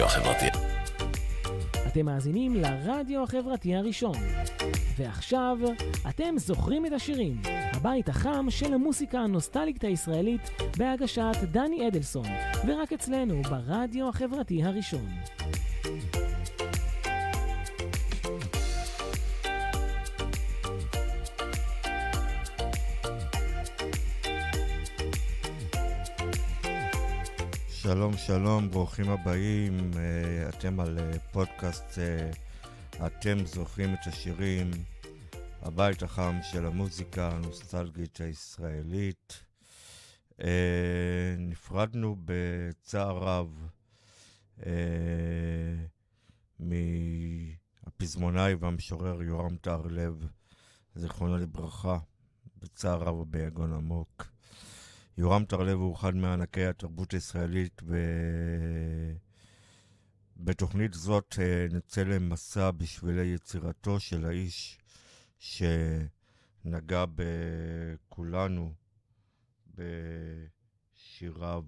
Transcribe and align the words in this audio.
הרדיו 0.00 0.06
החברתי. 0.06 0.46
אתם 1.86 2.06
מאזינים 2.06 2.54
לרדיו 2.54 3.22
החברתי 3.22 3.74
הראשון. 3.74 4.14
ועכשיו, 4.98 5.58
אתם 6.08 6.34
זוכרים 6.36 6.86
את 6.86 6.92
השירים, 6.92 7.40
הבית 7.72 8.08
החם 8.08 8.46
של 8.48 8.74
המוסיקה 8.74 9.18
הנוסטלית 9.18 9.84
הישראלית 9.84 10.50
בהגשת 10.78 11.36
דני 11.50 11.88
אדלסון, 11.88 12.26
ורק 12.66 12.92
אצלנו 12.92 13.42
ברדיו 13.42 14.08
החברתי 14.08 14.62
הראשון. 14.64 15.06
שלום, 27.90 28.16
שלום, 28.16 28.70
ברוכים 28.70 29.10
הבאים. 29.10 29.90
אה, 29.96 30.48
אתם 30.48 30.80
על 30.80 30.98
אה, 30.98 31.18
פודקאסט 31.32 31.98
אה, 31.98 32.30
אתם 33.06 33.46
זוכרים 33.46 33.94
את 33.94 34.06
השירים, 34.06 34.70
הבית 35.62 36.02
החם 36.02 36.34
של 36.42 36.66
המוזיקה 36.66 37.30
הנוסטלגית 37.30 38.20
הישראלית. 38.20 39.44
נפרדנו 41.38 42.16
בצער 42.24 43.18
רב 43.18 43.68
מהפזמונאי 46.60 48.54
והמשורר 48.54 49.22
יורם 49.22 49.56
טהרלב, 49.56 50.26
זיכרונו 50.94 51.36
לברכה, 51.36 51.98
בצער 52.56 53.02
רב 53.02 53.14
וביגון 53.14 53.72
עמוק. 53.72 54.30
יורם 55.20 55.44
טרלב 55.44 55.78
הוא 55.78 55.94
אחד 55.96 56.14
מענקי 56.14 56.66
התרבות 56.66 57.12
הישראלית, 57.12 57.82
ובתוכנית 60.36 60.94
זאת 60.94 61.34
אה, 61.38 61.66
נצא 61.70 62.02
למסע 62.02 62.70
בשבילי 62.70 63.26
יצירתו 63.26 64.00
של 64.00 64.26
האיש 64.26 64.78
שנגע 65.38 67.04
בכולנו 67.14 68.72
בשיריו 69.74 71.64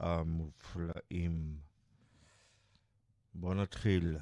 המופלאים. 0.00 1.58
בואו 3.34 3.54
נתחיל. 3.54 4.16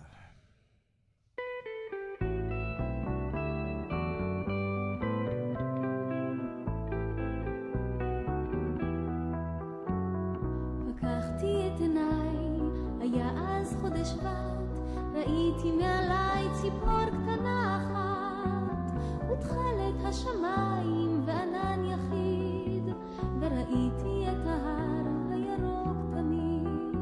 ראיתי 15.15 15.71
מעליי 15.71 16.49
ציפור 16.53 17.05
קטנה 17.07 17.77
אחת, 17.77 18.93
ותכלת 19.31 20.05
השמיים 20.05 21.23
וענן 21.27 21.85
יחיד, 21.85 22.95
וראיתי 23.41 24.27
את 24.31 24.47
ההר 24.47 25.07
הירוק 25.31 25.97
תמיד. 26.11 26.97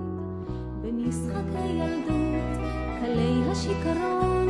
במשחקי 0.82 1.68
ילדות, 1.68 2.60
קלי 3.00 3.50
השיכרון, 3.50 4.48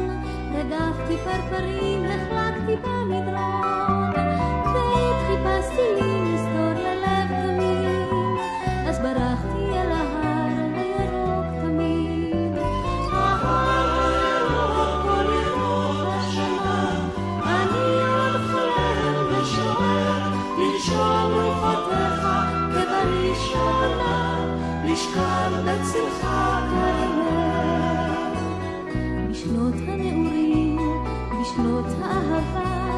רדפתי 0.55 1.17
פרפרים, 1.25 2.05
נחלקתי 2.05 2.77
במדרון, 2.77 4.13
ועת 4.65 5.17
חיפשתי 5.27 5.95
לי 6.01 6.16
נשכב 25.17 25.53
בצלך 25.65 26.21
כאמת. 26.71 28.37
בשנות 29.31 29.75
הנעורים, 29.75 30.79
בשנות 31.41 31.85
האהבה, 32.03 32.91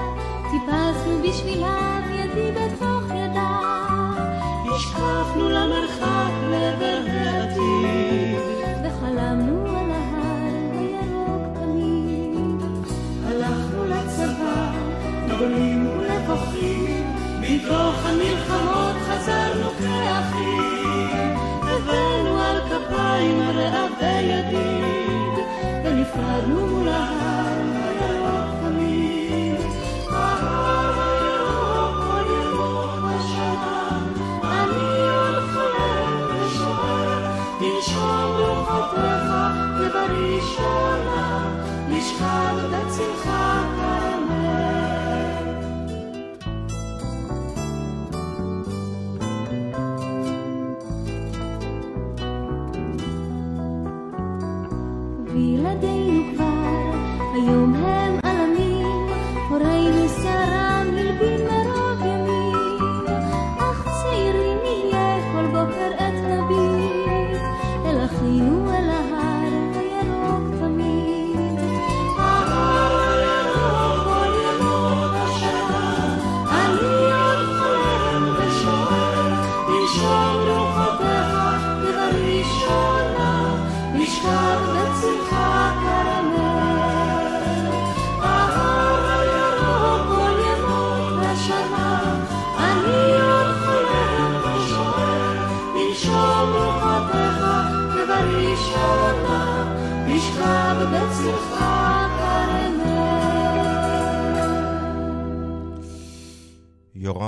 טיפסנו 0.51 1.23
בשבילם 1.23 2.03
ידי 2.12 2.53
בתוך 2.53 3.03
ידה. 3.11 3.61
השקפנו 4.75 5.49
למרחק 5.51 6.33
לעבר 6.51 7.18
רעבי 24.00 24.22
ידיד, 24.22 25.44
ונפרדנו 25.84 26.66
מול 26.66 26.88
ההר 26.88 27.62
הירוק 28.00 28.50
תמיד. 28.62 29.60
ההר 30.10 31.00
הירוק 31.00 32.04
כל 32.06 32.26
ירוק 32.32 32.91
בשנה, 33.04 33.98
אני 34.42 35.00
עוד 35.10 35.44
חולם 35.53 36.12
ושואל, 36.31 37.22
תנשום 37.59 38.31
רוחותיך 38.38 39.28
ובראשונה 39.81 41.26
נשכב 41.88 42.54
בצלך 42.70 43.30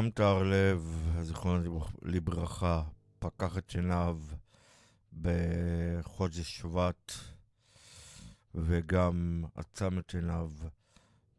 יורם 0.01 0.11
טהרלב, 0.11 1.09
זיכרונו 1.23 1.81
לברכה, 2.03 2.83
פקח 3.19 3.59
את 3.59 3.71
עיניו 3.71 4.19
בחודש 5.13 6.59
שבט, 6.59 7.13
וגם 8.55 9.45
עצם 9.55 9.99
את 9.99 10.15
עיניו 10.15 10.51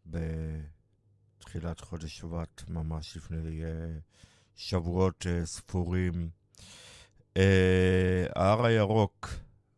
בתחילת 0.06 1.80
חודש 1.80 2.18
שבט, 2.18 2.64
ממש 2.70 3.18
לפני 3.18 3.62
uh, 3.62 3.66
שבועות 4.56 5.26
uh, 5.26 5.46
ספורים. 5.46 6.30
Uh, 7.34 7.40
ההר 8.36 8.66
הירוק, 8.66 9.30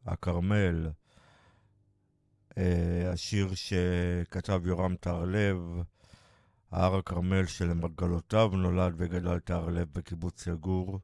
הכרמל, 0.05 0.89
השיר 3.13 3.47
שכתב 3.55 4.61
יורם 4.65 4.95
טהרלב, 4.95 5.57
הר 6.73 6.95
הכרמל 6.95 7.45
שלמרגלותיו 7.45 8.49
נולד 8.53 8.93
וגדל 8.97 9.39
תהרלב 9.39 9.87
בקיבוץ 9.93 10.47
יגור. 10.47 10.99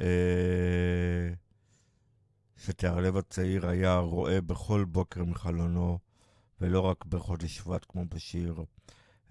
אה, 0.00 1.32
שתהרלב 2.56 3.16
הצעיר 3.16 3.68
היה 3.68 3.96
רואה 3.98 4.40
בכל 4.40 4.84
בוקר 4.84 5.24
מחלונו, 5.24 5.98
ולא 6.60 6.80
רק 6.80 7.04
בחודש 7.04 7.56
שבט 7.56 7.86
כמו 7.88 8.04
בשיר, 8.04 8.64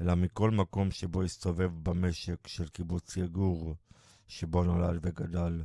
אלא 0.01 0.15
מכל 0.15 0.51
מקום 0.51 0.91
שבו 0.91 1.23
הסתובב 1.23 1.71
במשק 1.83 2.47
של 2.47 2.67
קיבוץ 2.67 3.17
יגור, 3.17 3.75
שבו 4.27 4.63
נולד 4.63 4.99
וגדל. 5.01 5.63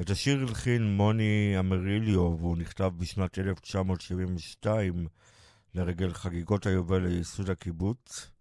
את 0.00 0.10
השיר 0.10 0.40
הלחין 0.40 0.96
מוני 0.96 1.54
אמריליו, 1.58 2.36
והוא 2.38 2.56
נכתב 2.56 2.92
בשנת 2.98 3.38
1972 3.38 5.06
לרגל 5.74 6.12
חגיגות 6.12 6.66
היובל 6.66 7.06
לייסוד 7.06 7.50
הקיבוץ, 7.50 8.33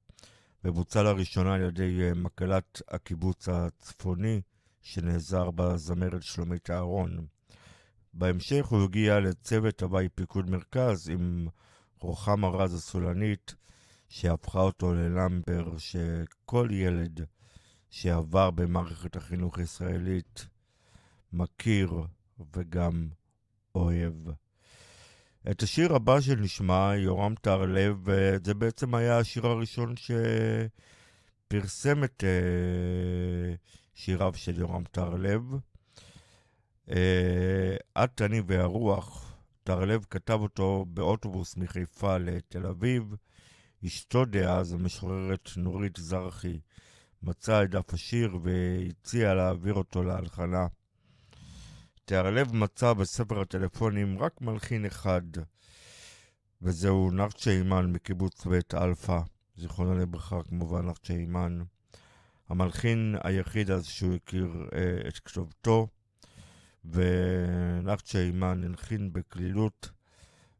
ובוצע 0.64 1.04
לראשונה 1.04 1.54
על 1.54 1.62
ידי 1.62 2.02
אה, 2.02 2.14
מקהלת 2.14 2.82
הקיבוץ 2.88 3.50
הצפוני, 3.50 4.42
שנעזר 4.82 5.52
בזמרת 5.52 6.24
שלומית 6.24 6.70
אהרון. 6.70 7.26
בהמשך 8.14 8.66
הוא 8.66 8.84
הגיע 8.84 9.20
לצוות 9.20 9.82
הוואי 9.82 10.10
פיקוד 10.10 10.50
מרכז 10.50 11.10
עם 11.10 11.48
רוחמה 12.00 12.48
רז 12.48 12.74
הסולנית, 12.74 13.56
שהפכה 14.10 14.60
אותו 14.60 14.94
ללמבר 14.94 15.78
שכל 15.78 16.68
ילד 16.72 17.26
שעבר 17.90 18.52
במערכת 18.52 19.16
החינוך 19.16 19.60
הישראלית 19.60 20.48
מכיר 21.34 21.94
וגם 22.56 23.08
אוהב. 23.76 24.14
את 25.52 25.64
השיר 25.64 25.96
הבא 25.96 26.22
שנשמע, 26.22 26.92
יורם 26.96 27.36
טהרלב, 27.42 28.08
זה 28.46 28.54
בעצם 28.54 28.96
היה 28.96 29.18
השיר 29.18 29.48
הראשון 29.48 29.96
שפרסם 31.48 32.04
את 32.04 32.24
uh, 32.24 33.58
שיריו 33.94 34.34
של 34.36 34.60
יורם 34.60 34.84
טהרלב. 34.92 35.42
Uh, 36.88 36.94
את, 38.04 38.22
אני 38.22 38.42
והרוח, 38.48 39.36
טהרלב 39.64 40.06
כתב 40.10 40.40
אותו 40.42 40.86
באוטובוס 40.88 41.58
מחיפה 41.58 42.18
לתל 42.18 42.66
אביב. 42.66 43.16
אשתו 43.86 44.26
דאז, 44.26 44.74
המשוררת 44.74 45.50
נורית 45.58 45.98
זרחי, 45.98 46.60
מצאה 47.24 47.64
את 47.64 47.70
דף 47.70 47.94
השיר 47.94 48.38
והציעה 48.44 49.34
להעביר 49.34 49.74
אותו 49.74 50.04
להלחנה. 50.04 50.68
טהרלב 52.06 52.56
מצא 52.56 52.94
בספר 52.94 53.42
הטלפונים 53.42 54.20
רק 54.20 54.42
מלחין 54.42 54.86
אחד, 54.86 55.22
וזהו 56.62 57.12
נחצ'ה 57.12 57.52
היימן 57.52 57.92
מקיבוץ 57.92 58.46
בית 58.46 58.74
אלפא, 58.74 59.20
זיכרונו 59.58 60.00
לברכה 60.00 60.44
כמובן 60.44 60.86
נחצ'ה 60.86 61.14
היימן. 61.14 61.62
המלחין 62.50 63.16
היחיד 63.24 63.72
אז 63.72 63.86
שהוא 63.86 64.16
הכיר 64.16 64.70
אה, 64.74 65.08
את 65.08 65.20
כתובתו, 65.20 65.88
ונחצ'ה 66.86 68.20
היימן 68.20 68.64
הלחין 68.64 69.14
בקלילות, 69.14 69.90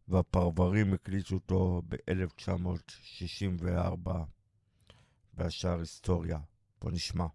והפרברים 0.08 0.94
הקליטו 0.94 1.36
אותו 1.36 1.82
ב-1964, 1.88 4.10
והשאר 5.34 5.80
היסטוריה. 5.80 6.40
בוא 6.82 6.92
נשמע. 6.92 7.26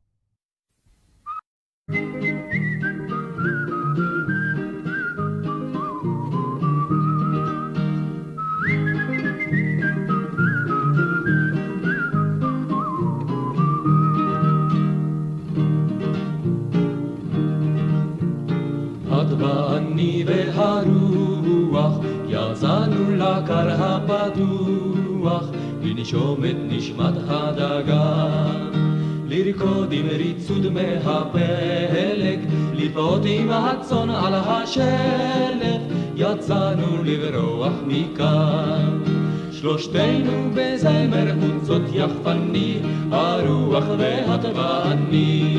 thank 1.91 2.23
you 2.23 2.88
הפתוח 24.29 25.45
לנשום 25.83 26.45
את 26.45 26.57
נשמת 26.69 27.15
הדגה. 27.29 28.27
לרקוד 29.27 29.93
עם 29.93 30.07
ריצוד 30.07 30.73
מהפלג 30.73 32.39
לפעוט 32.75 33.23
עם 33.25 33.51
הצאן 33.51 34.11
על 34.11 34.35
השלף 34.35 35.83
יצאנו 36.17 37.03
לברוח 37.05 37.73
מכאן. 37.87 38.99
שלושתנו 39.53 40.51
בזמר 40.55 41.27
חוצות 41.41 41.83
יחפני 41.93 42.79
הרוח 43.11 43.85
ואת 43.99 44.45
ואני 44.55 45.57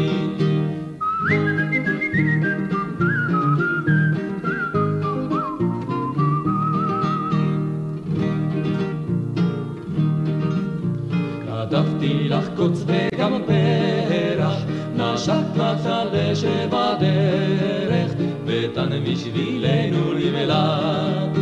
קוץ 12.59 12.83
וגם 12.87 13.41
פרח, 13.45 14.53
נשק 14.95 15.45
מצלה 15.51 16.35
שבדרך, 16.35 18.11
ותן 18.45 18.89
בשבילנו 19.03 20.13
למלת. 20.13 21.37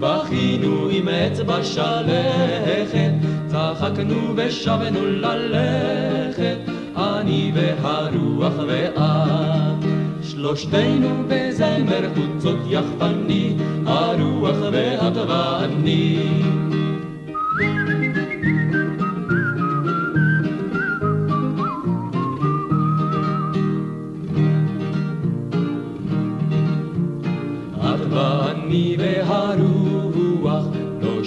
בכינו 0.00 0.88
עם 0.90 1.08
אצבע 1.08 1.64
שלכת, 1.64 3.10
צחקנו 3.46 4.34
ושבנו 4.36 5.06
ללכת, 5.06 6.56
אני 6.96 7.52
והרוח 7.54 8.54
ואת. 8.68 9.84
שלושתנו 10.22 11.24
בזמר 11.28 12.08
חוצות 12.14 12.58
יחפני, 12.68 13.54
הרוח 13.86 14.56
ואת 14.72 15.16
ואני. 15.28 16.77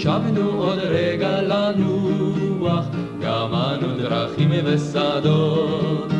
שבנו 0.02 0.50
עוד 0.52 0.80
רגע 0.80 1.42
לנוח, 1.42 2.86
גם 3.22 3.54
אנו 3.54 3.88
דרכים 3.98 4.52
ושדות. 4.64 6.12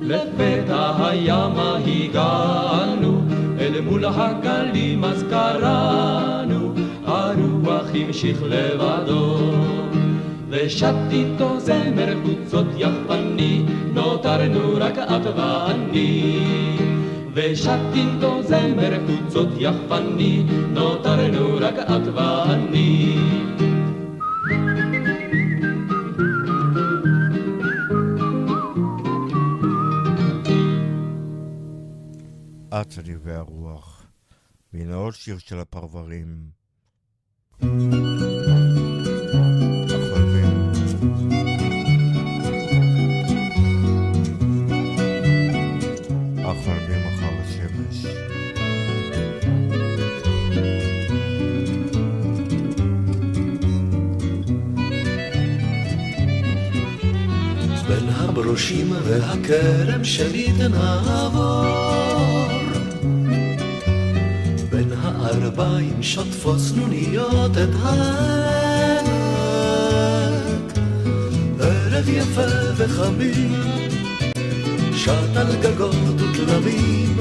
לפתע 0.00 1.06
הימה 1.06 1.78
הגענו, 1.86 3.20
אל 3.60 3.80
מול 3.80 4.04
הגלים 4.04 5.04
אז 5.04 5.24
קראנו, 5.30 6.74
הרוח 7.04 7.86
המשיך 7.94 8.42
לבדו. 8.42 9.38
ושט 10.48 10.94
איתו 11.10 11.60
זמר 11.60 12.14
חוצות 12.24 12.66
יחפני, 12.76 13.64
נותרנו 13.94 14.60
רק 14.76 14.98
את 14.98 15.26
ואני. 15.36 16.99
ושט 17.34 17.80
איתו 17.94 18.42
זמר 18.42 18.98
חוצות 19.06 19.48
יחפני, 19.58 20.44
נותרנו 20.72 21.56
רק 21.60 21.74
את 21.74 22.06
ואני. 22.14 23.16
את 32.68 32.98
אני 32.98 33.16
והרוח, 33.22 34.06
והנה 34.72 34.94
עוד 34.94 35.14
שיר 35.14 35.38
של 35.38 35.58
הפרברים. 35.58 36.50
הברושים 58.50 58.92
והכרם 59.04 60.04
שלי 60.04 60.52
תנעבור 60.58 61.64
בין 64.70 64.92
הארבעים 65.02 66.02
שוטפות 66.02 66.58
סנוניות 66.58 67.50
את 67.50 67.68
העמק. 67.82 69.10
ערב 71.60 72.08
יפה 72.08 72.46
וחמים 72.76 73.62
שט 74.94 75.36
על 75.36 75.56
גגות 75.62 76.20
ותלמים. 76.20 77.16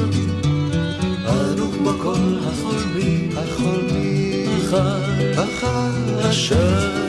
אנו 1.27 1.71
כמו 1.71 1.91
כל 2.01 2.37
החולמים 2.47 3.29
החולמים 3.37 4.49
אחר 4.57 5.33
אחר 5.43 6.29
בין 6.29 7.08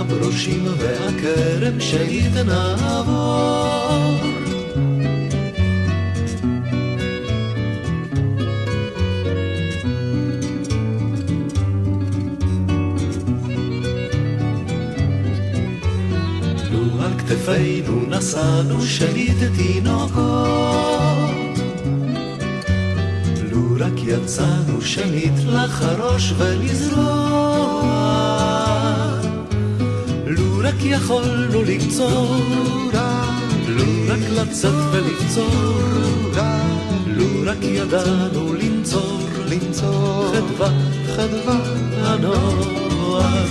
הברושים 0.00 0.64
והכרם 0.78 1.80
שהיא 1.80 2.30
תנעבור. 2.34 3.70
לו 16.72 17.18
כתפינו 17.18 18.02
נשאנו 18.08 18.82
שליט 18.82 19.38
תינוקות, 19.56 20.80
יצאנו 24.06 24.82
שנית 24.82 25.44
לחרוש 25.46 26.32
ולזרוע. 26.38 27.99
רק 30.80 30.86
יכולנו 30.86 31.62
לקצור, 31.62 32.36
לו 33.68 33.84
רק 34.08 34.18
לצאת 34.30 34.74
ולקצור, 34.92 35.80
לו 37.06 37.26
רק 37.46 37.62
ידענו 37.62 38.54
לנצור, 38.54 39.20
לנצור 39.46 40.32
חדווה, 40.34 40.68
חדווה 41.16 41.58
הנוער. 42.02 43.46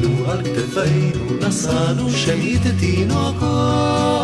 לו 0.00 0.30
על 0.30 0.42
כתפינו 0.42 1.48
נשאנו 1.48 2.10
שנית 2.10 2.62
תינוקות. 2.80 4.15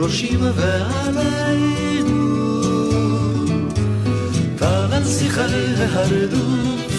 הברושים 0.00 0.40
ועלינו. 0.56 2.30
על 4.60 5.04
שיחי 5.04 5.74
ההרדוף, 5.78 6.92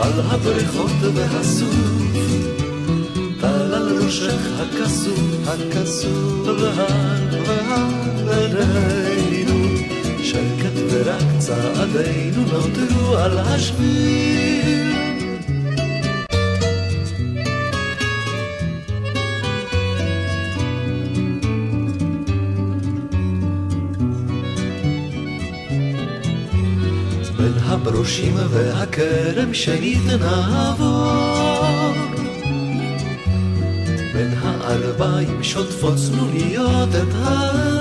על 0.00 0.12
הבריכות 0.20 0.90
והסוף. 1.14 1.76
טל 3.40 3.74
על 3.74 3.98
ראשך 4.04 4.42
הכסוף, 4.60 5.20
הכסוף, 5.46 6.46
והר 6.46 7.88
והר 8.26 8.68
שקט 10.22 10.76
ורק 10.90 11.22
צעדינו 11.38 12.42
נותרו 12.42 13.16
על 13.16 13.38
השביל. 13.38 15.17
והכרם 28.50 29.54
שנית 29.54 30.02
נעבור 30.20 31.92
בין 34.14 34.34
האלביים 34.42 35.42
שוטפות 35.42 35.94
צנוניות 35.96 36.88
את 36.88 37.14
העמק 37.14 37.78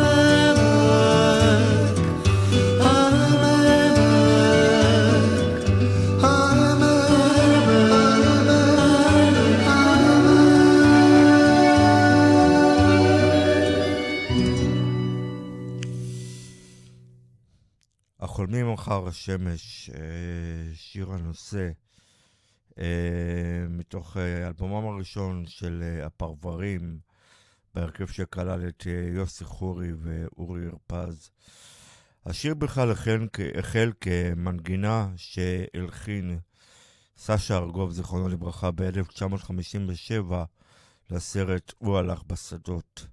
חולמים 18.38 18.74
אחר 18.74 19.08
השמש, 19.08 19.92
אה, 19.94 20.00
שיר 20.74 21.12
הנושא, 21.12 21.70
אה, 22.80 23.66
מתוך 23.70 24.18
אה, 24.18 24.48
אלבומם 24.48 24.88
הראשון 24.88 25.46
של 25.46 26.00
הפרברים, 26.04 27.00
בהרכב 27.76 28.08
שכלל 28.08 28.68
את 28.68 28.88
יוסי 29.14 29.46
חורי 29.46 29.92
ואורי 29.94 30.62
הרפז. 30.66 31.30
השיר 32.26 32.54
בכלל 32.54 32.92
החל, 32.92 33.28
החל 33.60 33.92
כמנגינה 34.02 35.10
שהלחין 35.16 36.40
סשה 37.18 37.58
ארגוב, 37.58 37.92
זיכרונו 37.92 38.30
לברכה, 38.30 38.72
ב-1957 38.72 40.34
לסרט 41.10 41.74
"הוא 41.78 41.98
הלך 41.98 42.24
בשדות". 42.28 43.08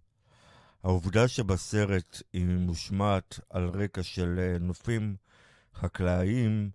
העובדה 0.85 1.29
שבסרט 1.29 2.23
היא 2.33 2.47
מושמעת 2.47 3.41
על 3.51 3.69
רקע 3.69 4.03
של 4.03 4.39
אה, 4.39 4.59
נופים 4.61 5.17
חקלאיים 5.75 6.71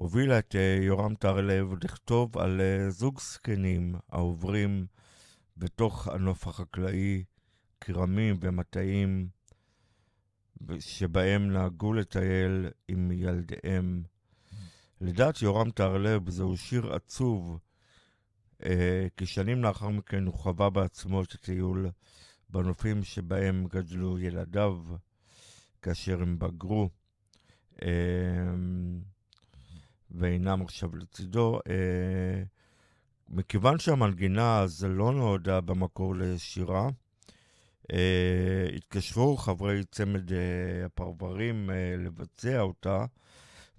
הובילה 0.00 0.38
את 0.38 0.56
אה, 0.56 0.78
יורם 0.82 1.14
טרלב 1.14 1.84
לכתוב 1.84 2.38
על 2.38 2.60
אה, 2.60 2.90
זוג 2.90 3.20
זקנים 3.20 3.94
העוברים 4.08 4.86
בתוך 5.56 6.08
הנוף 6.08 6.46
החקלאי, 6.46 7.24
כרמים 7.80 8.36
ומטעים 8.40 9.28
שבהם 10.78 11.50
נהגו 11.50 11.92
לטייל 11.92 12.66
עם 12.88 13.12
ילדיהם. 13.12 14.02
לדעת 15.00 15.42
יורם 15.42 15.70
טהרלב 15.70 16.30
זהו 16.30 16.56
שיר 16.56 16.94
עצוב, 16.94 17.58
אה, 18.64 19.06
כי 19.16 19.26
שנים 19.26 19.62
לאחר 19.62 19.88
מכן 19.88 20.26
הוא 20.26 20.34
חווה 20.34 20.70
בעצמו 20.70 21.22
את 21.22 21.32
הטיול 21.32 21.90
בנופים 22.50 23.02
שבהם 23.02 23.66
גדלו 23.70 24.18
ילדיו 24.18 24.78
כאשר 25.82 26.22
הם 26.22 26.38
בגרו 26.38 26.90
אמ, 27.82 29.00
ואינם 30.10 30.62
עכשיו 30.62 30.96
לצידו. 30.96 31.60
אה, 31.68 32.42
מכיוון 33.28 33.78
שהמנגינה 33.78 34.58
הזו 34.58 34.88
לא 34.88 35.12
נועדה 35.12 35.60
במקור 35.60 36.14
לשירה, 36.16 36.88
אה, 37.92 38.68
התקשרו 38.76 39.36
חברי 39.36 39.84
צמד 39.84 40.32
אה, 40.32 40.38
הפרברים 40.86 41.70
לבצע 41.98 42.60
אותה, 42.60 43.04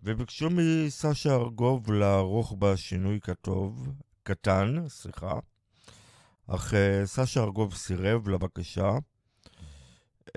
וביקשו 0.04 0.50
מסשה 0.50 1.36
ארגוב 1.36 1.92
לערוך 1.92 2.56
בה 2.60 2.78
שינוי 2.78 3.20
כתוב, 3.22 3.94
קטן, 4.24 4.88
סליחה, 4.88 5.40
אך 6.48 6.74
uh, 6.74 7.06
סשה 7.06 7.44
ארגוב 7.44 7.76
סירב 7.76 8.30
לבקשה, 8.30 8.92
uh, 10.28 10.32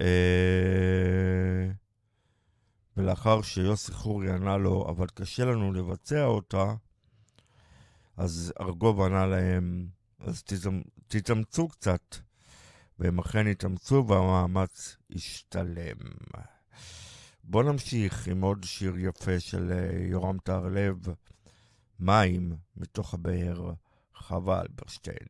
ולאחר 2.97 3.43
שיוסי 3.43 3.93
חורי 3.93 4.31
ענה 4.31 4.57
לו, 4.57 4.89
אבל 4.89 5.07
קשה 5.15 5.45
לנו 5.45 5.73
לבצע 5.73 6.25
אותה, 6.25 6.75
אז 8.17 8.53
ארגוב 8.61 9.01
ענה 9.01 9.27
להם, 9.27 9.87
אז 10.21 10.43
תתאמצו 11.09 11.69
קצת. 11.69 12.17
והם 12.99 13.19
אכן 13.19 13.47
התאמצו 13.47 14.05
והמאמץ 14.09 14.97
השתלם. 15.15 15.97
בואו 17.45 17.63
נמשיך 17.63 18.29
עם 18.29 18.41
עוד 18.41 18.65
שיר 18.65 18.95
יפה 18.99 19.41
של 19.41 19.73
uh, 19.73 19.97
יורם 20.11 20.39
טהרלב, 20.39 21.07
מים 22.01 22.57
מתוך 22.77 23.15
הבאר, 23.15 23.73
חווה 24.15 24.61
אלברשטיין. 24.61 25.29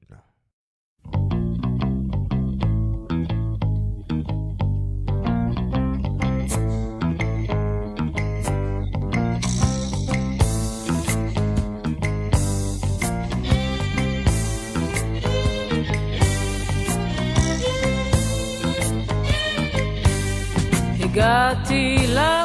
הגעתי 21.33 22.05
לעולם 22.07 22.42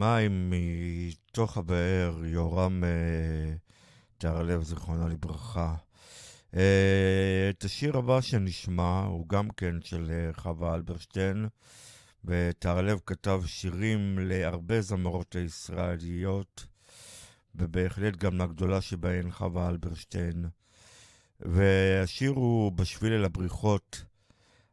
מים 0.00 0.50
מתוך 0.50 1.56
הבאר, 1.56 2.24
יורם 2.24 2.84
אה, 2.84 3.56
תהרלב, 4.18 4.62
זיכרונו 4.62 5.08
לברכה. 5.08 5.74
אה, 6.56 7.50
את 7.50 7.64
השיר 7.64 7.96
הבא 7.96 8.20
שנשמע 8.20 9.00
הוא 9.00 9.28
גם 9.28 9.50
כן 9.50 9.74
של 9.82 10.10
אה, 10.10 10.32
חווה 10.32 10.74
אלברשטיין, 10.74 11.48
ותהרלב 12.24 12.98
כתב 13.06 13.42
שירים 13.46 14.18
להרבה 14.18 14.80
זמרות 14.80 15.36
הישראליות, 15.36 16.66
ובהחלט 17.54 18.16
גם 18.16 18.38
לגדולה 18.38 18.80
שבהן 18.80 19.30
חווה 19.30 19.68
אלברשטיין. 19.68 20.44
והשיר 21.40 22.30
הוא 22.30 22.72
בשביל 22.72 23.12
אל 23.12 23.24
הבריחות, 23.24 24.04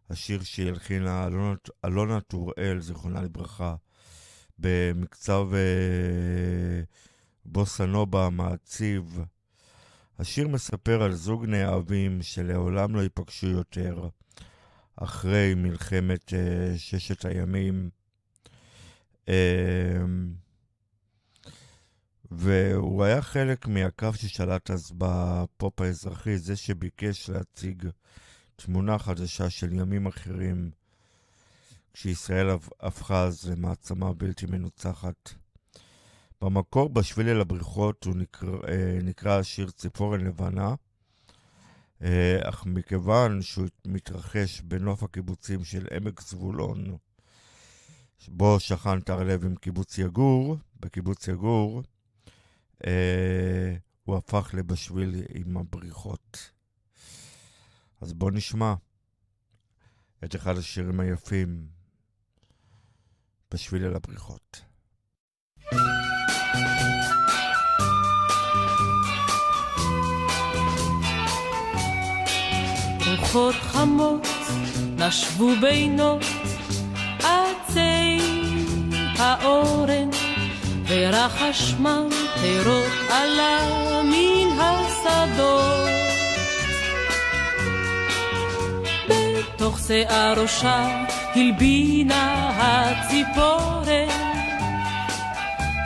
השיר 0.09 0.43
שהלחינה 0.43 1.27
אלונה 1.85 2.21
טוראל, 2.21 2.79
זיכרונה 2.79 3.21
לברכה. 3.21 3.75
במקצב 4.59 5.47
אה, 5.53 6.83
בוסנובה 7.45 8.25
המעציב. 8.25 9.19
השיר 10.19 10.47
מספר 10.47 11.03
על 11.03 11.13
זוג 11.13 11.45
נאהבים 11.45 12.21
שלעולם 12.21 12.95
לא 12.95 13.01
ייפגשו 13.01 13.47
יותר 13.47 14.09
אחרי 14.95 15.53
מלחמת 15.55 16.33
אה, 16.33 16.77
ששת 16.77 17.25
הימים. 17.25 17.89
אה, 19.29 20.05
והוא 22.31 23.03
היה 23.03 23.21
חלק 23.21 23.67
מהקו 23.67 24.13
ששלט 24.13 24.71
אז 24.71 24.91
בפופ 24.97 25.81
האזרחי, 25.81 26.37
זה 26.37 26.55
שביקש 26.55 27.29
להציג 27.29 27.89
תמונה 28.55 28.99
חדשה 28.99 29.49
של 29.49 29.73
ימים 29.73 30.07
אחרים. 30.07 30.71
כשישראל 31.99 32.47
הפכה 32.79 33.23
אז 33.23 33.49
למעצמה 33.49 34.13
בלתי 34.13 34.45
מנוצחת. 34.45 35.33
במקור, 36.41 36.89
בשביל 36.89 37.29
אל 37.29 37.41
הבריחות, 37.41 38.03
הוא 38.03 38.15
נקרא, 38.15 38.57
נקרא 39.03 39.39
השיר 39.39 39.69
ציפורן 39.69 40.21
לבנה, 40.21 40.75
אך 42.43 42.65
מכיוון 42.65 43.41
שהוא 43.41 43.67
מתרחש 43.85 44.61
בנוף 44.61 45.03
הקיבוצים 45.03 45.63
של 45.63 45.87
עמק 45.91 46.21
זבולון, 46.21 46.97
בו 48.27 48.59
שכן 48.59 48.99
תרלב 48.99 49.45
עם 49.45 49.55
קיבוץ 49.55 49.97
יגור, 49.97 50.57
בקיבוץ 50.79 51.27
יגור, 51.27 51.83
הוא 54.03 54.17
הפך 54.17 54.49
לבשביל 54.53 55.23
עם 55.29 55.57
הבריחות. 55.57 56.51
אז 58.01 58.13
בואו 58.13 58.31
נשמע 58.31 58.73
את 60.23 60.35
אחד 60.35 60.57
השירים 60.57 60.99
היפים 60.99 61.76
בשביל 63.53 63.85
אל 63.85 63.95
הבריחות. 63.95 64.61
רוחות 73.07 73.55
חמות 73.55 74.27
נשבו 74.97 75.49
בינות 75.61 76.23
עצי 77.19 78.17
האורן 79.17 80.09
ורחש 80.87 81.73
מן 81.79 82.09
פירות 82.41 82.91
עלה 83.09 83.59
מן 84.03 84.59
השדות 84.59 85.89
בתוך 89.09 89.79
שיער 89.79 90.41
ראשה 90.41 91.05
הלבינה 91.37 92.51
הציפורן 92.57 94.09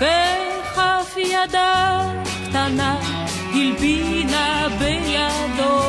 וכף 0.01 1.17
ידה 1.17 2.11
קטנה 2.49 2.99
הלבינה 3.53 4.67
בידו. 4.79 5.81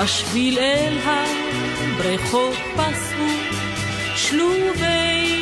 בשביל 0.00 0.58
אל 0.58 0.98
הבריכות 1.04 2.56
פסעו 2.76 3.26
שלובי 4.16 5.32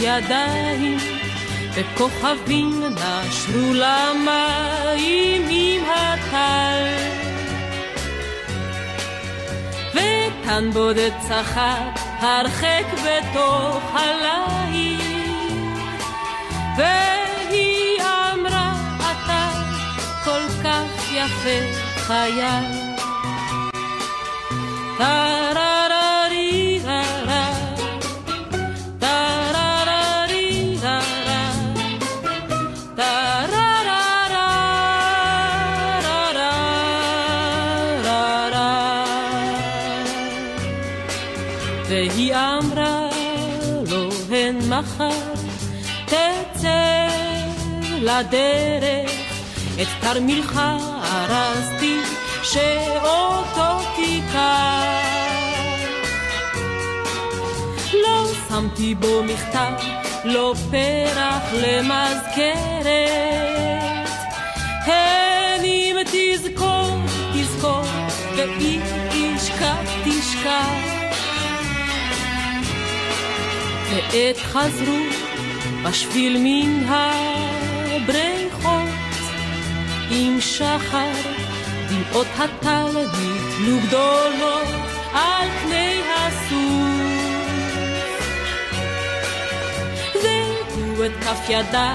ידיים 0.00 0.96
וכוכבים 1.74 2.82
נשרו 2.94 3.74
למים 3.74 5.42
עם 5.50 5.84
הטל. 5.84 7.21
ותן 9.94 10.70
בודד 10.72 11.10
צחק 11.28 12.00
הרחק 12.20 12.84
בתוך 12.92 13.94
הליל. 13.94 15.00
והיא 16.76 18.02
אמרה, 18.02 18.72
אתה 18.98 19.50
כל 20.24 20.42
כך 20.64 21.12
יפה 21.12 21.58
חייל. 21.96 22.92
מחר 44.82 45.34
תצא 46.06 47.08
לדרך, 48.00 49.10
את 49.82 49.86
תרמילך 50.00 50.60
ארזתי 51.04 51.98
שאותו 52.42 53.78
תיקח. 53.96 54.42
לא 57.92 58.26
שמתי 58.48 58.94
בו 58.94 59.22
מכתב, 59.22 59.72
לא 60.24 60.54
פרח 60.70 61.42
למזכרת. 61.52 62.88
הן 64.86 65.64
אם 65.64 65.96
תזכור, 66.12 66.98
תזכור, 67.34 67.84
ואם 68.36 68.91
ועת 73.92 74.36
חזרו 74.36 74.98
בשביל 75.82 76.36
מן 76.38 76.84
הבריכות. 76.88 78.22
עם 80.10 80.40
שחר 80.40 81.12
דמעות 81.88 82.26
הטל 82.38 82.86
נתלו 82.88 83.78
גדולות 83.86 84.66
על 85.12 85.48
פני 85.62 86.00
הסוף. 86.16 86.92
והוא 90.14 91.06
את 91.06 91.24
כף 91.24 91.48
ידה 91.48 91.94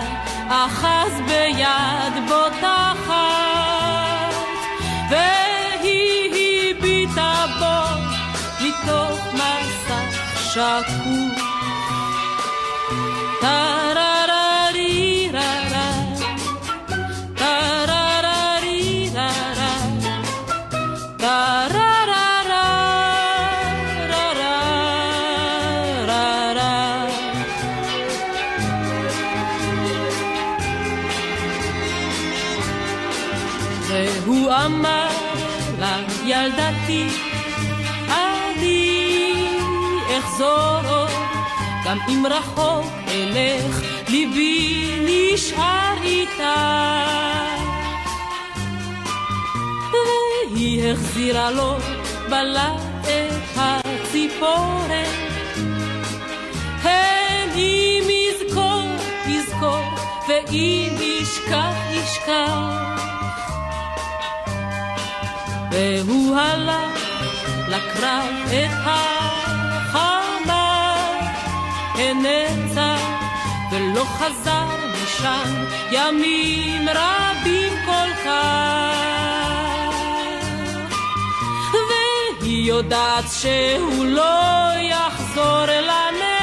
אחז 0.49 1.11
ביד 1.27 2.13
בוטחת 2.27 3.15
והיא 5.09 6.75
הביטה 6.75 7.45
בו 7.59 7.79
מתוך 8.61 9.19
מסך 9.33 10.19
שקוף 10.53 11.56
ילדתי, 36.37 37.07
אני 38.07 39.33
אחזור 40.19 40.79
עוד, 40.89 41.09
גם 41.85 41.97
אם 42.09 42.25
רחוק 42.29 42.85
אלך, 43.07 43.81
ליבי 44.09 44.89
נשאר 45.05 45.93
איתה. 46.03 47.03
והיא 49.91 50.91
החזירה 50.91 51.51
לו 51.51 51.75
בלט 52.29 52.81
את 53.03 53.57
הציפורן. 53.57 55.13
הן 56.83 57.49
אם 57.55 58.03
יזכור, 58.09 58.83
יזכור, 59.27 59.83
ואם 60.27 60.97
ישכח, 61.01 61.75
ישכח. 61.91 63.16
והוא 65.71 66.37
הלך 66.37 67.01
לקרב 67.67 68.33
את 68.47 68.71
החמה, 68.85 70.45
הנצח 71.95 73.01
ולא 73.71 74.03
חזר 74.05 74.65
משם 74.93 75.65
ימים 75.91 76.89
רבים 76.89 77.73
כל 77.85 78.13
כך. 78.25 78.47
והיא 82.41 82.67
יודעת 82.67 83.25
שהוא 83.41 84.05
לא 84.05 84.71
יחזור 84.81 85.65
לנצח, 85.65 85.97
והיא 86.11 86.36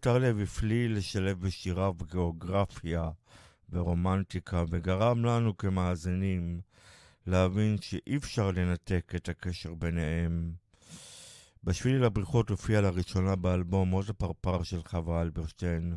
טרלב 0.00 0.40
הפליא 0.40 0.88
לשלב 0.88 1.40
בשיריו 1.40 1.94
גיאוגרפיה 2.10 3.10
ורומנטיקה, 3.70 4.64
וגרם 4.70 5.24
לנו 5.24 5.56
כמאזינים 5.56 6.60
להבין 7.26 7.76
שאי 7.80 8.16
אפשר 8.16 8.50
לנתק 8.50 9.12
את 9.16 9.28
הקשר 9.28 9.74
ביניהם. 9.74 10.52
בשביל 11.64 11.96
אל 11.96 12.04
הבריחות 12.04 12.50
הופיע 12.50 12.80
לראשונה 12.80 13.36
באלבום 13.36 13.90
עוז 13.90 14.10
הפרפר 14.10 14.62
של 14.62 14.82
חווה 14.82 15.22
אלברשטיין. 15.22 15.96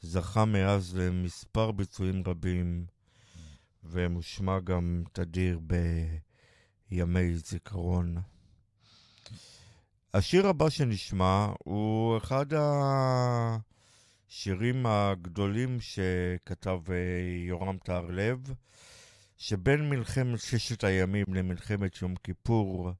זכה 0.00 0.44
מאז 0.44 0.96
למספר 0.96 1.72
ביצועים 1.72 2.22
רבים, 2.26 2.86
ומושמע 3.84 4.60
גם 4.60 5.02
תדיר 5.12 5.60
בימי 6.90 7.36
זיכרון. 7.36 8.16
השיר 10.14 10.46
הבא 10.46 10.70
שנשמע 10.70 11.52
הוא 11.64 12.16
אחד 12.16 12.46
השירים 14.28 14.86
הגדולים 14.86 15.78
שכתב 15.80 16.80
אה, 16.90 16.96
יורם 17.46 17.78
טהרלב, 17.78 18.52
שבין 19.36 19.90
מלחמת 19.90 20.40
ששת 20.40 20.84
הימים 20.84 21.24
למלחמת 21.34 22.02
יום 22.02 22.14
כיפור, 22.16 22.90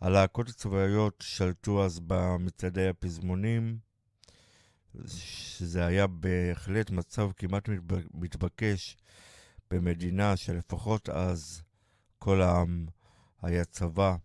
הלהקות 0.00 0.48
הצבאיות 0.48 1.24
שלטו 1.26 1.84
אז 1.84 2.00
במצעדי 2.00 2.88
הפזמונים, 2.88 3.78
שזה 5.06 5.86
היה 5.86 6.06
בהחלט 6.06 6.90
מצב 6.90 7.30
כמעט 7.36 7.68
מתבקש 8.14 8.96
במדינה 9.70 10.36
שלפחות 10.36 11.08
אז 11.08 11.62
כל 12.18 12.42
העם 12.42 12.86
היה 13.42 13.64
צבא. 13.64 14.16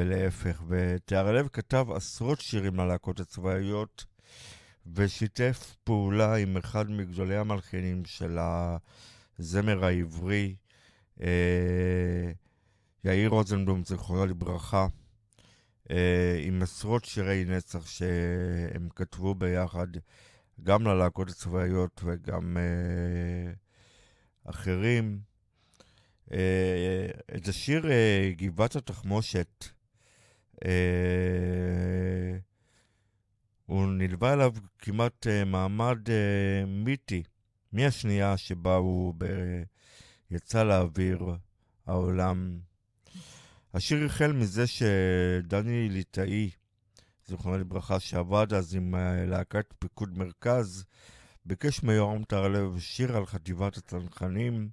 ולהפך. 0.00 0.62
ותיארלב 0.68 1.48
כתב 1.52 1.86
עשרות 1.94 2.40
שירים 2.40 2.76
ללהקות 2.76 3.20
הצבאיות, 3.20 4.04
ושיתף 4.94 5.76
פעולה 5.84 6.34
עם 6.34 6.56
אחד 6.56 6.90
מגדולי 6.90 7.36
המלחינים 7.36 8.04
של 8.04 8.38
הזמר 8.40 9.84
העברי, 9.84 10.54
אה, 11.22 12.30
יאיר 13.04 13.30
רוזנבלום, 13.30 13.84
זכרונו 13.84 14.26
לברכה, 14.26 14.86
אה, 15.90 16.40
עם 16.42 16.62
עשרות 16.62 17.04
שירי 17.04 17.44
נצח 17.44 17.86
שהם 17.86 18.88
כתבו 18.94 19.34
ביחד, 19.34 19.86
גם 20.62 20.86
ללהקות 20.86 21.28
הצבאיות 21.28 22.00
וגם 22.04 22.56
אה, 22.56 23.52
אחרים. 24.44 25.20
אה, 26.32 27.06
את 27.36 27.48
השיר 27.48 27.90
אה, 27.90 28.32
גבעת 28.36 28.76
התחמושת, 28.76 29.64
הוא 33.66 33.86
נלווה 33.86 34.32
אליו 34.32 34.52
כמעט 34.78 35.26
אה, 35.26 35.44
מעמד 35.44 36.10
אה, 36.10 36.64
מיתי, 36.66 37.22
מהשנייה 37.72 38.36
שבה 38.36 38.74
הוא. 38.74 39.14
יצא 40.30 40.62
לאוויר 40.62 41.34
העולם. 41.86 42.58
השיר 43.74 44.04
החל 44.04 44.32
מזה 44.32 44.66
שדני 44.66 45.88
ליטאי, 45.88 46.50
זיכרונו 47.26 47.58
לברכה, 47.58 48.00
שעבד 48.00 48.54
אז 48.54 48.74
עם 48.74 48.94
אה, 48.94 49.26
להקת 49.26 49.74
פיקוד 49.78 50.18
מרכז, 50.18 50.84
ביקש 51.44 51.82
מיורם 51.82 52.24
טהרלב 52.24 52.78
שיר 52.78 53.16
על 53.16 53.26
חטיבת 53.26 53.76
הצנחנים, 53.76 54.68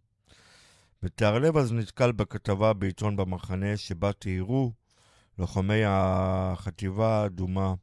וטהרלב 1.04 1.58
אז 1.58 1.74
נתקל 1.74 2.12
בכתבה 2.12 2.74
בעיתון 2.74 3.16
במחנה 3.16 3.78
שבה 3.78 4.14
תיארו 4.14 4.74
לוחמי 5.40 5.82
החטיבה 5.86 7.24
האדומה 7.24 7.74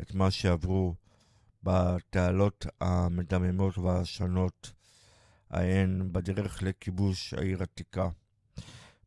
את 0.00 0.14
מה 0.14 0.30
שעברו 0.30 0.94
בתעלות 1.62 2.66
המדממות 2.80 3.78
והשונות 3.78 4.72
ההן 5.50 6.08
בדרך 6.12 6.62
לכיבוש 6.62 7.34
העיר 7.34 7.62
עתיקה. 7.62 8.08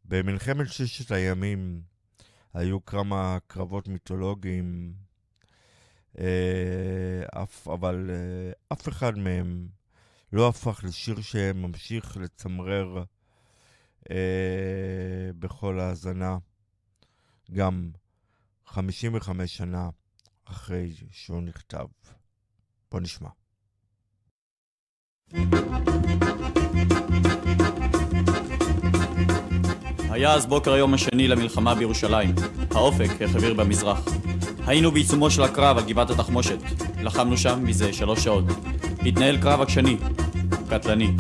במלחמת 0.06 0.68
ששת 0.68 1.12
הימים 1.12 1.82
היו 2.54 2.86
כמה 2.86 3.38
קרבות 3.48 3.88
מיתולוגיים, 3.88 4.94
אה, 6.20 7.44
אף, 7.44 7.68
אבל 7.68 8.10
אה, 8.10 8.52
אף 8.74 8.88
אחד 8.88 9.18
מהם 9.18 9.68
לא 10.34 10.48
הפך 10.48 10.84
לשיר 10.84 11.22
שממשיך 11.22 12.18
לצמרר 12.18 13.04
אה, 14.12 15.30
בכל 15.40 15.80
האזנה, 15.80 16.38
גם 17.54 17.90
55 18.66 19.58
שנה 19.58 19.90
אחרי 20.46 20.94
שהוא 21.12 21.42
נכתב. 21.42 21.86
בוא 22.92 23.00
נשמע. 23.00 23.30
היה 30.10 30.34
אז 30.34 30.46
בוקר 30.46 30.74
היום 30.74 30.94
השני 30.94 31.28
למלחמה 31.28 31.76
בירושלים. 31.76 32.36
האופק 32.72 33.22
החביר 33.22 33.54
במזרח. 33.54 34.06
היינו 34.68 34.92
בעיצומו 34.92 35.32
של 35.32 35.44
הקרב 35.44 35.78
על 35.78 35.86
גבעת 35.86 36.10
התחמושת. 36.10 36.58
לחמנו 37.02 37.38
שם 37.38 37.64
מזה 37.64 37.94
שלוש 37.94 38.24
שעות. 38.24 38.46
התנהל 39.06 39.42
קרב 39.42 39.62
עקשני, 39.62 39.98
קטלני. 40.70 41.12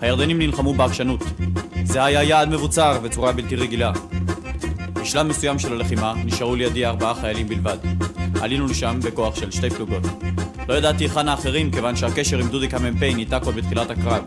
הירדנים 0.00 0.38
נלחמו 0.38 0.74
בעקשנות. 0.74 1.20
זה 1.84 2.04
היה 2.04 2.22
יעד 2.22 2.48
מבוצר 2.48 3.00
וצורה 3.02 3.32
בלתי 3.32 3.56
רגילה. 3.56 3.92
בשלב 5.06 5.26
מסוים 5.26 5.58
של 5.58 5.72
הלחימה 5.72 6.14
נשארו 6.24 6.54
לידי 6.54 6.86
ארבעה 6.86 7.14
חיילים 7.14 7.48
בלבד. 7.48 7.76
עלינו 8.40 8.66
לשם 8.66 9.00
בכוח 9.02 9.34
של 9.34 9.50
שתי 9.50 9.70
פלוגות. 9.70 10.02
לא 10.68 10.74
ידעתי 10.74 11.04
היכן 11.04 11.28
האחרים 11.28 11.70
כיוון 11.70 11.96
שהקשר 11.96 12.38
עם 12.38 12.48
דודיק 12.48 12.74
המ"פ 12.74 13.02
ניתק 13.02 13.40
עוד 13.44 13.54
בתחילת 13.54 13.90
הקרב. 13.90 14.24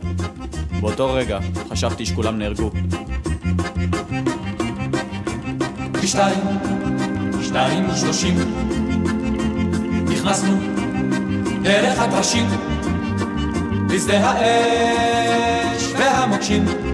באותו 0.82 1.14
רגע 1.14 1.40
חשבתי 1.70 2.06
שכולם 2.06 2.38
נהרגו. 2.38 2.72
שתיים, 6.06 6.40
שתיים 7.44 7.90
ושלושים, 7.90 8.36
נכנסנו 10.12 10.58
דרך 11.62 12.00
הטרשים, 12.00 12.46
לשדה 13.90 14.30
האש 14.30 15.84
והמוקשים 16.00 16.89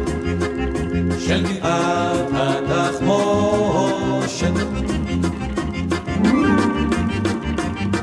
של 1.28 1.44
גבעת 1.44 2.32
התחמושת. 2.70 4.54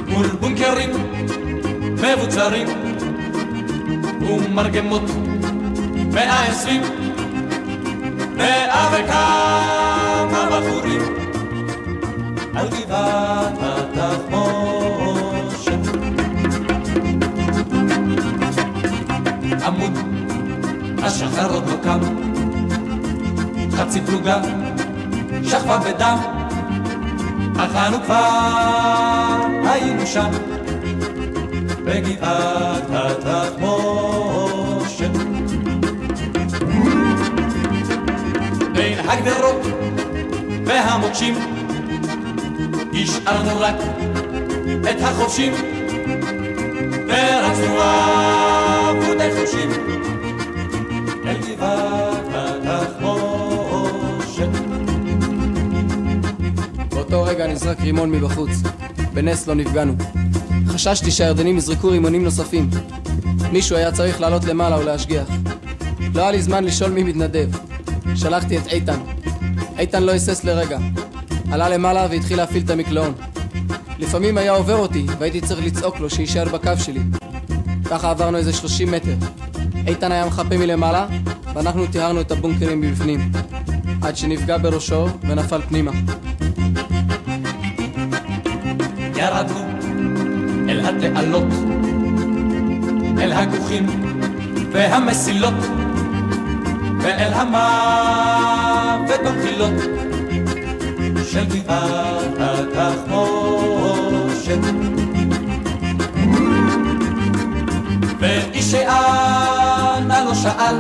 מול 0.09 0.27
בונקרים 0.41 0.91
מבוצרים 1.93 2.69
ומרגמות 4.23 5.03
מאה 6.13 6.49
עשרים 6.49 6.83
מאה 8.37 8.89
וכמה 8.93 10.49
בחורים 10.51 11.03
על 12.55 12.69
גבעת 12.69 13.59
התחמושת. 13.63 14.93
עמוד 19.67 19.99
השחר 21.03 21.55
עוד 21.55 21.67
לא 21.67 21.77
קם, 21.83 22.01
חצי 23.83 24.01
פלוגה 24.01 24.41
שכבה 25.43 25.79
בדם, 25.79 26.19
אך 27.59 27.77
אנו 27.77 28.03
כבר 28.05 29.41
היינו 29.65 30.07
שם, 30.07 30.31
בגבעת 31.85 32.83
התחמושת. 32.93 34.31
בין 38.73 38.99
הגדרות 39.09 39.67
והמוקשים 40.67 41.35
השארנו 42.93 43.61
רק 43.61 43.77
את 44.91 44.97
החובשים 45.03 45.53
ורצנו 47.09 47.81
עבודי 47.81 49.31
חושים 49.41 49.71
אל 51.27 51.37
גבעת 51.37 52.12
באותו 57.13 57.31
רגע 57.31 57.47
נזרק 57.47 57.81
רימון 57.81 58.11
מבחוץ. 58.11 58.51
בנס 59.15 59.47
לא 59.47 59.55
נפגענו. 59.55 59.93
חששתי 60.67 61.11
שהירדנים 61.11 61.59
יזרקו 61.59 61.89
רימונים 61.89 62.25
נוספים. 62.25 62.71
מישהו 63.53 63.77
היה 63.77 63.93
צריך 63.93 64.21
לעלות 64.21 64.45
למעלה 64.45 64.79
ולהשגיח. 64.79 65.29
לא 66.15 66.23
היה 66.23 66.31
לי 66.31 66.43
זמן 66.43 66.65
לשאול 66.65 66.91
מי 66.91 67.03
מתנדב. 67.03 67.51
שלחתי 68.15 68.59
את 68.59 68.67
איתן. 68.67 69.01
איתן 69.79 70.03
לא 70.03 70.13
היסס 70.13 70.45
לרגע. 70.45 70.79
עלה 71.51 71.69
למעלה 71.69 72.07
והתחיל 72.11 72.37
להפעיל 72.37 72.63
את 72.65 72.71
המקלעון. 72.71 73.13
לפעמים 73.99 74.39
היה 74.39 74.53
עובר 74.53 74.77
אותי 74.77 75.07
והייתי 75.19 75.41
צריך 75.41 75.67
לצעוק 75.67 76.01
לו 76.01 76.11
שיישאר 76.11 76.45
בקו 76.45 76.73
שלי. 76.79 77.01
ככה 77.91 78.11
עברנו 78.11 78.39
איזה 78.39 78.53
30 78.53 78.91
מטר. 78.91 79.15
איתן 79.87 80.13
היה 80.13 80.27
מחפה 80.27 80.57
מלמעלה 80.57 81.07
ואנחנו 81.55 81.87
טיהרנו 81.87 82.21
את 82.21 82.31
הבונקרים 82.31 82.81
מבפנים. 82.81 83.33
עד 84.03 84.17
שנפגע 84.17 84.59
בראשו 84.59 85.07
ונפל 85.29 85.61
פנימה. 85.69 85.93
ירדנו 89.23 89.61
אל 90.69 90.81
התעלות, 90.87 91.53
אל 93.19 93.33
הכוכים 93.33 93.87
והמסילות, 94.73 95.55
ואל 97.01 97.33
המוות 97.33 99.21
במחילות 99.25 99.75
של 101.31 101.45
גבעת 101.45 102.39
התחמושת. 102.75 104.59
ואיש 108.19 108.71
שאנה 108.71 110.25
לא 110.25 110.35
שאל, 110.35 110.77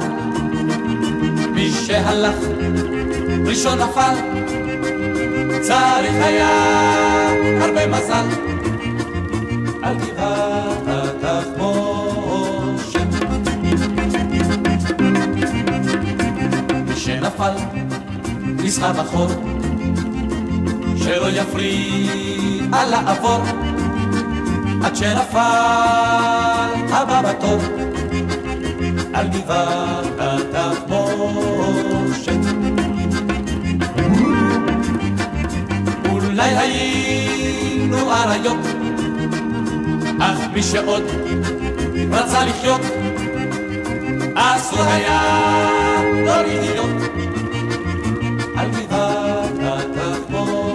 מי 1.54 1.70
שהלך 1.70 2.36
ראשון 3.46 3.78
נפל, 3.78 4.41
צריך 5.62 6.14
היה 6.20 6.48
הרבה 7.60 7.86
מזל 7.86 8.26
על 9.82 9.96
גבעת 9.96 10.86
התחמושת. 11.22 12.02
שנפל 16.96 17.52
נסחב 18.42 18.98
אחור, 18.98 19.28
שלא 20.96 21.28
יפריע 21.30 22.84
לעבור, 22.90 23.42
עד 24.84 24.96
שנפל 24.96 25.38
הבא 26.90 27.22
בתור 27.22 27.58
על 29.14 29.28
גבעת 29.28 30.06
התחמושת. 30.18 31.01
והיינו 36.56 38.12
אריות, 38.12 38.66
אך 40.20 40.38
מי 40.52 40.62
שעוד 40.62 41.02
רצה 42.10 42.44
לחיות, 42.44 42.80
אסור 44.34 44.82
היה 44.82 45.22
לא 46.26 46.42
להיות 46.42 47.02
על 48.56 48.70
גבעת 48.70 49.50
התחמושת. 49.62 50.72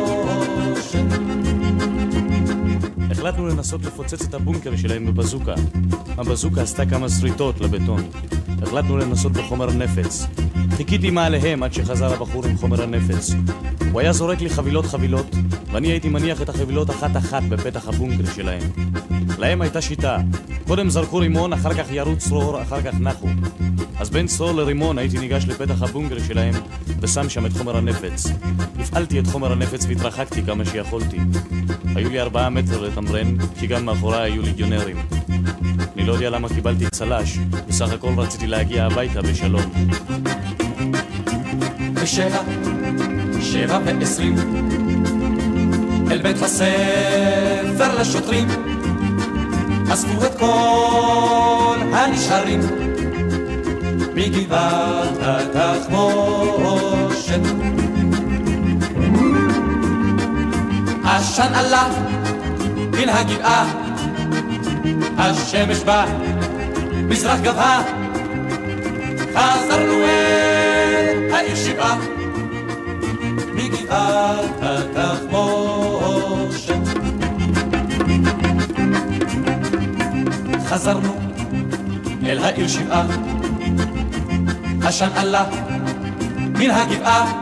החלטנו 3.11 3.47
לנסות 3.47 3.85
לפוצץ 3.85 4.21
את 4.21 4.33
הבונקר 4.33 4.75
שלהם 4.75 5.05
בבזוקה. 5.05 5.53
הבזוקה 6.17 6.61
עשתה 6.61 6.85
כמה 6.85 7.09
שריטות 7.09 7.61
לבטון. 7.61 8.03
החלטנו 8.61 8.97
לנסות 8.97 9.31
בחומר 9.31 9.71
נפץ. 9.71 10.27
חיכיתי 10.77 11.09
מעליהם 11.09 11.63
עד 11.63 11.73
שחזר 11.73 12.13
הבחור 12.13 12.45
עם 12.45 12.57
חומר 12.57 12.83
הנפץ. 12.83 13.31
הוא 13.91 14.01
היה 14.01 14.13
זורק 14.13 14.41
לי 14.41 14.49
חבילות 14.49 14.85
חבילות, 14.85 15.35
ואני 15.77 15.87
הייתי 15.87 16.09
מניח 16.09 16.41
את 16.41 16.49
החבילות 16.49 16.89
אחת-אחת 16.89 17.43
בפתח 17.43 17.87
הבונקר 17.87 18.31
שלהם. 18.35 18.61
להם 19.37 19.61
הייתה 19.61 19.81
שיטה. 19.81 20.17
קודם 20.67 20.89
זרקו 20.89 21.17
רימון, 21.17 21.53
אחר 21.53 21.73
כך 21.73 21.91
ירו 21.91 22.17
צרור, 22.17 22.61
אחר 22.61 22.81
כך 22.81 22.93
נחו. 22.99 23.27
אז 23.99 24.09
בין 24.09 24.27
צרור 24.27 24.51
לרימון 24.51 24.97
הייתי 24.97 25.19
ניגש 25.19 25.45
לפתח 25.45 25.81
הבונקר 25.81 26.19
שלהם 26.19 26.53
ושם 27.01 27.29
שם 27.29 27.45
את 27.45 27.51
חומר 27.53 27.77
הנפץ. 27.77 28.27
הפעלתי 28.79 29.19
את 29.19 29.27
חומר 29.27 29.51
הנפץ 29.51 29.85
והתרחקתי 29.85 30.43
כמה 30.43 30.65
שיכולתי. 30.65 31.17
היו 31.95 32.09
לי 32.09 32.19
ארבעה 32.19 32.49
מטר 32.49 32.81
לתמרן, 32.81 33.37
כי 33.59 33.67
גם 33.67 33.85
מאחוריי 33.85 34.31
היו 34.31 34.41
ליגיונרים. 34.41 34.97
אני 35.95 36.05
לא 36.05 36.13
יודע 36.13 36.29
למה 36.29 36.49
קיבלתי 36.49 36.89
צל"ש, 36.89 37.37
בסך 37.67 37.91
הכל 37.91 38.13
רציתי 38.17 38.47
להגיע 38.47 38.85
הביתה 38.85 39.21
בשלום. 39.21 39.63
בשבע, 41.93 42.41
שבע 43.41 43.79
ועשרים, 43.85 44.35
אל 46.11 46.17
בית 46.17 46.41
הספר 46.41 47.99
לשוטרים, 47.99 48.47
אספו 49.93 50.25
את 50.25 50.39
כל 50.39 51.77
הנשארים 51.93 52.59
מגבעת 54.15 55.17
התחמושת. 55.21 56.19
עשן 61.03 61.53
עלה 61.53 61.87
מן 62.91 63.09
הגבעה, 63.09 63.65
השמש 65.17 65.79
בא, 65.79 66.05
מזרח 67.07 67.39
גבהה, 67.39 67.83
חזרנו 69.35 70.03
אל 70.03 71.33
העיר 71.33 71.55
שבעה, 71.55 71.97
מגבעת 73.53 74.45
התחמושת. 74.61 75.16
חזרנו 80.77 81.13
אל 82.25 82.43
העיר 82.43 82.67
שבעה, 82.67 83.05
עשן 84.83 85.09
עלה 85.15 85.45
מן 86.37 86.69
הגבעה, 86.71 87.41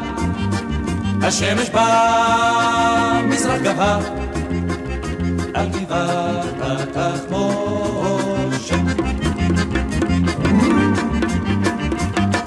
השמש 1.24 1.70
בא, 1.70 3.22
מזרח 3.30 3.62
גבהה, 3.62 4.00
על 5.54 5.68
גבעת 5.70 6.46
התחמושת. 6.96 7.56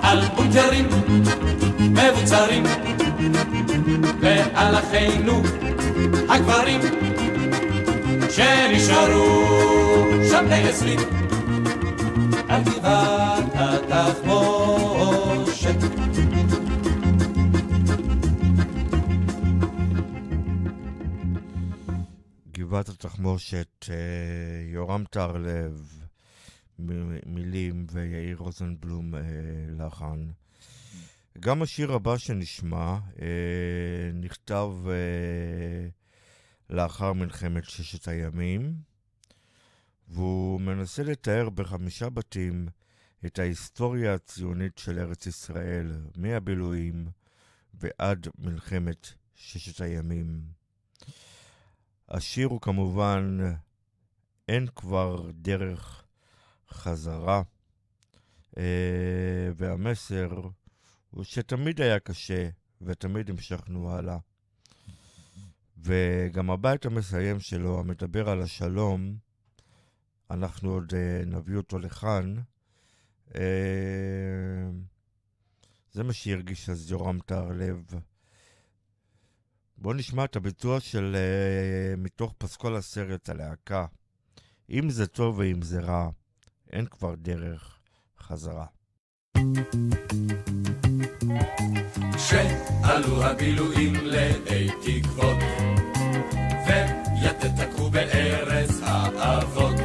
על 0.02 0.20
בונקרים 0.36 0.88
מבוצרים, 1.78 2.64
ועל 4.20 4.74
אחינו 4.78 5.42
הגברים, 6.28 6.80
שנשארו 8.30 9.77
שם 10.38 10.46
נעשרים, 10.48 10.98
על 12.48 12.62
גבעת 12.62 13.52
התחמושת. 13.54 15.28
גבעת 22.52 22.88
התחמושת, 22.88 23.86
אה, 23.90 23.94
יורם 24.72 25.04
טהרלב, 25.10 25.92
מ- 26.78 27.34
מילים 27.34 27.86
ויאיר 27.92 28.36
רוזנבלום 28.38 29.14
אה, 29.14 29.20
לחן. 29.78 30.26
גם 31.40 31.62
השיר 31.62 31.92
הבא 31.92 32.16
שנשמע 32.16 32.98
אה, 33.22 33.26
נכתב 34.14 34.70
לאחר 36.70 37.12
מלחמת 37.12 37.64
ששת 37.64 38.08
הימים, 38.08 38.87
והוא 40.08 40.60
מנסה 40.60 41.02
לתאר 41.02 41.50
בחמישה 41.50 42.10
בתים 42.10 42.68
את 43.26 43.38
ההיסטוריה 43.38 44.14
הציונית 44.14 44.78
של 44.78 44.98
ארץ 44.98 45.26
ישראל, 45.26 46.00
מהבילויים 46.16 47.08
ועד 47.74 48.28
מלחמת 48.38 49.08
ששת 49.34 49.80
הימים. 49.80 50.40
השיר 52.08 52.48
הוא 52.48 52.60
כמובן 52.60 53.38
אין 54.48 54.66
כבר 54.76 55.30
דרך 55.34 56.04
חזרה, 56.70 57.42
אה, 58.58 59.50
והמסר 59.56 60.40
הוא 61.10 61.24
שתמיד 61.24 61.80
היה 61.80 61.98
קשה 61.98 62.48
ותמיד 62.82 63.30
המשכנו 63.30 63.90
הלאה. 63.90 64.18
וגם 65.78 66.50
הבית 66.50 66.86
המסיים 66.86 67.40
שלו, 67.40 67.80
המדבר 67.80 68.28
על 68.28 68.42
השלום, 68.42 69.16
אנחנו 70.30 70.72
עוד 70.72 70.92
אה, 70.94 71.24
נביא 71.26 71.56
אותו 71.56 71.78
לכאן. 71.78 72.34
אה, 73.34 73.40
זה 75.92 76.02
מה 76.02 76.12
שהרגיש 76.12 76.68
אז 76.68 76.90
יורם 76.90 77.18
טהרלב. 77.26 77.84
בואו 79.78 79.94
נשמע 79.94 80.24
את 80.24 80.36
הביצוע 80.36 80.80
של 80.80 81.16
uh, 81.16 82.00
מתוך 82.00 82.34
פסקול 82.38 82.76
הסרט, 82.76 83.28
הלהקה. 83.28 83.86
אם 84.70 84.90
זה 84.90 85.06
טוב 85.06 85.38
ואם 85.38 85.62
זה 85.62 85.80
רע, 85.80 86.08
אין 86.72 86.86
כבר 86.86 87.14
דרך 87.14 87.78
חזרה. 88.18 88.66
שעלו 92.18 93.24
הבילויים 93.24 93.94
לאי 93.94 94.68
תקוות, 94.82 95.38
ויתד 96.66 97.64
תקעו 97.64 97.90
בארץ 97.90 98.70
האבות. 98.82 99.77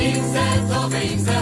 אם 0.00 1.18
זה 1.18 1.37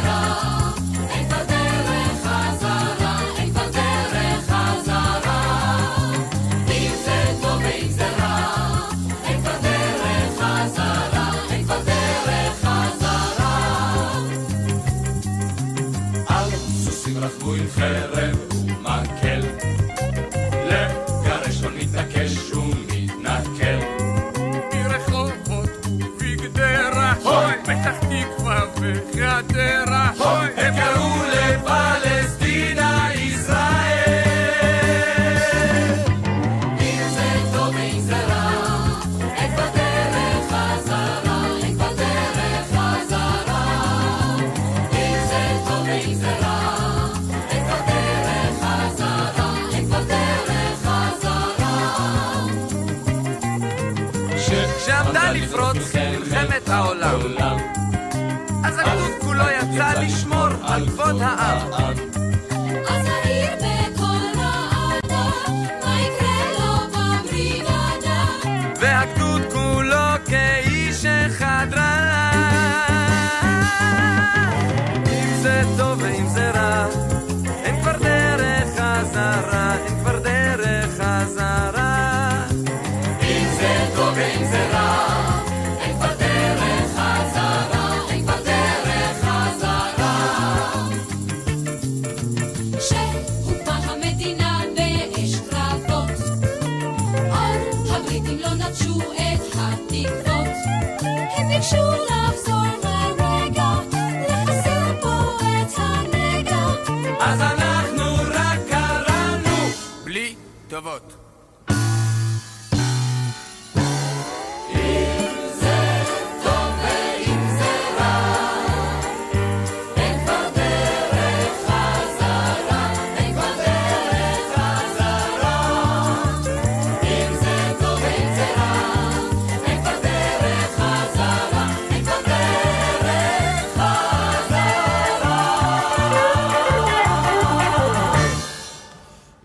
על 60.77 60.87
כבוד 60.87 61.23
העם. 61.23 62.06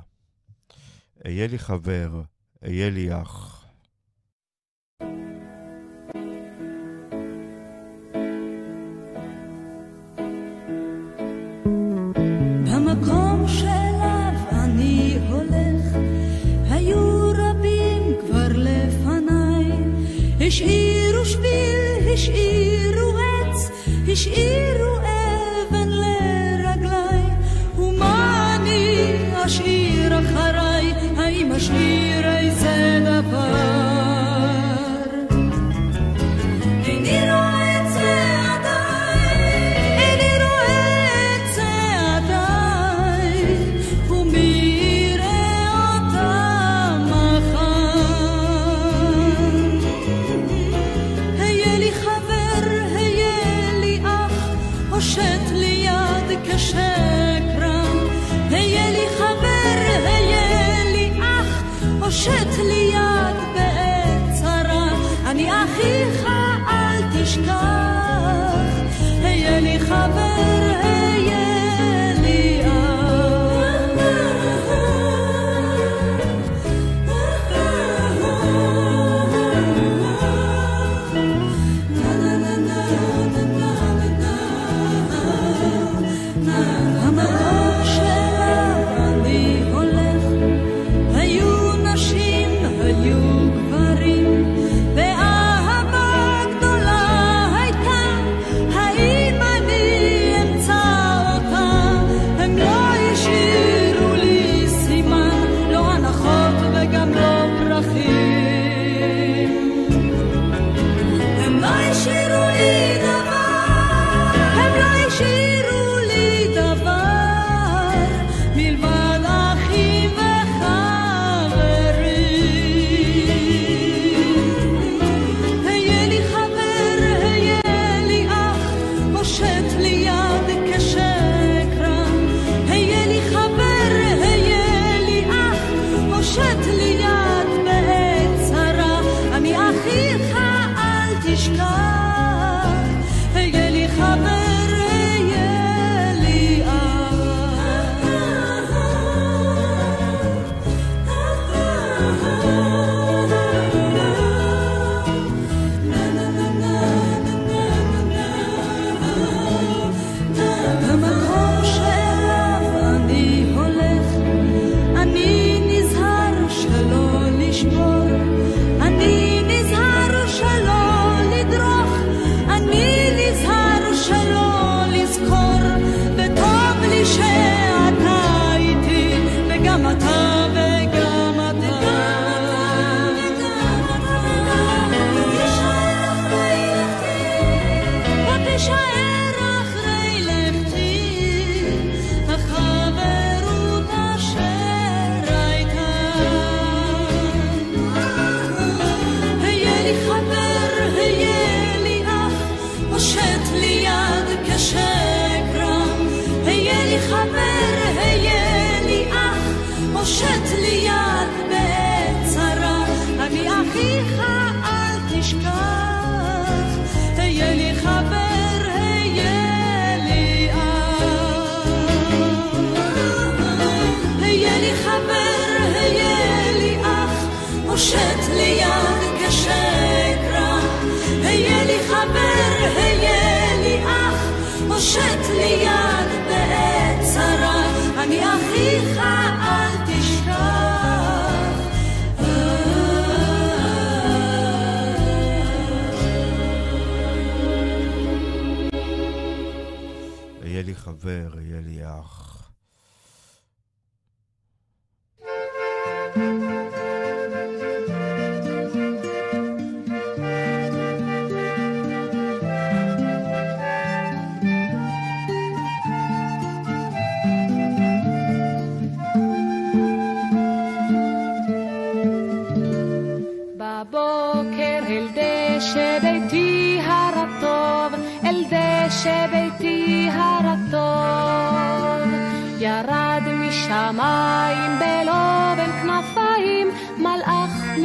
אהיה 1.25 1.47
לי 1.47 1.59
חבר, 1.59 2.21
אהיה 2.63 2.89
לי 2.89 3.21
אח. 3.21 3.62
مش 24.13 24.27
قيرو 24.29 24.92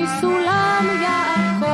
מסולם 0.08 0.86
יעקב. 1.02 1.68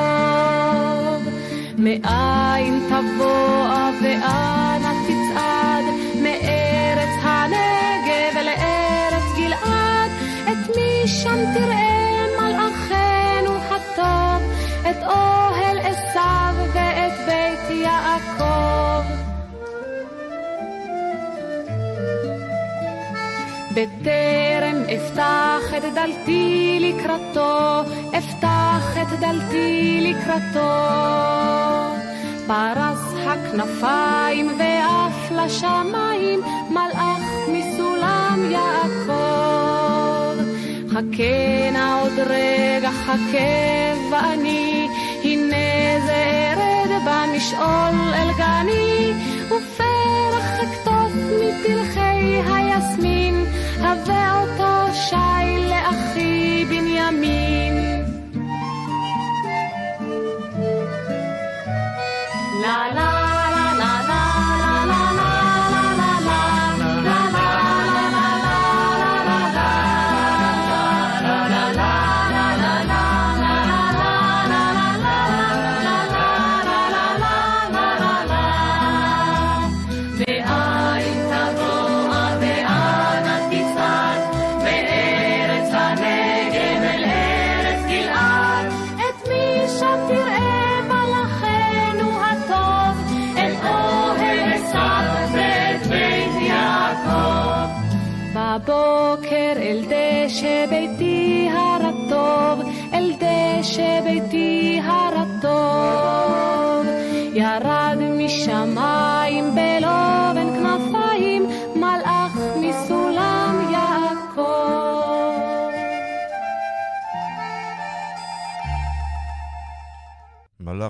מאין 1.79 2.81
תבוא 2.89 3.69
ואנה 4.03 4.93
תצעד, 5.07 5.85
מארץ 6.23 7.15
הנגב 7.23 8.35
לארץ 8.45 9.29
גלעד, 9.37 10.11
את 10.45 10.77
מי 10.77 11.09
שם 11.09 11.39
תראה 11.55 12.27
מלאכנו 12.41 13.55
הטוב, 13.55 14.43
את 14.91 15.03
אוהל 15.03 15.79
עשיו 15.79 16.55
ואת 16.75 17.13
בית 17.27 17.71
יעקב. 17.71 19.05
בטרם 23.71 24.83
אפתח 24.95 25.75
את 25.77 25.83
דלתי 25.95 26.79
לקראתו, 26.81 27.83
דלתי 29.21 30.01
לקראתו. 30.01 30.75
פרס 32.47 33.15
הכנפיים 33.27 34.53
ועף 34.59 35.31
לשמיים, 35.31 36.41
מלאך 36.71 37.25
מסולם 37.49 38.51
יעקב. 38.51 39.55
חכה 40.91 41.71
נא 41.73 42.03
עוד 42.03 42.19
רגע, 42.27 42.91
חכה 42.91 44.11
ואני, 44.11 44.89
הנה 45.25 46.01
זה 46.07 46.53
ארד 46.57 47.03
במשעול 47.05 48.15
אל 48.15 48.31
גני, 48.39 49.13
ופרח 49.47 50.61
אקטוף 50.63 51.13
מפרחי 51.41 52.41
היסמין, 52.53 53.45
הבא 53.81 54.41
אותו 54.41 54.95
שי 54.95 55.69
לאחי 55.69 56.65
בנימין. 56.69 57.84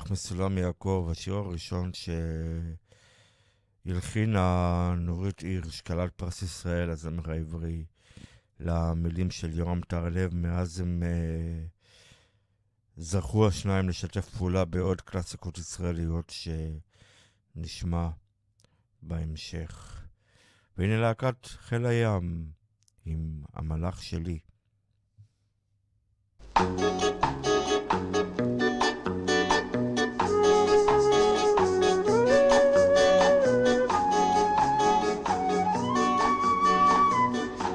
מלאך 0.04 0.12
מסולם 0.12 0.58
יעקב, 0.58 1.08
השיר 1.10 1.34
הראשון 1.34 1.90
שהלחינה 3.86 4.94
נורית 4.98 5.40
הירש, 5.40 5.80
כלת 5.80 6.12
פרס 6.16 6.42
ישראל, 6.42 6.90
הזמר 6.90 7.30
העברי, 7.30 7.84
למילים 8.60 9.30
של 9.30 9.58
יורם 9.58 9.80
טהרלב. 9.80 10.34
מאז 10.34 10.80
הם 10.80 11.02
uh, 11.02 11.06
זכו 12.96 13.48
השניים 13.48 13.88
לשתף 13.88 14.28
פעולה 14.28 14.64
בעוד 14.64 15.00
קלאסיקות 15.00 15.58
ישראליות 15.58 16.32
שנשמע 17.56 18.08
בהמשך. 19.02 20.02
והנה 20.78 21.00
להקת 21.00 21.46
חיל 21.46 21.86
הים 21.86 22.46
עם 23.04 23.42
המלאך 23.54 24.02
שלי. 24.02 24.38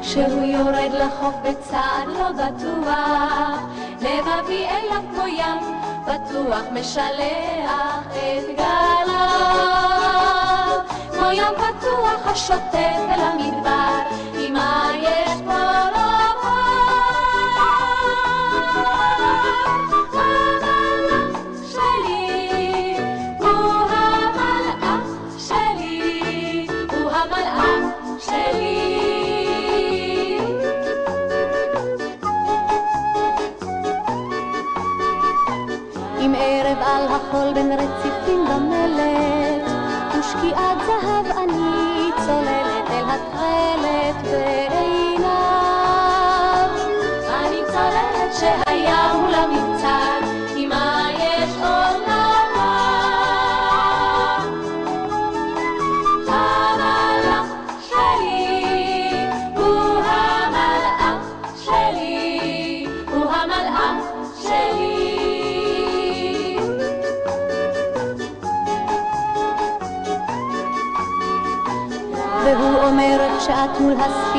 כשהוא 0.09 0.43
יורד 0.43 0.91
לחוף 0.93 1.35
בצעד 1.43 2.07
לא 2.07 2.31
בטוח, 2.31 3.59
לבבי 4.01 4.65
אליו 4.67 5.01
כמו 5.13 5.27
ים, 5.27 5.57
בטוח 6.03 6.63
משלח 6.71 8.03
את 8.09 8.55
גליו. 8.55 9.19
כמו 11.11 11.31
ים 11.31 11.53
פתוח 11.55 12.21
השוטף 12.25 12.99
אל 13.09 13.21
המדבר, 13.21 13.99
עם 14.39 14.53
מה 14.53 14.91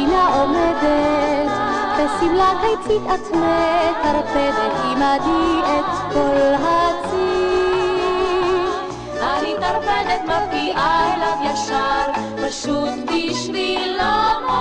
הספינה 0.00 0.26
עומדת, 0.40 1.50
בשמלה 1.96 2.52
קיצית 2.60 3.02
את 3.14 3.24
מטרפדת 3.30 4.72
עמדי 4.84 5.60
את 5.64 6.12
כל 6.12 6.54
הצי. 6.64 7.50
אני 9.22 9.54
טרפדת 9.60 10.22
מפקיעה 10.24 11.14
אליו 11.14 11.36
ישר, 11.52 12.06
פשוט 12.46 12.94
בשביל 13.06 13.92
לומר. 13.92 14.60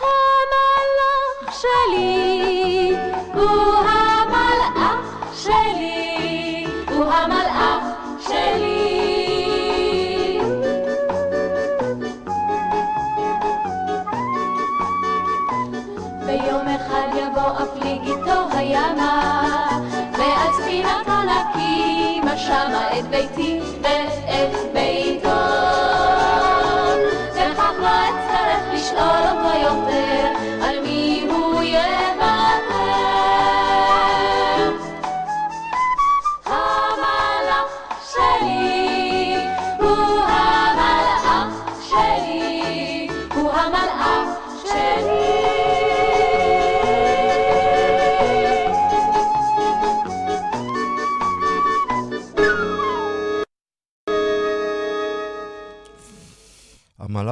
המלאך 0.00 1.54
שלי 1.54 2.96
הוא 3.34 3.78
המלאך 3.78 3.97
איתו 17.82 18.56
הימה, 18.56 19.68
ועל 20.12 20.52
ספינת 20.52 21.08
ענקים 21.08 22.22
שמה 22.38 22.98
את 22.98 23.04
ביתי 23.10 23.60
ואת 23.82 24.27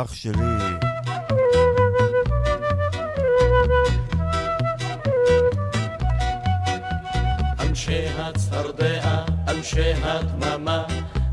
המלאך 0.07 0.17
שלי. 0.17 0.77
אנשי 7.61 8.07
הצפרדע, 8.19 9.25
אנשי 9.49 9.93
הדממה, 10.03 10.85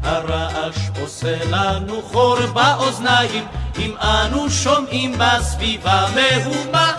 הרעש 0.04 0.90
עושה 1.02 1.38
לנו 1.50 2.02
חור 2.02 2.38
באוזניים, 2.54 3.46
אם 3.80 3.96
אנו 3.98 4.50
שומעים 4.50 5.12
בסביבה 5.20 6.06
מהומה. 6.16 6.94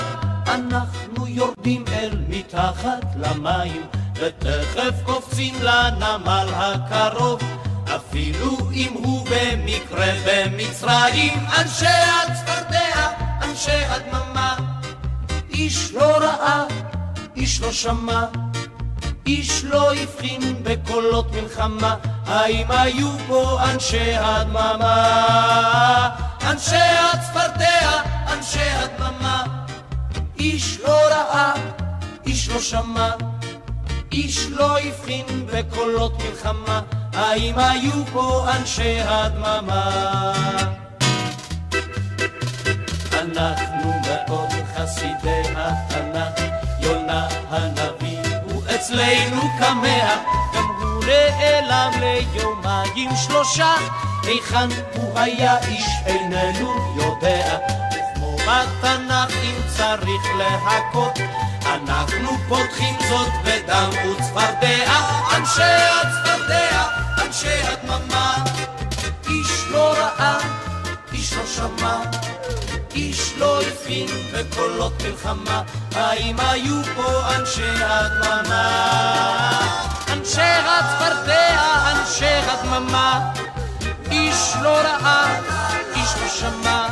אנחנו 0.49 1.27
יורדים 1.27 1.85
אל 1.93 2.19
מתחת 2.29 3.05
למים, 3.17 3.83
ותכף 4.15 4.95
קופצים 5.05 5.55
לנמל 5.63 6.47
הקרוב, 6.55 7.43
אפילו 8.15 8.71
אם 8.73 8.93
הוא 8.93 9.27
במקרה 9.31 10.07
במצרים. 10.27 11.33
אנשי 11.59 11.87
הצפרדע, 11.87 13.11
אנשי 13.43 13.85
הדממה, 13.85 14.57
איש 15.51 15.93
לא 15.93 16.19
ראה, 16.19 16.65
איש 17.37 17.61
לא 17.61 17.73
שמע. 17.73 18.25
איש 19.27 19.65
לא 19.65 19.95
הבחין 19.95 20.63
בקולות 20.63 21.33
מלחמה, 21.33 21.97
האם 22.27 22.71
היו 22.71 23.09
פה 23.27 23.59
אנשי 23.65 24.15
הדממה? 24.15 26.09
אנשי 26.51 26.77
הצפרדע, 27.13 28.03
אנשי 28.33 28.71
הדממה, 28.71 29.45
איש 30.39 30.81
לא 30.81 30.99
ראה, 31.11 31.55
איש 32.27 32.49
לא 32.49 32.61
שמע, 32.61 33.11
איש 34.13 34.47
לא 34.51 34.79
הבחין 34.79 35.47
בקולות 35.53 36.23
מלחמה, 36.23 36.81
האם 37.15 37.59
היו 37.59 38.07
פה 38.13 38.47
אנשי 38.57 39.01
הדממה? 39.01 40.33
אנחנו 43.13 43.93
מאוד 44.07 44.51
חסידי 44.75 45.43
התנ"ך, 45.57 46.43
יונה 46.81 47.29
הנביא 47.51 48.19
הוא 48.45 48.63
אצלנו 48.75 49.43
כמה, 49.59 50.17
גם 50.55 50.65
הוא 50.81 51.05
נעלם 51.05 51.91
ליומיים 52.01 53.11
שלושה, 53.27 53.75
היכן 54.23 54.69
הוא 54.95 55.19
היה 55.19 55.59
איש 55.59 55.87
איננו 56.07 56.95
יודע, 56.97 57.59
וכמו 57.91 58.37
בתנ"ך 58.37 59.35
אם 59.43 59.61
צריך 59.77 60.23
להכות, 60.39 61.19
אנחנו 61.67 62.31
פותחים 62.49 62.97
זאת 63.09 63.33
בדם 63.45 63.91
וצפרדע, 63.91 64.93
אנשי 65.37 65.63
הצפרדע, 65.63 67.04
אנשי 67.35 67.63
הדממה, 67.63 68.45
איש 69.29 69.65
לא 69.71 69.95
ראה, 69.99 70.39
איש 71.13 71.33
לא 71.33 71.47
שמע. 71.47 72.01
איש 72.95 73.33
לא 73.39 73.63
הבחין 73.63 74.07
בקולות 74.33 75.03
מלחמה, 75.03 75.63
האם 75.95 76.37
היו 76.39 76.83
פה 76.97 77.35
אנשי 77.37 77.71
הדממה? 77.81 78.71
אנשי 80.13 80.41
הצפרדע, 80.41 81.93
אנשי 81.93 82.41
הדממה, 82.51 83.33
איש 84.11 84.53
לא 84.63 84.77
ראה, 84.77 85.41
איש 85.97 86.11
לא 86.23 86.29
שמע, 86.29 86.87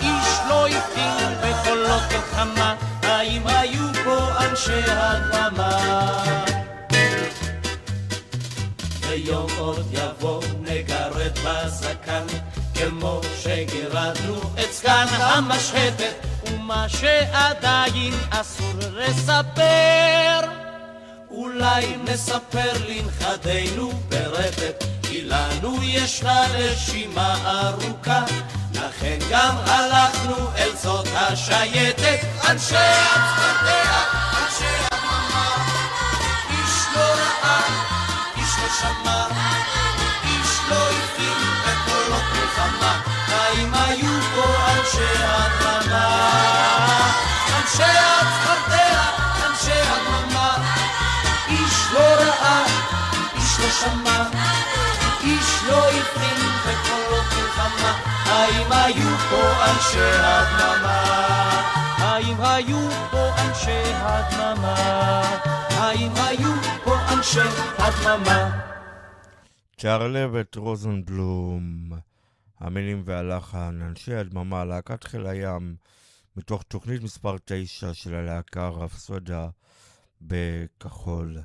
איש 0.00 0.38
לא 0.48 0.66
הבחין 0.68 1.34
בקולות 1.42 2.02
מלחמה, 2.12 2.74
האם 3.02 3.46
היו 3.46 3.86
פה 4.04 4.28
אנשי 4.40 4.82
הדממה? 4.86 5.63
ויום 9.26 9.46
עוד 9.58 9.86
יבוא 9.92 10.42
נגרד 10.60 11.38
בזקן 11.44 12.26
כמו 12.74 13.20
שגירדנו 13.42 14.40
את 14.60 14.72
זקן 14.72 15.06
המשחטת 15.10 16.14
ומה 16.46 16.86
שעדיין 16.88 18.14
אסור 18.30 18.72
לספר. 18.92 20.40
אולי 21.30 21.96
נספר 22.04 22.72
לנכדינו 22.88 23.92
ברטט 24.08 24.84
כי 25.02 25.22
לנו 25.24 25.78
ישנה 25.82 26.46
רשימה 26.52 27.36
ארוכה. 27.60 28.24
לכן 28.74 29.18
גם 29.30 29.56
הלכנו 29.66 30.36
אל 30.58 30.70
זאת 30.82 31.08
השייטת 31.14 32.18
אנשי 32.50 32.76
הצפרדע, 32.76 34.23
איש 38.64 38.82
לא 38.84 38.90
שמע 39.04 39.26
איש 40.24 40.58
לא 40.68 40.76
הבחין 40.76 41.38
בקולות 41.64 42.22
מלחמה, 42.32 43.00
האם 43.28 43.74
היו 43.74 44.12
פה 44.34 44.44
אנשי 44.70 45.22
הדממה? 45.22 46.30
אנשי 47.60 47.82
הצפרדע, 47.82 49.02
אנשי 49.46 49.80
הדממה, 49.80 50.56
איש 51.48 51.74
לא 51.92 52.00
ראה, 52.00 52.64
איש 53.36 53.60
לא 53.60 53.70
שמע, 53.70 54.22
איש 55.20 55.62
לא 55.68 55.88
הבחין 55.88 56.50
בקולות 56.66 57.24
מלחמה, 57.36 57.92
האם 58.26 58.72
היו 58.72 59.18
פה 59.30 59.42
אנשי 59.64 60.10
הדממה? 60.22 61.02
האם 61.98 62.36
היו 62.40 62.88
פה 63.10 63.30
אנשי 63.38 63.92
הדממה? 64.02 65.22
האם 65.78 66.12
היו 66.16 66.43
אנשי 67.24 67.40
הדממה? 67.78 68.60
צ'רלבת 69.76 70.56
רוזנבלום, 70.56 71.92
המילים 72.58 73.02
והלחן, 73.04 73.82
אנשי 73.82 74.14
הדממה, 74.14 74.64
להקת 74.64 75.04
חיל 75.04 75.26
הים, 75.26 75.76
מתוך 76.36 76.62
תוכנית 76.62 77.02
מספר 77.02 77.36
9 77.44 77.94
של 77.94 78.14
הלהקה 78.14 78.68
רפסודה 78.68 79.48
בכחול. 80.20 81.38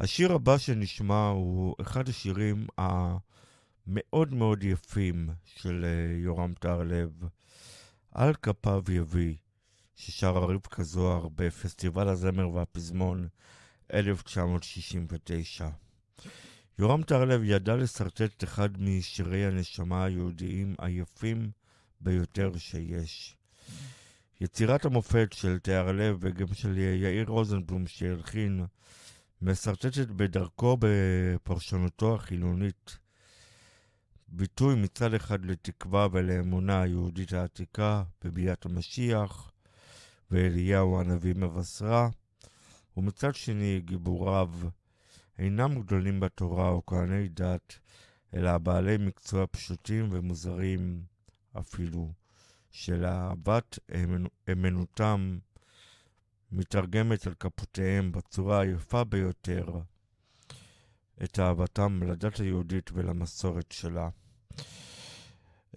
השיר 0.00 0.32
הבא 0.32 0.58
שנשמע 0.58 1.28
הוא 1.28 1.74
אחד 1.80 2.08
השירים 2.08 2.66
המאוד 2.78 4.34
מאוד 4.34 4.64
יפים 4.64 5.30
של 5.44 5.84
אה, 5.84 6.16
יורם 6.18 6.54
טהרלב, 6.54 7.10
על 8.12 8.34
כפיו 8.34 8.82
יביא, 8.90 9.34
ששרה 9.96 10.40
רבקה 10.40 10.82
זוהר 10.82 11.28
בפסטיבל 11.28 12.08
הזמר 12.08 12.50
והפזמון 12.50 13.28
1969. 13.94 15.68
יורם 16.78 17.02
טהרלב 17.02 17.40
ידע 17.44 17.76
לשרטט 17.76 18.22
את 18.22 18.44
אחד 18.44 18.68
משירי 18.82 19.46
הנשמה 19.46 20.04
היהודיים 20.04 20.74
היפים 20.78 21.50
ביותר 22.00 22.50
שיש. 22.58 23.36
יצירת 24.40 24.84
המופת 24.84 25.32
של 25.32 25.58
טהרלב 25.58 26.16
וגם 26.20 26.54
של 26.54 26.78
יאיר 26.78 27.28
רוזנבלום 27.28 27.86
שהלחין, 27.86 28.64
משרטטת 29.42 30.08
בדרכו 30.08 30.76
בפרשנותו 30.80 32.14
החילונית 32.14 32.98
ביטוי 34.28 34.74
מצד 34.74 35.14
אחד 35.14 35.44
לתקווה 35.44 36.08
ולאמונה 36.12 36.82
היהודית 36.82 37.32
העתיקה 37.32 38.02
בביאת 38.24 38.66
המשיח, 38.66 39.52
ואליהו 40.30 41.00
הנביא 41.00 41.34
מבשרה, 41.36 42.08
ומצד 42.96 43.34
שני 43.34 43.80
גיבוריו 43.84 44.50
אינם 45.38 45.80
גדולים 45.80 46.20
בתורה 46.20 46.68
או 46.68 46.86
כהני 46.86 47.28
דת, 47.28 47.78
אלא 48.34 48.58
בעלי 48.58 48.96
מקצוע 48.96 49.46
פשוטים 49.50 50.08
ומוזרים 50.12 51.02
אפילו, 51.58 52.12
שלאהבת 52.70 53.78
אמנותם 54.52 55.38
מתרגמת 56.52 57.26
על 57.26 57.34
כפותיהם 57.40 58.12
בצורה 58.12 58.60
היפה 58.60 59.04
ביותר 59.04 59.66
את 61.24 61.38
אהבתם 61.38 62.02
לדת 62.02 62.36
היהודית 62.36 62.90
ולמסורת 62.92 63.72
שלה. 63.72 64.08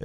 Uh, 0.00 0.04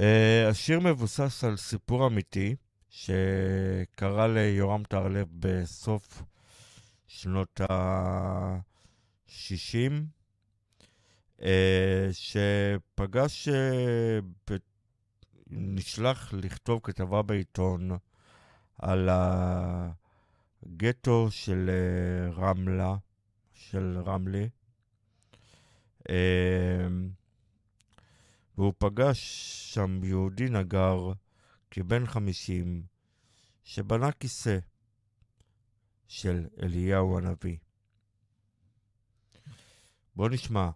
השיר 0.50 0.80
מבוסס 0.80 1.44
על 1.44 1.56
סיפור 1.56 2.06
אמיתי 2.06 2.56
שקרה 2.88 4.28
ליורם 4.28 4.82
טהרלב 4.82 5.28
בסוף 5.38 6.22
שנות 7.06 7.60
ה-60, 7.60 9.32
uh, 11.38 11.44
שפגש, 12.12 13.48
uh, 13.48 14.52
נשלח 15.46 16.34
לכתוב 16.34 16.80
כתבה 16.82 17.22
בעיתון 17.22 17.90
על 18.78 19.08
הגטו 20.62 21.28
של 21.30 21.70
uh, 21.70 22.34
רמלה, 22.40 22.96
של 23.52 24.02
רמלה, 24.06 24.44
והוא 28.58 28.72
פגש 28.78 29.18
שם 29.74 30.04
יהודי 30.04 30.48
נגר 30.48 31.12
כבן 31.70 32.06
חמישים, 32.06 32.82
שבנה 33.64 34.12
כיסא 34.12 34.58
של 36.08 36.46
אליהו 36.62 37.18
הנביא. 37.18 37.56
בוא 40.16 40.28
נשמע, 40.28 40.70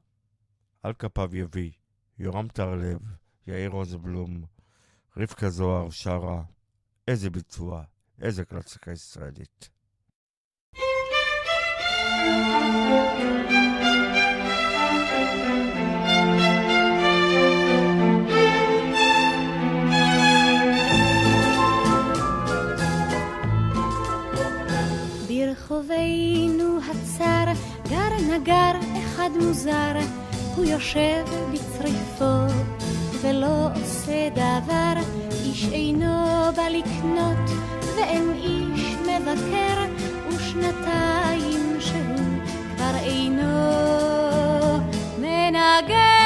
על 0.82 0.92
כפיו 0.92 1.36
יביא, 1.36 1.70
יורם 2.18 2.48
טרלב, 2.48 2.98
יאיר 3.46 3.70
רוזבלום, 3.70 4.44
רבקה 5.16 5.50
זוהר 5.50 5.90
שרה, 5.90 6.42
איזה 7.08 7.30
ביצוע, 7.30 7.84
איזה 8.20 8.44
קלאסיקה 8.44 8.92
ישראלית. 8.92 9.70
thank 12.22 13.44
you 13.44 13.49
ברחובנו 25.70 26.78
הצר 26.90 27.44
גר 27.88 28.34
נגר 28.34 28.72
אחד 28.98 29.30
מוזר, 29.40 29.92
הוא 30.56 30.64
יושב 30.64 31.24
בצריפו 31.52 32.54
ולא 33.20 33.68
עושה 33.74 34.28
דבר, 34.30 34.92
איש 35.44 35.68
אינו 35.72 36.24
בא 36.56 36.68
לקנות 36.68 37.50
ואין 37.96 38.32
איש 38.36 38.94
מבקר, 38.94 39.86
ושנתיים 40.28 41.76
שהוא 41.80 42.40
כבר 42.76 42.96
אינו 43.02 43.58
מנגר. 45.18 46.19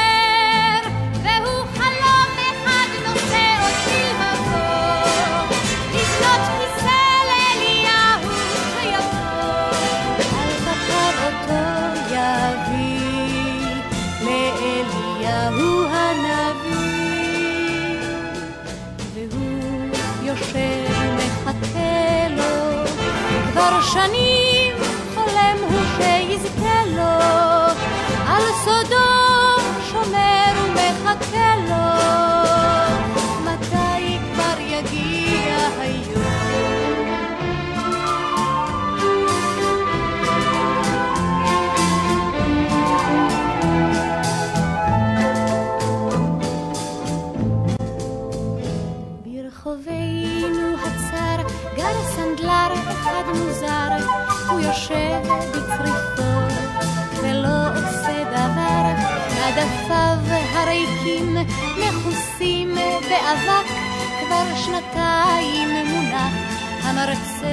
כבר 23.68 23.80
שנים 23.80 24.74
חולם 25.14 25.56
הוא 25.60 25.80
שיזכה 25.96 26.84
לו, 26.96 27.24
על 28.28 28.42
סודו 28.64 29.13
אחד 53.24 53.32
מוזר, 53.32 54.06
הוא 54.50 54.60
יושב 54.60 55.20
בצריפו 55.50 56.32
ולא 57.22 57.68
עושה 57.68 58.24
דבר, 58.24 58.84
עדפיו 59.44 60.36
הריקים 60.52 61.36
מכוסים 61.78 62.74
באבק, 62.74 63.66
כבר 64.20 64.56
שנתיים 64.56 65.68
מונח 65.86 66.32
המרצה 66.82 67.46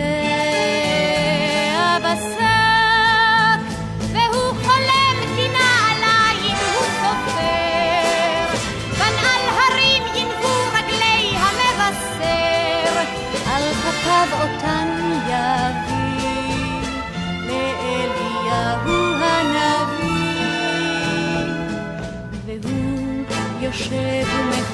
הבשק, 1.75 2.60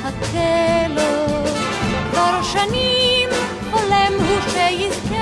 ומחכה 0.08 0.88
לו, 0.90 1.28
כבר 2.12 2.42
שנים 2.44 3.30
חולם 3.72 4.14
הוא 4.20 4.42
שיזכה 4.42 5.17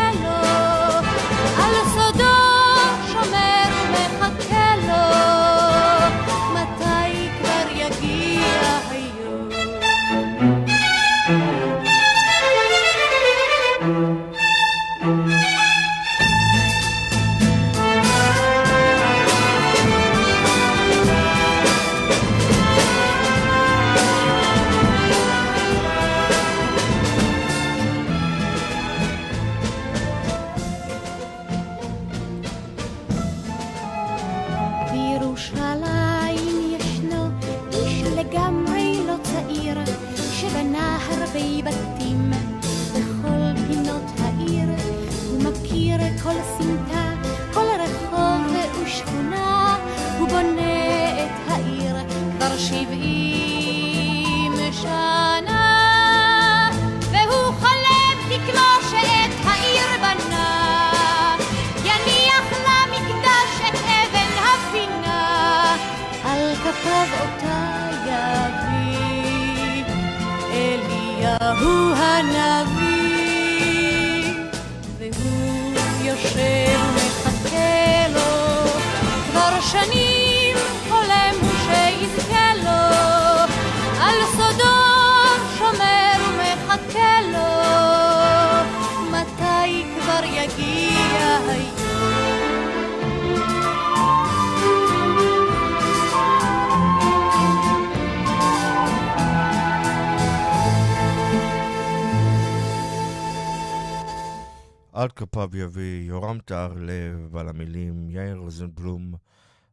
על 104.95 105.09
כפיו 105.09 105.57
יביא 105.57 106.07
יורם 106.07 106.39
טהרלב 106.39 107.35
על 107.35 107.49
המילים, 107.49 108.09
יאיר 108.09 108.35
רוזנבלום 108.35 109.13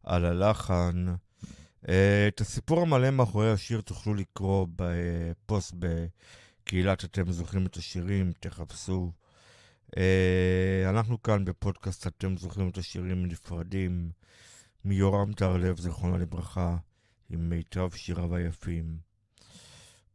על 0.03 0.25
הלחן. 0.25 1.07
אה, 1.89 2.29
את 2.29 2.41
הסיפור 2.41 2.83
המלא 2.83 3.11
מאחורי 3.11 3.53
השיר 3.53 3.81
תוכלו 3.81 4.15
לקרוא 4.15 4.67
בפוסט 4.77 5.75
בקהילת 5.79 7.05
אתם 7.05 7.33
זוכרים 7.33 7.67
את 7.67 7.77
השירים, 7.77 8.33
תחפשו. 8.41 9.13
אה, 9.97 10.91
אנחנו 10.91 11.23
כאן 11.23 11.45
בפודקאסט 11.45 12.07
אתם 12.07 12.37
זוכרים 12.37 12.69
את 12.69 12.79
השירים 12.79 13.27
נפרדים 13.27 14.11
מיורם 14.85 15.33
טהרלב, 15.33 15.79
זיכרונה 15.81 16.19
לברכה, 16.19 16.77
עם 17.31 17.49
מיטב 17.49 17.91
שיריו 17.95 18.37
היפים. 18.37 18.97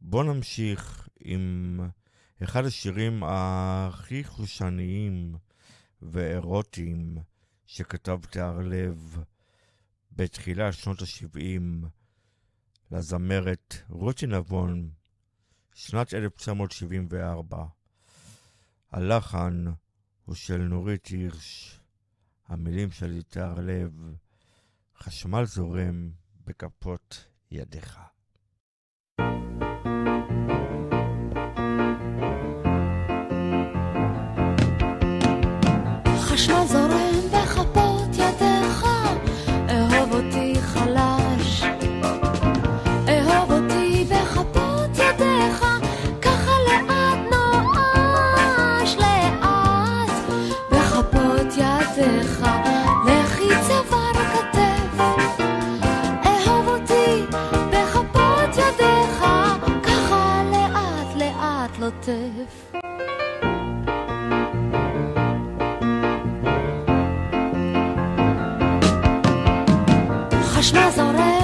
בואו 0.00 0.22
נמשיך 0.22 1.08
עם 1.20 1.80
אחד 2.42 2.64
השירים 2.64 3.22
הכי 3.26 4.24
חושניים 4.24 5.36
וארוטיים 6.02 7.18
שכתב 7.66 8.18
תיאר 8.30 8.58
לב 8.58 9.18
בתחילה 10.12 10.72
שנות 10.72 11.02
ה-70 11.02 11.86
לזמרת 12.90 13.74
רותי 13.88 14.26
נבון, 14.26 14.90
שנת 15.74 16.14
1974. 16.14 17.64
הלחן 18.90 19.64
הוא 20.24 20.34
של 20.34 20.58
נורית 20.58 21.06
הירש, 21.06 21.80
המילים 22.46 22.90
של 22.90 23.22
תיאר 23.22 23.54
לב, 23.60 24.14
חשמל 24.96 25.44
זורם 25.44 26.10
בכפות 26.44 27.26
ידיך. 27.50 27.98
Aż 70.68 70.72
na 70.72 70.92
zorę 70.92 71.37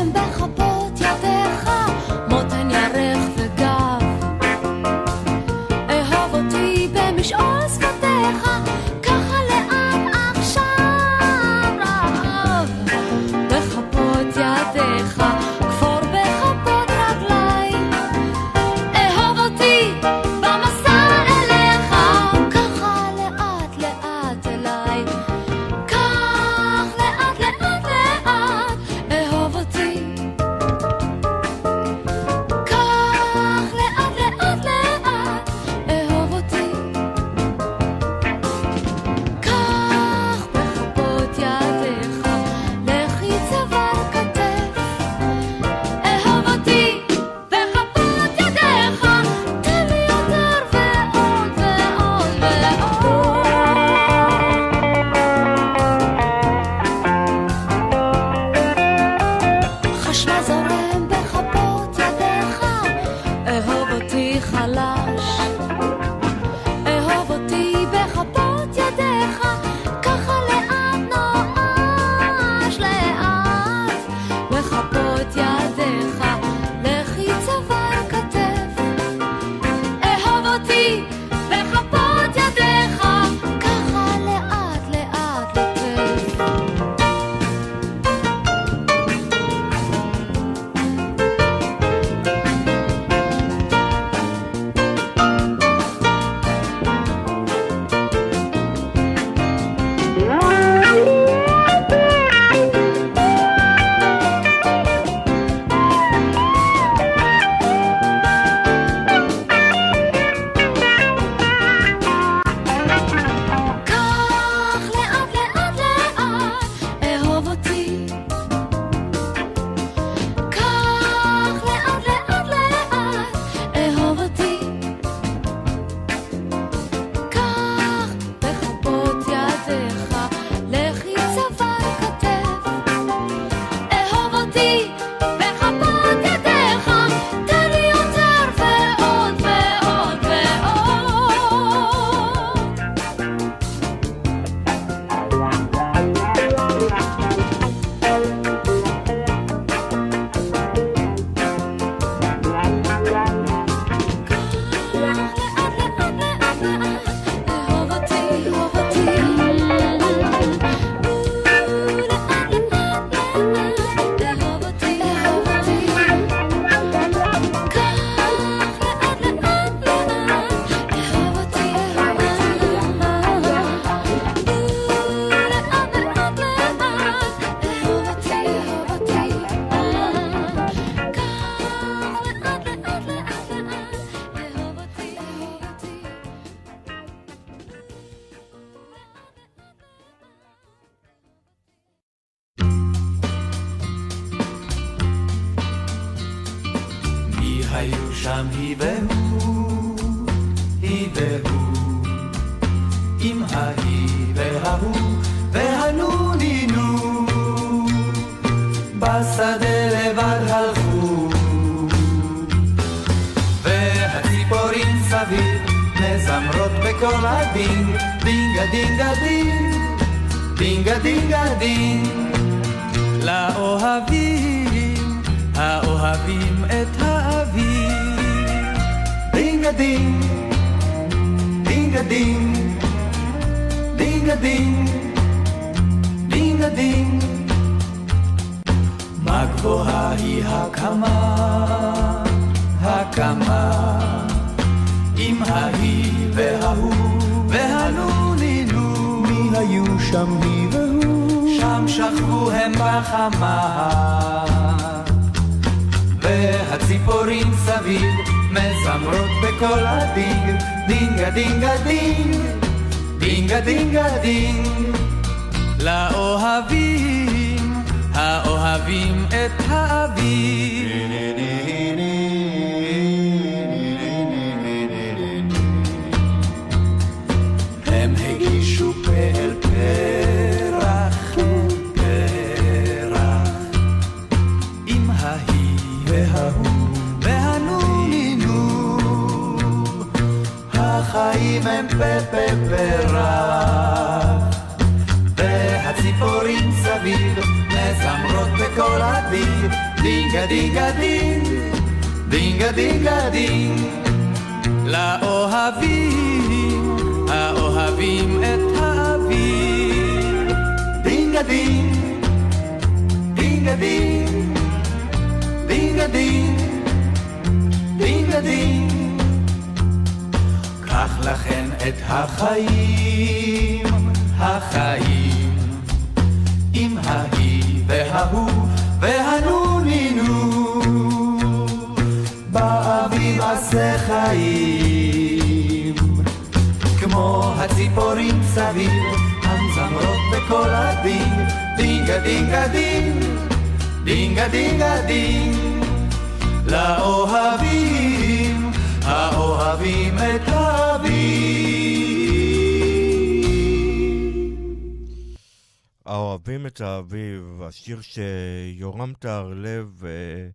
שיר 358.03 358.75
שיורם 358.75 359.13
טהרלב, 359.19 360.05
אה, 360.05 360.49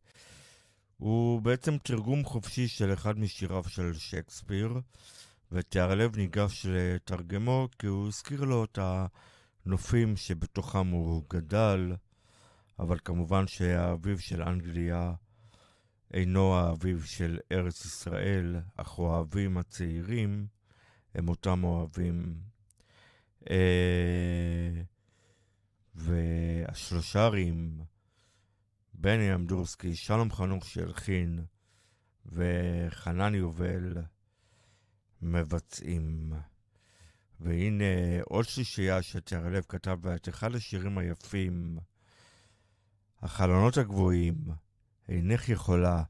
הוא 0.97 1.41
בעצם 1.41 1.77
תרגום 1.77 2.25
חופשי 2.25 2.67
של 2.67 2.93
אחד 2.93 3.19
משיריו 3.19 3.63
של 3.63 3.93
שייקספיר, 3.93 4.79
וטהרלב 5.51 6.17
ניגש 6.17 6.65
לתרגמו 6.69 7.67
כי 7.79 7.87
הוא 7.87 8.07
הזכיר 8.07 8.43
לו 8.43 8.63
את 8.63 8.79
הנופים 9.65 10.17
שבתוכם 10.17 10.87
הוא 10.87 11.23
גדל, 11.29 11.95
אבל 12.79 12.97
כמובן 13.05 13.47
שהאביב 13.47 14.19
של 14.19 14.41
אנגליה 14.41 15.13
אינו 16.13 16.55
האביב 16.55 17.03
של 17.03 17.39
ארץ 17.51 17.85
ישראל, 17.85 18.55
אך 18.77 18.99
האוהבים 18.99 19.57
הצעירים 19.57 20.47
הם 21.15 21.29
אותם 21.29 21.63
אוהבים. 21.63 22.35
אה... 23.49 24.81
והשלושרים, 26.00 27.82
בני 28.93 29.36
אמדורסקי, 29.36 29.95
שלום 29.95 30.32
חנוך 30.32 30.66
שהלחין 30.66 31.45
וחנן 32.26 33.36
יובל 33.36 33.97
מבצעים. 35.22 36.34
והנה 37.39 37.84
עוד 38.24 38.45
שלישייה 38.45 39.02
שתרלב 39.02 39.64
כתב 39.70 40.08
את 40.08 40.30
אחד 40.30 40.56
השירים 40.56 40.97
היפים, 40.97 41.78
החלונות 43.22 43.78
הגבוהים, 43.78 44.36
אינך 45.10 45.50
יכולה 45.50 46.04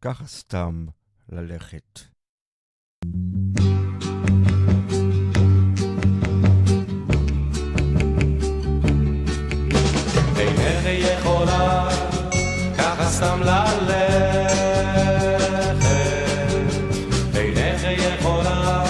ככה 0.00 0.26
סתם 0.26 0.86
ללכת. 1.28 2.00
thank 3.04 3.60
you 3.60 3.73
סתם 13.14 13.40
ללכת, 13.42 13.94
אינך 17.34 17.82
יכולה 17.84 18.84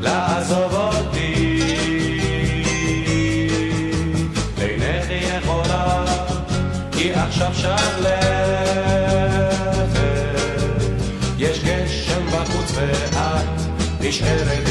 לעזוב 0.00 0.74
אותי. 0.74 1.62
אינך 4.60 5.06
יכולה, 5.10 6.04
כי 6.92 7.12
עכשיו 7.14 7.54
שלכת. 7.54 7.78
יש 11.38 11.64
גשם 11.64 12.26
בחוץ 12.26 12.72
ואת 12.74 13.16
נשארת 14.00 14.67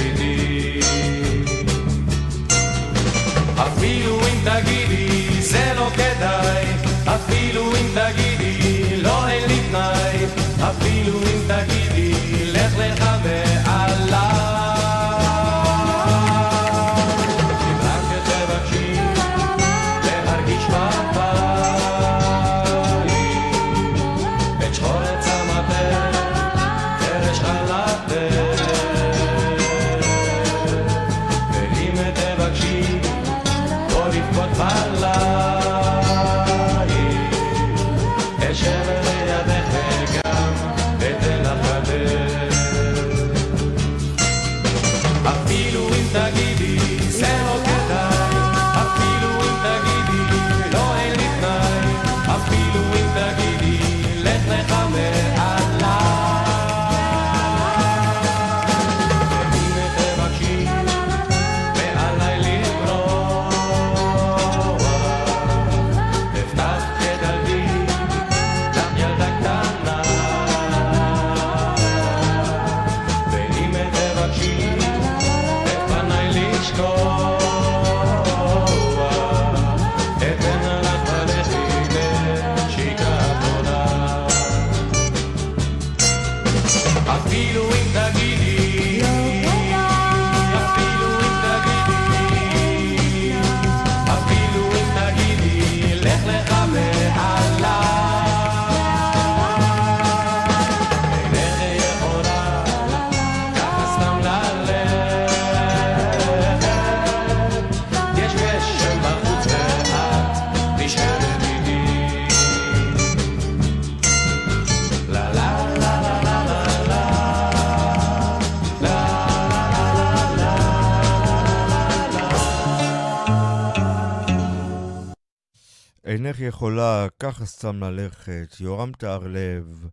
אינך 126.37 126.55
יכולה 126.55 127.07
ככה 127.19 127.45
סתם 127.45 127.83
ללכת, 127.83 128.55
יורם 128.59 128.91
תהרלב, 128.91 129.87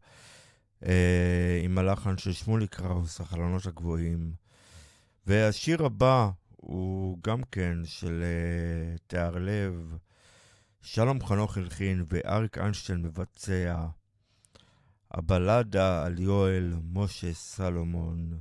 אה, 0.86 1.60
עם 1.64 1.78
הלחן 1.78 2.18
של 2.18 2.32
שמולי 2.32 2.66
קראוס, 2.66 3.20
החלונות 3.20 3.66
הגבוהים. 3.66 4.32
והשיר 5.26 5.84
הבא 5.84 6.30
הוא 6.56 7.18
גם 7.24 7.42
כן 7.52 7.78
של 7.84 8.22
אה, 8.22 8.96
תהרלב, 9.06 9.96
שלום 10.82 11.26
חנוך 11.26 11.56
הלחין 11.56 12.04
ואריק 12.08 12.58
איינשטיין 12.58 13.02
מבצע. 13.02 13.86
הבלדה 15.10 16.06
על 16.06 16.18
יואל 16.18 16.74
משה 16.92 17.34
סלומון. 17.34 18.38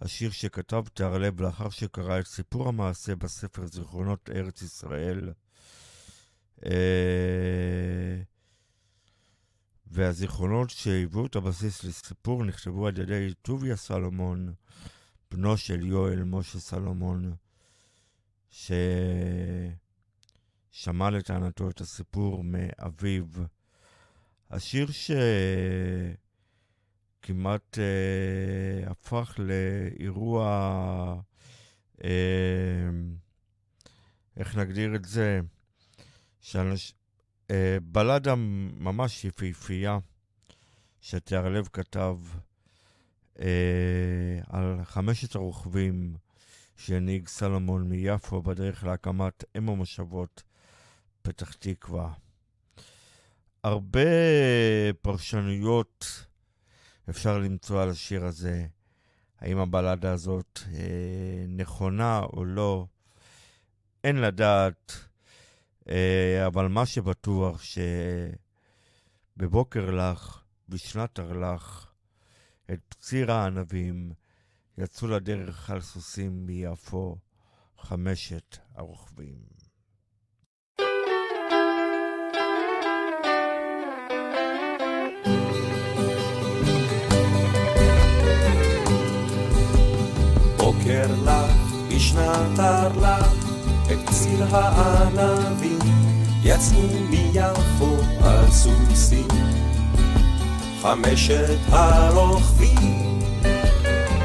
השיר 0.00 0.30
שכתב 0.30 0.84
תהרלב 0.94 1.40
לאחר 1.40 1.70
שקרא 1.70 2.20
את 2.20 2.26
סיפור 2.26 2.68
המעשה 2.68 3.16
בספר 3.16 3.66
זיכרונות 3.66 4.30
ארץ 4.34 4.62
ישראל. 4.62 5.32
אה, 6.66 8.22
והזיכרונות 9.86 10.70
שהיוו 10.70 11.26
את 11.26 11.36
הבסיס 11.36 11.84
לסיפור 11.84 12.44
נכתבו 12.44 12.86
על 12.86 12.98
ידי 12.98 13.34
טוביה 13.42 13.76
סלומון, 13.76 14.52
בנו 15.30 15.56
של 15.56 15.86
יואל 15.86 16.22
משה 16.22 16.58
סלומון, 16.58 17.34
ששמע 18.50 18.70
לטענתו 21.10 21.70
את 21.70 21.80
הסיפור 21.80 22.44
מאביו. 22.44 23.24
השיר 24.50 24.88
שכמעט 27.20 27.78
אה, 27.78 28.90
הפך 28.90 29.34
לאירוע, 29.38 31.20
אה, 32.04 32.10
איך 34.36 34.56
נגדיר 34.56 34.94
את 34.94 35.04
זה? 35.04 35.40
שאנש... 36.48 36.94
אה, 37.50 37.76
בלדה 37.82 38.34
ממש 38.34 39.24
יפהפייה 39.24 39.98
שתיארלב 41.00 41.68
כתב 41.72 42.18
אה, 43.40 44.40
על 44.46 44.84
חמשת 44.84 45.34
הרוכבים 45.34 46.16
שהנהיג 46.76 47.28
סלומון 47.28 47.88
מיפו 47.88 48.42
בדרך 48.42 48.84
להקמת 48.84 49.44
אם 49.58 49.68
המושבות 49.68 50.42
פתח 51.22 51.52
תקווה. 51.52 52.12
הרבה 53.64 54.00
פרשנויות 55.02 56.24
אפשר 57.10 57.38
למצוא 57.38 57.82
על 57.82 57.90
השיר 57.90 58.24
הזה. 58.24 58.66
האם 59.40 59.58
הבלדה 59.58 60.12
הזאת 60.12 60.60
אה, 60.72 61.44
נכונה 61.48 62.20
או 62.20 62.44
לא, 62.44 62.86
אין 64.04 64.16
לדעת. 64.16 65.07
אה, 65.90 66.46
אבל 66.46 66.68
מה 66.68 66.86
שבטוח 66.86 67.62
שבבוקר 69.36 69.90
לך, 69.90 70.42
בשנת 70.68 71.14
תרל"ח, 71.14 71.92
את 72.72 72.80
פציר 72.88 73.32
הענבים 73.32 74.12
יצאו 74.78 75.08
לדרך 75.08 75.70
על 75.70 75.80
סוסים 75.80 76.46
מיפו 76.46 77.16
חמשת 77.78 78.58
הרוכבים. 78.74 79.38
בוקר 90.56 91.06
לך, 91.24 91.56
בשנת 91.88 92.56
תרל"ח, 92.56 93.47
ציר 94.10 94.56
הענבים, 94.56 95.78
יצאו 96.42 96.78
מיפו 97.10 97.96
על 98.20 98.50
סוסים. 98.50 99.28
חמשת 100.82 101.58
הרוכבים, 101.68 103.20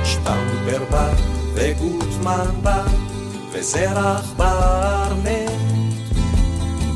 שטמפר 0.04 0.84
בא 0.92 1.14
וגוטמן 1.54 2.50
בא, 2.64 2.84
וזרח 3.52 4.34
מת, 5.24 5.52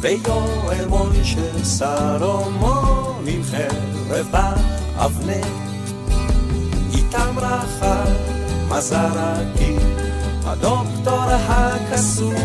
ויואל 0.01 0.87
מוישה 0.87 1.63
סלומון 1.63 3.25
עם 3.27 3.41
חרב 3.43 4.27
באבנט, 4.31 5.45
איתם 6.93 7.35
רחב 7.37 8.11
מזרקי, 8.69 9.75
הדוקטור 10.49 11.23
הקסום, 11.47 12.35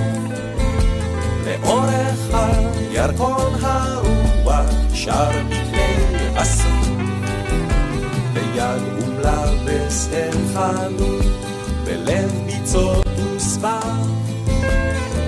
לאורך 1.46 2.18
הירקון 2.32 3.54
הרוח 3.62 4.66
שר 4.94 5.30
מקנה 5.44 6.42
אסום, 6.42 7.14
ביד 8.34 8.82
ומלבס 8.98 10.08
הם 10.12 10.48
חנו, 10.54 11.18
בלב 11.84 12.32
ביצות 12.46 13.06
וסבב, 13.36 14.06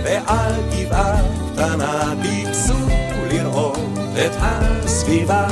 ועל 0.05 0.52
גבעה 0.72 1.20
קטנה 1.52 2.14
ביקשו 2.22 2.78
לראות 3.30 3.78
את 4.26 4.32
הסביבה. 4.40 5.46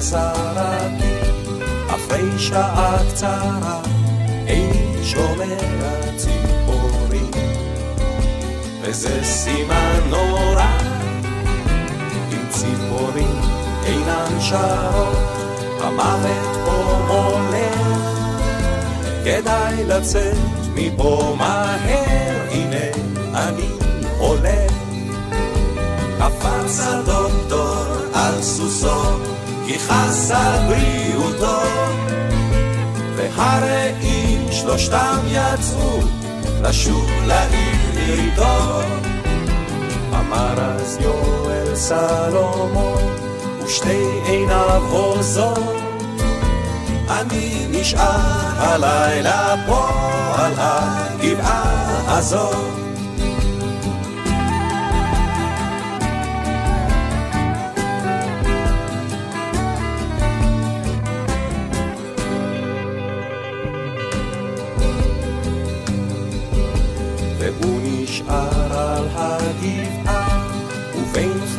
מזרקי, 0.00 1.14
אחרי 1.88 2.38
שעה 2.38 2.96
קצרה, 3.10 3.80
איני 4.46 5.04
שומע 5.04 5.56
ציפורים. 6.16 7.30
וזה 8.82 9.24
סימן 9.24 10.00
נורא, 10.08 10.78
אם 12.32 12.48
ציפורים 12.50 13.40
אינן 13.86 14.40
שרות, 14.40 15.18
המוות 15.80 16.56
פה 16.64 17.04
הולך. 17.08 18.10
כדאי 19.24 19.84
לצאת 19.84 20.36
מפה 20.74 21.34
מהר, 21.38 22.48
הנה 22.50 22.86
אני 23.34 23.68
הולך. 24.18 24.72
קפץ 26.18 26.80
הדוקטור 26.80 27.84
על 28.14 28.42
סוסו, 28.42 29.19
חס 29.78 30.30
על 30.30 30.66
בריאותו. 30.68 31.60
והרעים 33.16 34.46
שלושתם 34.50 35.18
יצאו 35.26 35.98
לשוב 36.62 37.10
לעיר 37.26 37.96
איתו. 37.96 38.80
אמר 40.14 40.54
אז 40.60 40.98
יואל 41.00 41.74
סלומון, 41.74 43.16
ושתי 43.64 44.04
עיניו 44.26 44.82
הוזות. 44.90 45.80
אני 47.10 47.66
נשאר 47.70 48.40
הלילה 48.56 49.54
פה 49.66 49.88
על 50.38 50.52
הגבעה 50.56 52.18
הזאת. 52.18 52.69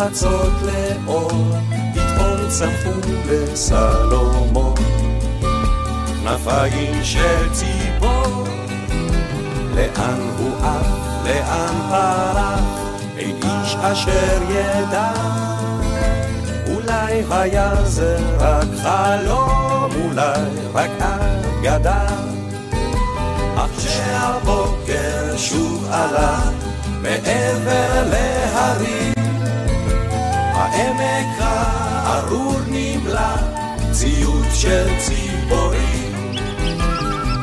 חצות 0.01 0.53
לאור, 0.61 1.31
פתאום 1.93 2.47
צמחו 2.47 2.99
לסלומון. 3.29 4.75
כנפיים 6.23 7.03
של 7.03 7.49
ציפור, 7.51 8.47
לאן 9.75 10.19
הוא 10.37 10.51
עף, 10.57 10.87
לאן 11.25 11.75
פרח, 11.89 12.59
אין 13.17 13.35
איש 13.43 13.75
אשר 13.75 14.41
ידע. 14.49 15.11
אולי 16.73 17.23
היה 17.31 17.85
זה 17.85 18.17
רק 18.39 18.67
חלום, 18.83 19.91
אולי 20.03 20.41
רק 20.73 20.91
אגדה. 20.99 22.07
אך 23.55 23.69
כשהבוקר 23.77 25.37
שוב 25.37 25.87
עלה 25.91 26.39
מעבר 27.01 28.09
להרים, 28.09 29.10
העמק 30.61 31.37
הארור 31.39 32.59
נמלא 32.67 33.35
ציוץ 33.91 34.53
של 34.53 34.87
ציפורים. 34.99 36.35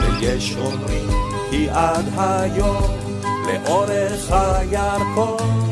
ויש 0.01 0.57
אומרים 0.57 1.11
כי 1.51 1.69
עד 1.71 2.05
היום 2.17 2.83
לאורך 3.47 4.33
הירקון 4.33 5.69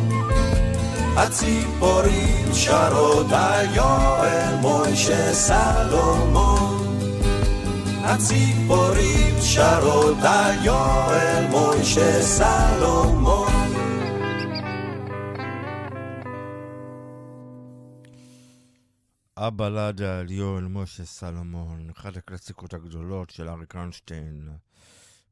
הציפורים 1.16 2.47
שרות 2.52 3.27
על 3.32 3.66
יואל 3.74 4.55
מוישה 4.60 5.35
סלומון. 5.35 6.86
הציפורים 8.05 9.35
שרות 9.40 10.16
על 10.23 10.64
יואל 10.64 11.44
מוישה 11.51 12.23
סלומון. 12.23 13.45
הבלדה 19.39 20.19
על 20.19 20.31
יואל 20.31 20.65
משה 20.65 21.05
סלומון, 21.05 21.91
אחת 21.91 22.17
הקלאסיקות 22.17 22.75
הגדולות 22.75 23.31
של 23.31 23.49
אריק 23.49 23.77
איינשטיין, 23.77 24.49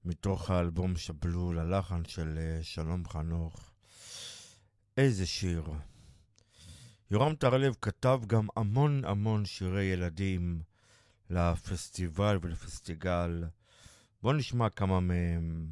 מתוך 0.05 0.51
האלבום 0.51 0.97
שבלול, 0.97 1.59
הלחן 1.59 2.05
של 2.05 2.39
אה, 2.39 2.62
שלום 2.62 3.09
חנוך. 3.09 3.70
איזה 4.97 5.26
שיר. 5.26 5.64
יורם 7.10 7.35
טרלב 7.35 7.74
כתב 7.82 8.20
גם 8.26 8.47
המון 8.56 9.05
המון 9.05 9.44
שירי 9.44 9.85
ילדים 9.85 10.62
לפסטיבל 11.31 12.39
ולפסטיגל. 12.43 13.44
בואו 14.22 14.32
נשמע 14.36 14.70
כמה 14.70 15.01
מהם. 15.01 15.66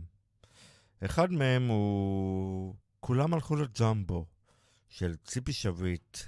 אחד 1.05 1.33
מהם 1.33 1.69
הוא 1.69 2.75
כולם 3.01 3.35
הלכו 3.35 3.57
לג'מבו 3.57 4.27
של 4.89 5.17
ציפי 5.17 5.53
שביט 5.53 6.19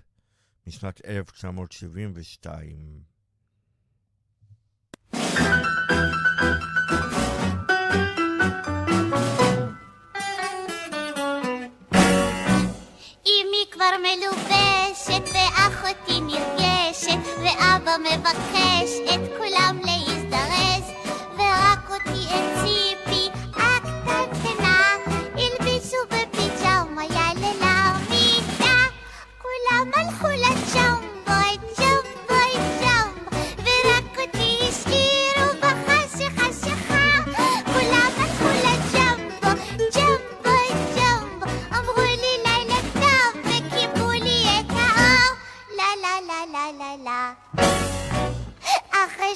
משנת 0.67 1.01
1972. 1.07 3.03
אמי 13.27 13.65
כבר 13.71 13.91
מלובשת 14.03 15.25
ואחותי 15.35 16.21
נרגשת 16.21 17.23
ואבא 17.39 17.97
מבקש 18.01 18.91
את 19.15 19.21
כולם 19.39 19.79
להזדרז 19.79 19.94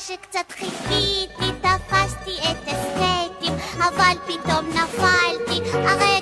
שקצת 0.01 0.51
חיכיתי 0.53 1.53
תפסתי 1.61 2.37
את 2.51 2.69
הסקייטים 2.69 3.55
אבל 3.79 4.17
פתאום 4.27 4.67
נפלתי 4.69 5.71
הרגל 5.73 6.18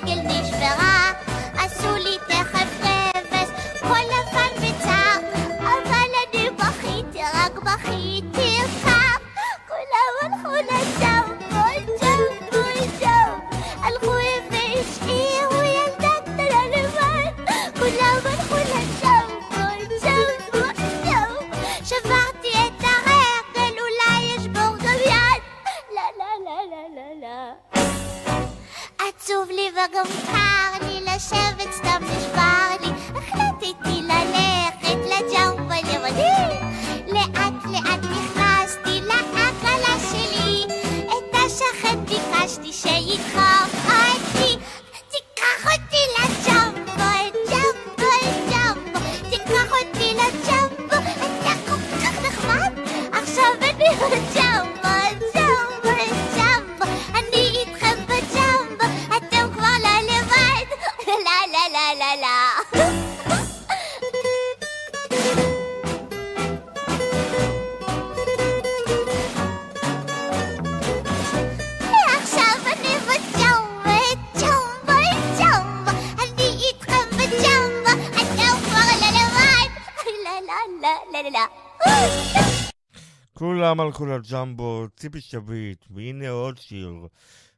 כולם 83.67 83.79
הלכו 83.79 84.05
לג'מבו, 84.05 84.85
ציפי 84.95 85.21
שביט, 85.21 85.85
והנה 85.89 86.29
עוד 86.29 86.57
שיר 86.57 87.07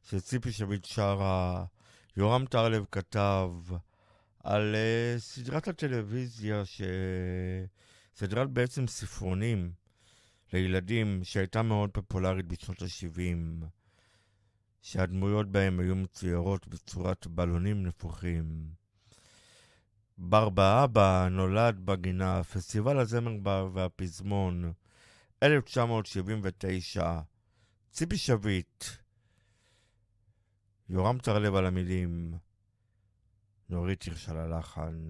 שציפי 0.02 0.52
שביט 0.52 0.84
שרה, 0.84 1.64
יורם 2.16 2.44
טרלב 2.46 2.84
כתב 2.92 3.50
על 4.44 4.74
uh, 4.74 5.20
סדרת 5.20 5.68
הטלוויזיה, 5.68 6.64
ש... 6.64 6.82
סדרת 8.16 8.50
בעצם 8.50 8.86
ספרונים 8.86 9.72
לילדים 10.52 11.20
שהייתה 11.22 11.62
מאוד 11.62 11.90
פופולרית 11.90 12.46
בשנות 12.46 12.82
ה-70, 12.82 13.64
שהדמויות 14.82 15.48
בהם 15.48 15.80
היו 15.80 15.96
מצוירות 15.96 16.68
בצורת 16.68 17.26
בלונים 17.26 17.86
נפוחים. 17.86 18.70
בר 20.18 20.48
באבא 20.48 21.28
נולד 21.30 21.80
בגינה, 21.84 22.44
פסטיבל 22.44 22.98
הזמר 22.98 23.68
והפזמון, 23.72 24.72
1979, 25.42 27.20
ציפי 27.90 28.16
שביט, 28.18 28.84
יורם 30.88 31.18
טרלב 31.18 31.54
על 31.54 31.66
המילים, 31.66 32.34
נורית 33.68 34.02
הירש 34.02 34.28
על 34.28 34.36
הלחן. 34.36 35.08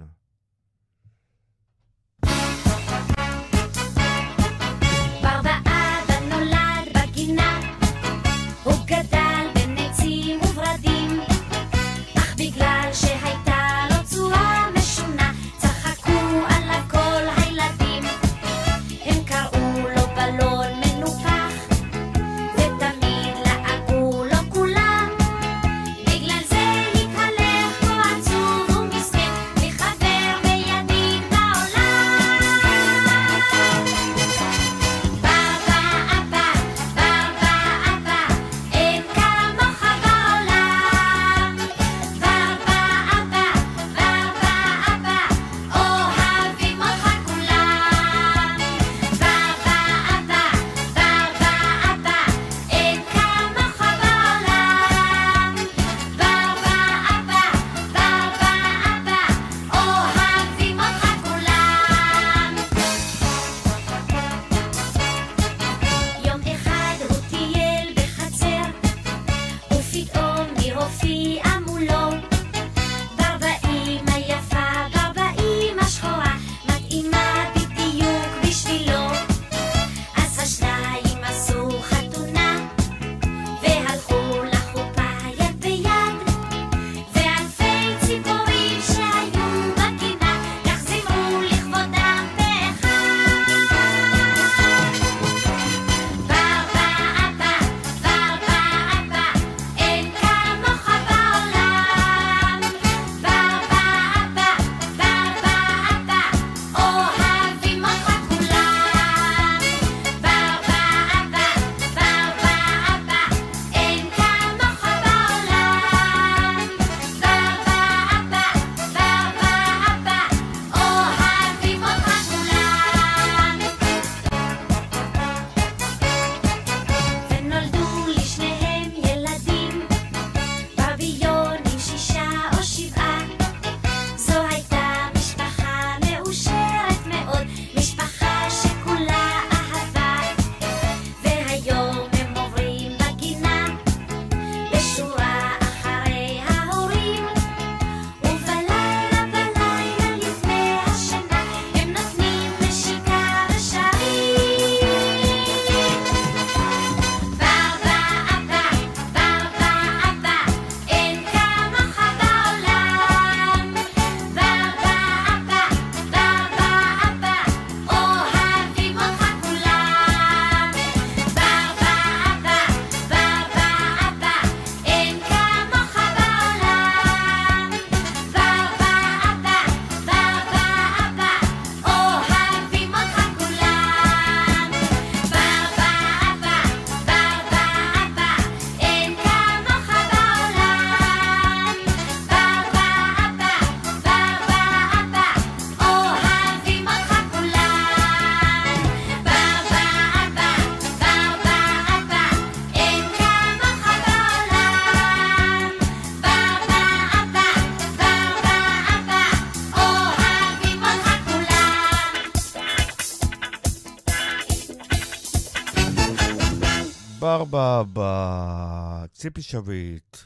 הבאה 217.54 217.82
בציפי 217.92 219.42
שביט. 219.42 220.16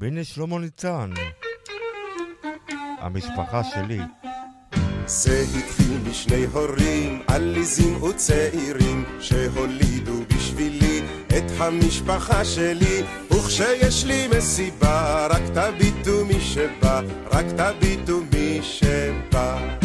והנה 0.00 0.24
שלמה 0.24 0.58
ניצן. 0.58 1.10
המשפחה 3.00 3.64
שלי. 3.64 4.00
זה 5.06 5.44
התחיל 5.58 5.98
משני 6.10 6.44
הורים 6.44 7.22
עליזים 7.26 8.02
וצעירים 8.02 9.04
שהולידו 9.20 10.22
בשבילי 10.28 11.02
את 11.26 11.50
המשפחה 11.58 12.44
שלי 12.44 13.02
וכשיש 13.30 14.04
לי 14.04 14.28
מסיבה 14.36 15.26
רק 15.26 15.42
תביטו 15.54 16.24
מי 16.24 16.40
שבא 16.40 17.00
רק 17.32 17.46
תביטו 17.56 18.20
מי 18.32 18.60
שבא 18.62 19.78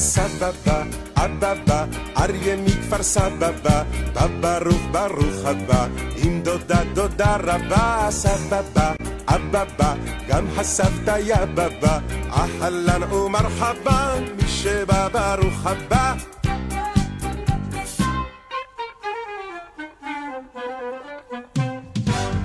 סבבה, 0.00 0.82
אבבה, 1.16 1.84
אריה 2.16 2.56
מכפר 2.56 3.02
סבבה, 3.02 3.82
בא 4.14 4.26
ברוך 4.40 4.82
ברוך 4.92 5.44
הבא, 5.44 5.86
עם 6.16 6.42
דודה 6.42 6.84
דודה 6.94 7.36
רבה, 7.36 8.06
סבבה, 8.10 8.92
אבבה, 9.28 9.94
גם 10.28 10.44
הסבתא 10.56 11.18
יא 11.18 11.44
בבא, 11.54 11.98
אהלן 12.30 13.12
ומרחבה, 13.12 14.14
מי 14.36 14.48
שבא 14.48 15.08
ברוך 15.08 15.66
הבא. 15.66 16.14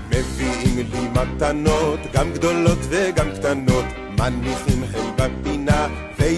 מביאים 0.09 0.87
לי 0.91 1.07
מתנות, 1.09 1.99
גם 2.13 2.33
גדולות 2.33 2.79
וגם 2.89 3.27
קטנות, 3.35 3.85
מניחים 4.19 4.83
הם 4.93 5.11
בפינה, 5.15 5.64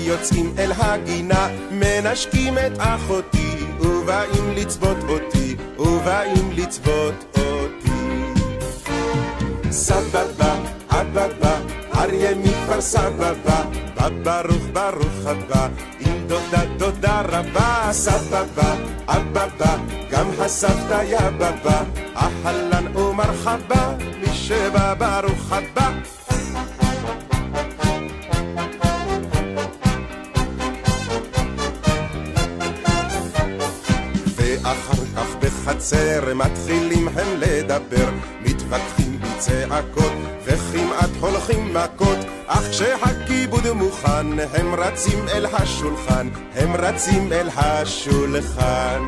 ויוצאים 0.07 0.53
אל 0.57 0.71
הגינה, 0.77 1.47
מנשקים 1.71 2.57
את 2.57 2.71
אחותי, 2.77 3.65
ובאים 3.79 4.51
לצבות 4.55 4.97
אותי, 5.09 5.55
ובאים 5.79 6.51
לצבות 6.51 7.37
אותי. 7.37 7.91
סבבה, 9.71 10.55
אבבה, 10.89 11.59
אריה 11.95 12.35
מכפר 12.35 12.81
סבבה, 12.81 13.63
בא 13.95 14.09
ברוך 14.23 14.63
ברוך 14.73 15.25
הבא, 15.25 15.67
עם 15.99 16.27
דודה 16.27 16.65
דודה 16.77 17.21
רבה, 17.21 17.89
סבבה, 17.91 18.75
אבבה, 19.07 19.75
גם 20.11 20.27
הסבתא 20.39 21.03
יא 21.03 21.29
בבא, 21.29 21.83
אהלן 22.15 22.97
ומרחבה, 22.97 23.93
מי 24.19 24.33
שבא 24.33 24.93
ברוך 24.93 25.51
הבא. 25.51 26.16
בחצר 35.67 36.33
מתחילים 36.35 37.07
הם 37.07 37.39
לדבר, 37.39 38.09
מתווכחים 38.41 39.19
בצעקות 39.21 40.11
וכמעט 40.43 41.09
הולכים 41.19 41.73
מכות, 41.73 42.17
אך 42.47 42.69
כשהכיבוד 42.71 43.71
מוכן 43.71 44.39
הם 44.53 44.75
רצים 44.75 45.25
אל 45.29 45.45
השולחן, 45.45 46.27
הם 46.55 46.75
רצים 46.75 47.33
אל 47.33 47.49
השולחן. 47.55 49.07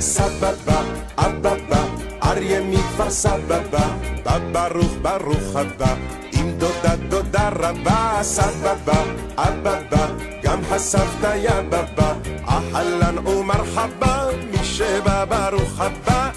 סבבה, 0.00 0.82
אבבה, 1.18 1.84
אריה 2.22 2.60
מכפר 2.62 3.10
סבבה, 3.10 3.86
בא 4.24 4.38
ברוך 4.52 4.92
ברוך 5.02 5.56
הבא, 5.56 5.94
עם 6.32 6.50
דודה 6.58 6.96
דודה 7.08 7.48
רבה, 7.48 8.18
סבבה, 8.22 9.02
אבבה, 9.36 10.06
גם 10.42 10.60
הסבתא 10.70 11.36
יא 11.36 11.60
בבא, 11.68 12.12
אהלן 12.48 13.26
ומרחבה, 13.26 14.22
שבא 14.82 15.24
ברוך 15.24 15.80
הבא. 15.80 16.30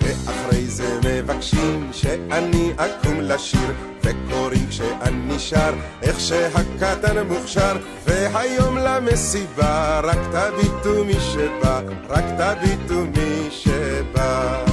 ואחרי 0.00 0.66
זה 0.66 0.98
מבקשים 1.04 1.90
שאני 1.92 2.72
אקום 2.76 3.20
לשיר 3.20 3.72
וקוראים 4.04 4.66
כשאני 4.68 5.38
שר 5.38 5.74
איך 6.02 6.20
שהקטן 6.20 7.26
מוכשר. 7.26 7.76
והיום 8.04 8.78
למסיבה 8.78 10.00
רק 10.00 10.18
תביטו 10.32 11.04
מי 11.04 11.20
שבא 11.20 11.80
רק 12.08 12.24
תביטו 12.38 13.04
מי 13.16 13.48
שבא. 13.50 14.64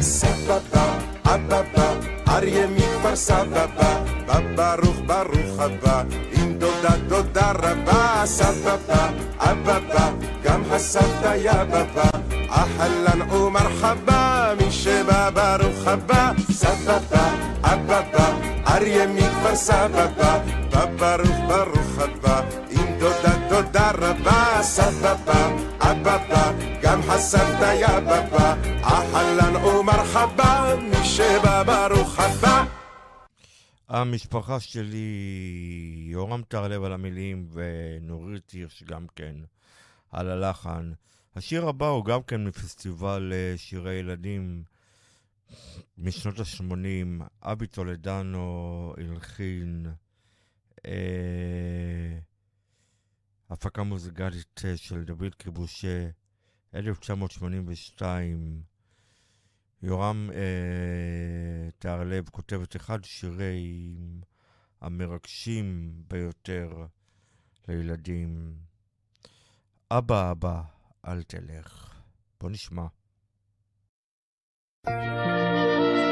סבבה 0.00 1.11
אבבה 1.24 1.92
אריה 2.28 2.66
מכפר 2.66 3.16
סבבה 3.16 4.02
בא 4.26 4.40
ברוך 5.06 5.58
הבא 5.58 6.02
עם 6.32 6.54
דודה 6.58 6.96
דודה 7.08 7.52
רבה 7.52 8.22
סבבה 8.24 9.08
אבבה 9.38 10.10
גם 10.42 10.62
הסבתא 10.70 11.34
יא 11.36 11.64
בבא 11.64 12.10
אהלן 12.50 13.30
ומרחבה 13.30 14.52
מי 14.58 14.70
שבא 14.70 15.30
ברוך 15.30 15.86
הבא 15.86 16.32
סבבה 16.52 17.34
אבבה 17.62 18.26
אריה 18.66 19.06
מכפר 19.06 19.56
סבבה 19.56 20.38
בא 20.70 20.84
ברוך 20.98 21.38
ברוך 21.48 21.98
הבא 21.98 22.40
עם 22.70 22.98
דודה 22.98 23.41
דודה 23.52 23.90
רבה 23.90 24.62
סבבה 24.62 25.56
אבבה 25.80 26.52
גם 26.82 27.00
הסבתא 27.00 27.74
יא 27.80 28.00
בבא 28.00 28.54
אהלן 28.84 29.56
ומרחבה 29.56 30.74
מי 30.82 31.04
שבא 31.04 31.62
ברוך 31.62 32.18
הבא 32.18 32.64
המשפחה 33.88 34.60
שלי, 34.60 36.06
יורם 36.06 36.42
טרלב 36.48 36.84
על 36.84 36.92
המילים 36.92 37.48
ונורית 37.52 38.50
הירש 38.50 38.82
גם 38.82 39.06
כן 39.16 39.34
על 40.10 40.30
הלחן. 40.30 40.92
השיר 41.36 41.68
הבא 41.68 41.86
הוא 41.86 42.04
גם 42.04 42.22
כן 42.22 42.44
מפסטיבל 42.44 43.32
אה, 43.34 43.54
שירי 43.56 43.94
ילדים 43.94 44.62
משנות 45.98 46.40
ה-80. 46.40 47.24
אבי 47.42 47.66
טולדנו 47.66 48.94
הלחין 48.98 49.86
אה, 50.86 52.18
הפקה 53.52 53.82
מוזיקלית 53.82 54.62
אה, 54.64 54.76
של 54.76 55.04
דוד 55.04 55.34
כיבושה, 55.38 56.08
1982. 56.74 58.62
יורם 59.82 60.30
אה, 60.34 61.70
טהרלב 61.78 62.28
כותב 62.28 62.60
את 62.62 62.76
אחד 62.76 63.04
שירי 63.04 63.94
המרגשים 64.80 65.92
ביותר 66.08 66.86
לילדים. 67.68 68.54
אבא 69.90 70.30
אבא, 70.30 70.62
אל 71.06 71.22
תלך. 71.22 72.00
בוא 72.40 72.50
נשמע. 72.50 72.86
אבא 74.86 76.11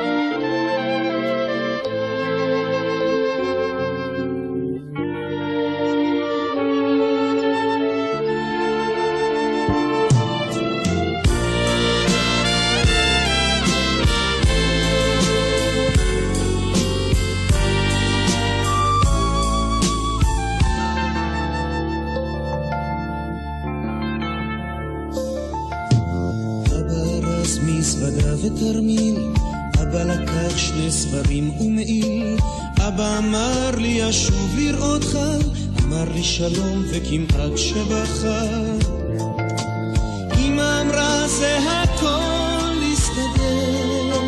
מזוודה 27.81 28.35
ותרמיל, 28.43 29.17
אבא 29.83 30.03
לקח 30.03 30.57
שני 30.57 30.91
סבבים 30.91 31.51
ומעיל, 31.61 32.37
אבא 32.81 33.19
אמר 33.19 33.71
לי 33.77 34.11
אשוב 34.11 34.57
לראותך, 34.59 35.19
אמר 35.85 36.05
לי 36.15 36.23
שלום 36.23 36.85
וכמעט 36.91 37.57
שבכה. 37.57 38.43
אמא 40.39 40.81
אמרה 40.81 41.29
זה 41.29 41.59
הכל 41.59 42.75
יסתדר, 42.93 44.21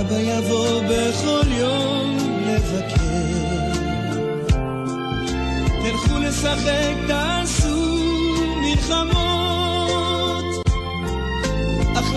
אבא 0.00 0.18
יבוא 0.18 0.82
בכל 0.82 1.52
יום 1.52 2.16
לבקר. 2.46 3.66
תלכו 5.82 6.18
לשחק, 6.18 6.94
תעשו 7.06 7.96
מלחמות, 8.62 9.45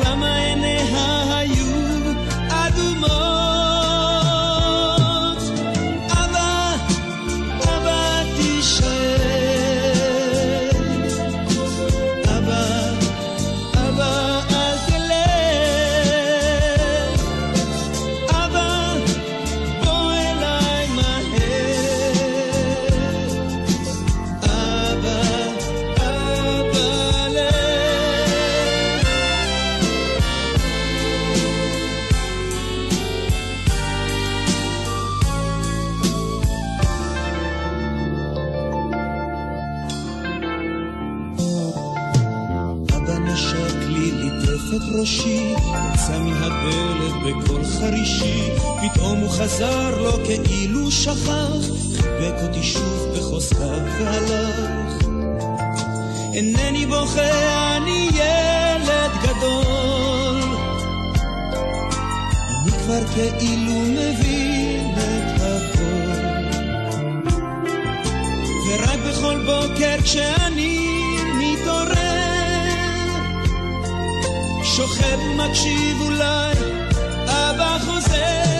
אך 0.01 0.07
למה 0.07 0.35
עיניה 0.35 1.58
בקול 47.89 47.97
חרישי, 47.97 48.49
פתאום 48.81 49.19
הוא 49.19 49.29
חזר 49.29 50.01
לו 50.01 50.11
כאילו 50.43 50.91
שכח, 50.91 51.65
חיבק 51.95 52.35
אותי 52.43 52.63
שוב 52.63 53.07
בחוזקה 53.17 53.65
והלך. 53.99 55.05
אינני 56.33 56.85
בוכה, 56.85 57.77
אני 57.77 58.09
ילד 58.13 59.11
גדול, 59.23 60.41
אני 62.61 62.71
כבר 62.71 63.07
כאילו 63.39 63.79
מבין 63.79 64.93
את 64.97 65.41
הכל. 65.41 66.11
ורק 68.69 68.99
בכל 69.09 69.39
בוקר 69.45 70.01
כשאני 70.03 70.79
מתעורר, 71.37 72.69
שוכב 74.63 75.19
ומקשיב 75.29 76.01
אולי, 76.01 76.48
אבא 77.75 78.58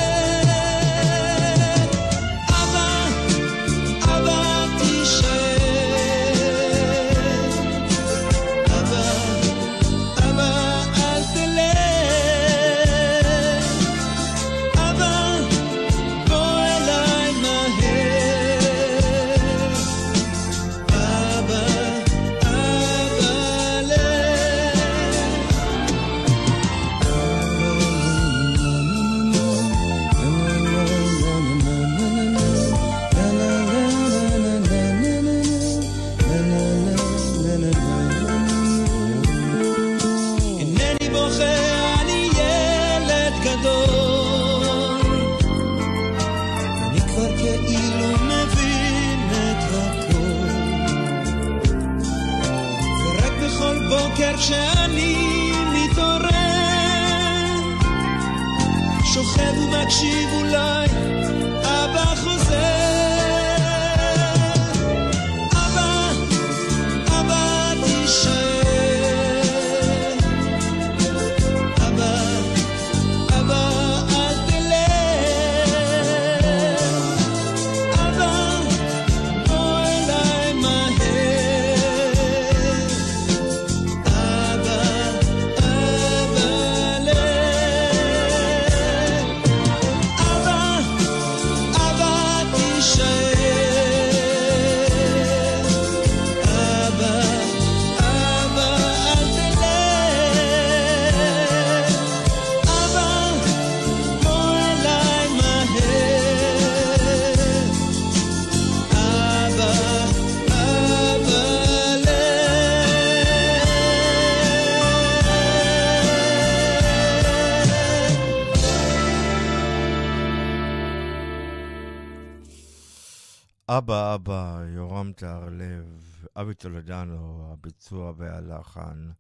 טולדנו, 126.60 127.50
הביצוע 127.54 128.14
והלחן. 128.18 129.12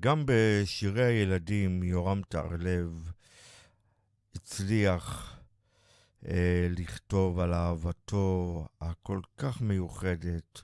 גם 0.00 0.22
בשירי 0.26 1.04
הילדים 1.04 1.82
יורם 1.82 2.22
טהרלב 2.28 3.12
הצליח 4.34 5.36
אה, 6.26 6.66
לכתוב 6.70 7.38
על 7.38 7.54
אהבתו 7.54 8.66
הכל 8.80 9.20
כך 9.38 9.60
מיוחדת 9.60 10.62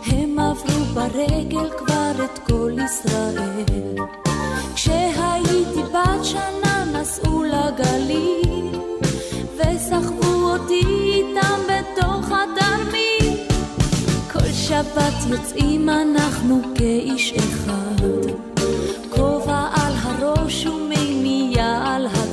הם 0.06 0.38
עברו 0.38 0.84
ברגל 0.94 1.70
כבר 1.78 2.24
את 2.24 2.38
כל 2.46 2.72
ישראל. 2.84 3.96
כשהייתי 4.74 5.82
בת 5.82 6.24
שנה 6.24 6.84
נסעו 6.92 7.44
לגליל 7.44 8.80
וסחבו 9.58 10.52
אותי 10.52 10.82
איתם 10.86 11.60
בתוך 11.66 12.26
התרמיל 12.26 13.46
כל 14.32 14.52
שבת 14.52 15.14
יוצאים 15.30 15.88
אנחנו 15.88 16.60
כאיש 16.74 17.32
אחד. 17.32 18.06
כובע 19.10 19.68
על 19.74 19.92
הראש 20.02 20.66
ומימייה 20.66 21.94
על 21.94 22.06
הצד 22.06 22.25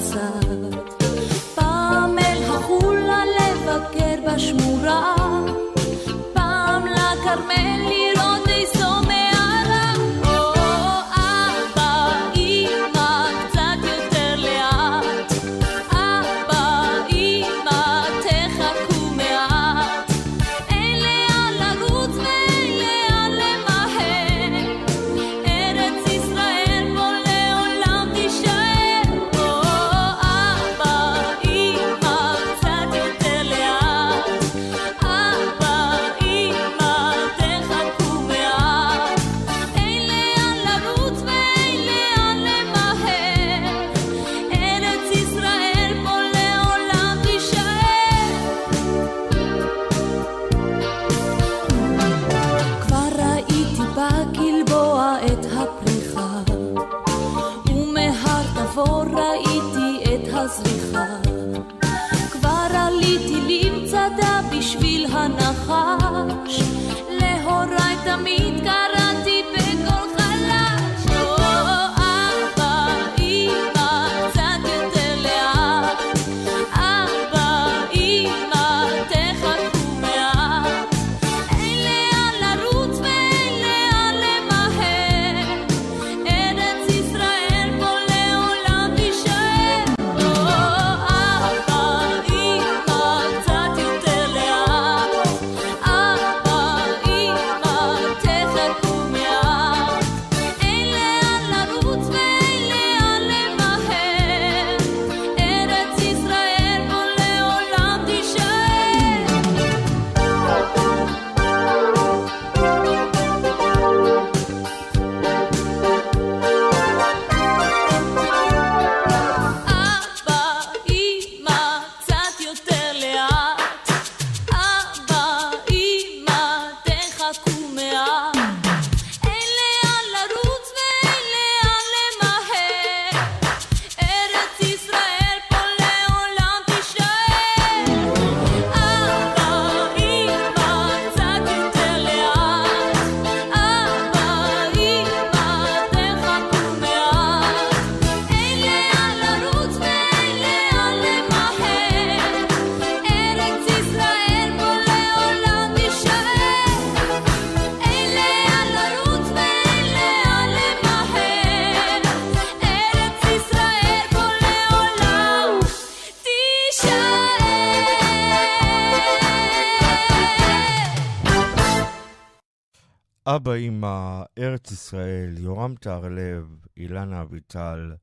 אבא, 173.54 173.62
אמא, 173.62 174.24
ארץ 174.38 174.72
ישראל, 174.72 175.38
יורם 175.38 175.76
טהרלב, 175.76 176.66
אילנה 176.78 177.22
אביטל. 177.22 177.94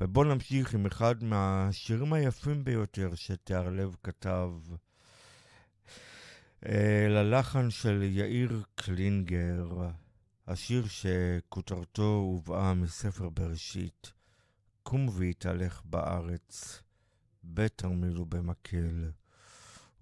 ובואו 0.00 0.24
נמשיך 0.24 0.74
עם 0.74 0.86
אחד 0.86 1.24
מהשירים 1.24 2.12
היפים 2.12 2.64
ביותר 2.64 3.14
שטהרלב 3.14 3.96
כתב. 4.02 4.50
אה, 6.66 7.06
ללחן 7.08 7.70
של 7.70 8.02
יאיר 8.02 8.62
קלינגר, 8.74 9.68
השיר 10.46 10.84
שכותרתו 10.86 12.14
הובאה 12.14 12.74
מספר 12.74 13.28
בראשית, 13.28 14.12
קום 14.82 15.08
והתהלך 15.08 15.82
בארץ, 15.84 16.82
בתרמיל 17.44 18.18
ובמקל, 18.18 19.10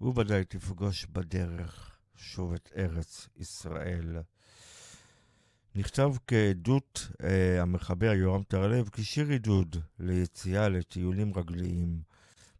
וודאי 0.01 0.45
תפגוש 0.45 1.05
בדרך 1.05 1.97
שוב 2.15 2.53
את 2.53 2.69
ארץ 2.77 3.29
ישראל. 3.37 4.17
נכתב 5.77 6.13
כעדות 6.27 7.07
אה, 7.23 7.61
המחבר 7.61 8.13
יורם 8.13 8.43
טהרלב 8.43 8.89
כשיר 8.89 9.29
עידוד 9.29 9.75
ליציאה 9.99 10.69
לטיולים 10.69 11.33
רגליים 11.35 12.01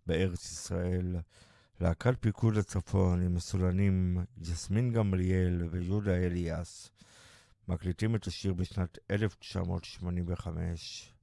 בארץ 0.06 0.52
ישראל. 0.52 1.16
להקת 1.82 2.14
פיקוד 2.20 2.58
הצפון 2.58 3.22
עם 3.22 3.36
מסולנים 3.36 4.18
יסמין 4.42 4.94
גמליאל 4.94 5.68
ויהודה 5.72 6.16
אליאס 6.16 6.90
מקליטים 7.68 8.16
את 8.16 8.28
השיר 8.28 8.54
בשנת 8.54 8.98
1985. 9.12 11.14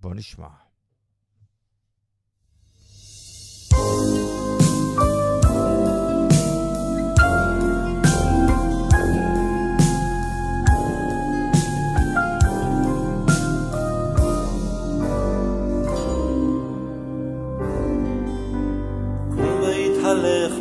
בוא 0.00 0.14
נשמע. 0.14 0.48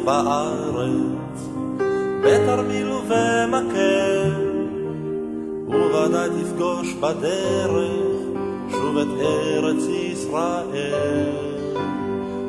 בארץ, 0.06 1.50
בתרמיל 2.24 2.92
ובמקל, 2.92 4.32
וודאי 5.68 6.30
תפגוש 6.30 6.94
בדרך 6.94 7.92
שוב 8.72 8.98
את 8.98 9.08
ארץ 9.22 9.84
ישראל. 9.88 11.52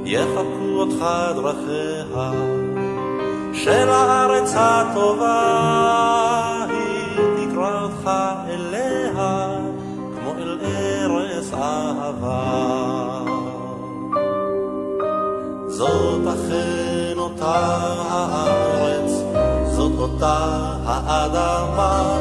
יחבקו 0.04 0.72
אותך 0.74 1.04
דרכיה 1.34 2.32
של 3.52 3.88
הארץ 3.88 4.52
הטובה, 4.56 5.36
היא 6.68 7.46
תקרא 7.46 7.82
אותך 7.82 8.10
אליה 8.48 9.58
כמו 10.14 10.32
אל 10.38 10.58
ארץ 10.62 11.52
אהבה. 11.54 13.22
זאת 15.68 16.26
אכן 16.26 16.71
אותה 17.42 17.82
הארץ, 18.10 19.12
זאת 19.72 19.92
אותה 19.98 20.38
האדמה, 20.86 22.18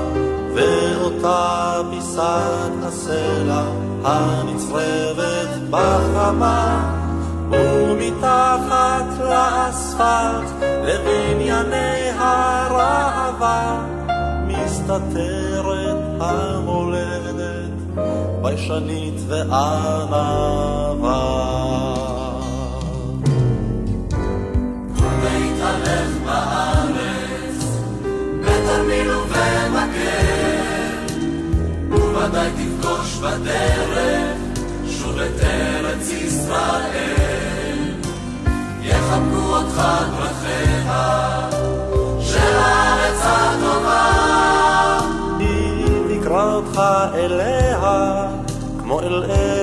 ואותה 0.55 1.81
פיסת 1.91 2.71
הסלע 2.83 3.63
הנצרבת 4.03 5.49
בחמה, 5.69 6.93
ומתחת 7.49 9.05
לאספלט 9.19 10.51
לבנייני 10.61 12.09
הראווה, 12.17 13.85
מסתתרת 14.47 15.97
המולדת, 16.19 17.71
ביישנית 18.41 19.19
וענווה. 19.27 20.71
בדרך 33.21 34.37
שוב 34.89 35.17
את 35.19 35.43
ארץ 35.43 36.09
ישראל. 36.09 37.77
יחבקו 38.81 39.55
אותך 39.55 39.81
דרכיה 40.11 41.49
של 42.19 42.55
הארץ 42.57 43.21
הטובה. 43.23 44.09
היא 45.39 46.19
תקרא 46.19 46.53
אותך 46.53 46.81
אליה 47.13 48.27
כמו 48.79 48.99
אל 48.99 49.23
ארץ 49.23 49.60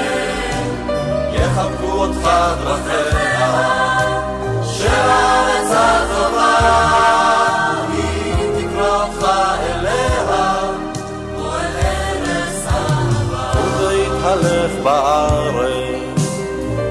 יחבקו 1.34 1.92
אותך 1.92 2.30
דרכיה, 2.64 4.00
של 4.64 4.88
הארץ 4.88 5.72
הטובה, 5.72 6.56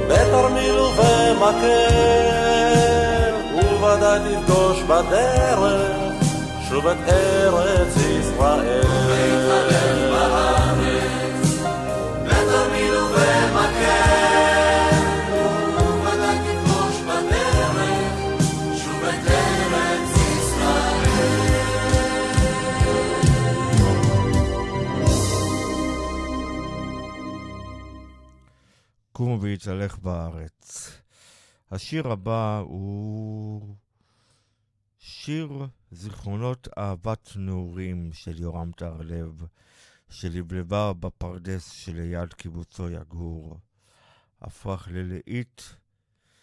בתרמיל 0.08 0.78
ובמקל, 0.78 1.94
ובוודאי 3.54 4.18
תפגוש 4.18 4.82
בדרך, 4.82 6.03
שוב 6.74 6.86
את 6.86 7.08
ארץ 7.08 7.96
ישראל. 7.96 8.80
ויתהלך 9.08 10.10
בארץ, 10.10 11.46
בתרמיל 12.24 12.94
ובמקל, 12.96 14.10
ובוודאי 15.78 16.38
תפגוש 16.38 16.96
בדרך, 17.00 17.76
שוב 18.84 19.04
את 19.04 19.30
ארץ 19.30 20.10
ישראל. 20.18 21.44
קום 29.12 29.38
והתהלך 29.40 29.98
בארץ. 29.98 30.90
השיר 31.70 32.12
הבא 32.12 32.62
הוא 32.64 33.74
שיר 34.98 35.66
זיכרונות 35.94 36.68
אהבת 36.78 37.32
נעורים 37.36 38.12
של 38.12 38.40
יורם 38.40 38.72
טהרלב, 38.72 39.42
שלבלבה 40.10 40.92
בפרדס 40.92 41.70
שליד 41.70 42.32
קיבוצו 42.32 42.90
יגור. 42.90 43.58
הפך 44.40 44.88
ללהיט 44.90 45.62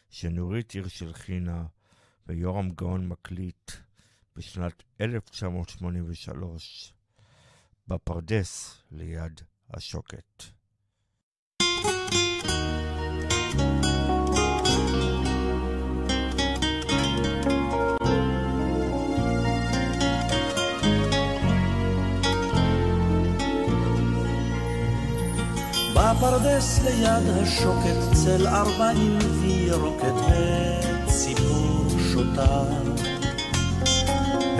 שנורית 0.10 0.72
הירש 0.72 1.02
הלחינה 1.02 1.66
ויורם 2.28 2.70
גאון 2.70 3.08
מקליט 3.08 3.72
בשנת 4.36 4.84
1983 5.02 6.94
בפרדס 7.88 8.82
ליד 8.92 9.42
השוקת. 9.70 10.44
בפרדס 26.12 26.80
ליד 26.84 27.24
השוקת 27.42 28.14
צל 28.14 28.48
ארבעים 28.48 29.18
וירוקת 29.42 30.14
וציפור 31.06 31.86
שותה. 32.12 32.64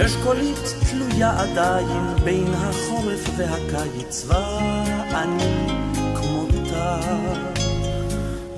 אשכולית 0.06 0.74
תלויה 0.90 1.42
עדיין 1.42 2.16
בין 2.24 2.54
החורף 2.54 3.30
והקיץ 3.38 4.26
ואני 4.28 5.68
כמותה. 6.16 7.00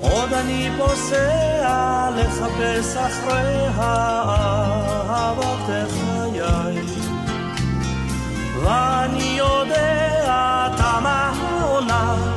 עוד 0.00 0.32
אני 0.32 0.70
פוסע 0.78 2.10
לחפש 2.16 2.96
אחרי 2.96 3.66
אהבת 3.78 4.28
חיי. 5.90 6.82
ואני 8.62 9.36
יודע 9.38 10.68
תמה 10.76 11.32
העונה 11.36 12.33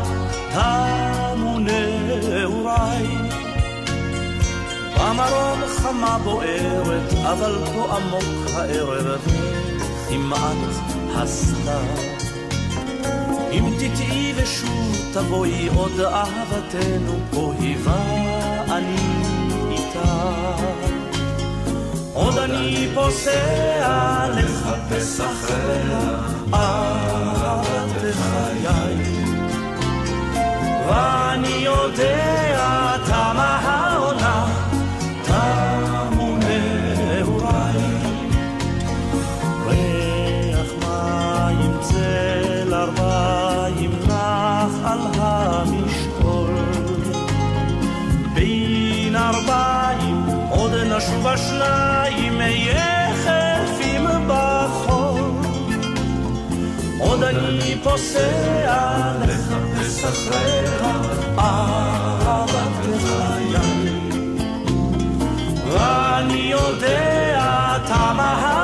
תמו 0.58 1.60
נעוריי. 1.60 3.08
במרום 4.96 5.60
חמה 5.68 6.18
בוערת, 6.24 7.14
אבל 7.14 7.56
פה 7.74 7.96
עמוק 7.96 8.50
הערב 8.54 9.22
כמעט 10.10 10.58
הסתר. 11.16 11.82
אם 13.52 13.74
תטעי 13.78 14.34
ושוב 14.36 14.98
תבואי 15.14 15.68
עוד 15.76 16.00
אהבתנו 16.00 17.14
פה 17.32 17.54
היווה 17.60 18.04
אני 18.72 18.98
איתה. 19.72 20.32
עוד 22.14 22.38
אני 22.38 22.88
פוסע 22.94 24.28
לחפש 24.30 25.20
אחריה 25.20 26.20
אהבת 26.54 28.02
חיי. 28.14 29.17
ואני 30.88 31.48
יודע 31.48 32.98
תמה 33.06 33.60
העונה, 33.64 34.46
תמו 35.24 36.38
נעוריי. 36.38 37.80
ריח 39.66 40.72
מים 40.80 41.72
צל 41.82 42.74
ארבעים 42.74 43.92
נח 44.08 44.74
על 44.84 45.00
המשעול. 45.18 46.56
בין 48.34 49.16
ארבעים 49.16 50.26
עוד 50.50 50.72
נשוב 50.74 51.28
השניים 51.28 52.42
יחפים 52.42 54.06
בחול. 54.28 55.32
עוד 57.00 57.24
אני 57.24 57.76
פוסע 57.84 59.12
לחפש 59.22 59.47
אחריה 59.88 60.94
אהבת 61.40 62.86
חיי. 63.02 63.56
ואני 65.72 66.34
יודע 66.52 67.78
תמה 67.88 68.34
העונה, 68.34 68.57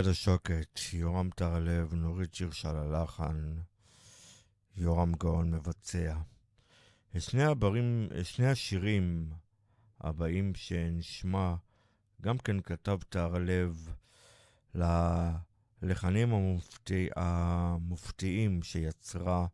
ליד 0.00 0.08
השוקת, 0.08 0.80
יורם 0.92 1.30
טהרלב, 1.30 1.94
נורית 1.94 2.34
שירש 2.34 2.66
על 2.66 2.76
הלחן, 2.76 3.54
יורם 4.76 5.12
גאון 5.12 5.50
מבצע. 5.50 6.16
שני, 7.18 7.44
הברים, 7.44 8.08
שני 8.22 8.46
השירים 8.46 9.30
הבאים 10.00 10.54
שנשמע, 10.54 11.54
גם 12.22 12.38
כן 12.38 12.60
כתב 12.60 12.98
טהרלב 13.08 13.88
ל... 14.74 14.82
הלחנים 15.82 16.34
המופתי, 16.34 17.08
המופתיים 17.16 18.62
שיצרה 18.62 19.46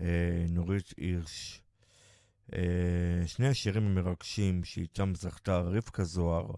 אה, 0.00 0.46
נורית 0.48 0.94
הירש. 0.96 1.62
אה, 2.54 3.22
שני 3.26 3.48
השירים 3.48 3.86
המרגשים 3.86 4.64
שאיתם 4.64 5.12
זכתה 5.14 5.58
רבקה 5.58 6.04
זוהר 6.04 6.50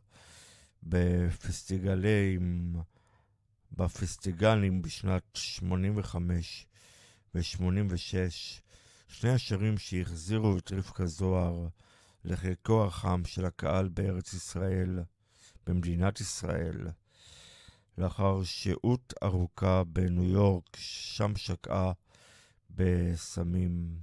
בפסטיגלים, 0.82 2.76
בפסטיגלים 3.76 4.82
בשנת 4.82 5.22
85 5.34 6.66
ו-86. 7.34 8.62
שני 9.08 9.30
השירים 9.30 9.78
שהחזירו 9.78 10.58
את 10.58 10.72
רבקה 10.72 11.06
זוהר 11.06 11.68
לחלקו 12.24 12.84
החם 12.84 13.22
של 13.24 13.44
הקהל 13.44 13.88
בארץ 13.88 14.32
ישראל, 14.32 14.98
במדינת 15.66 16.20
ישראל. 16.20 16.88
לאחר 17.98 18.42
שהות 18.42 19.14
ארוכה 19.22 19.84
בניו 19.84 20.24
יורק, 20.24 20.76
שם 20.76 21.36
שקעה 21.36 21.92
בסמים. 22.70 23.96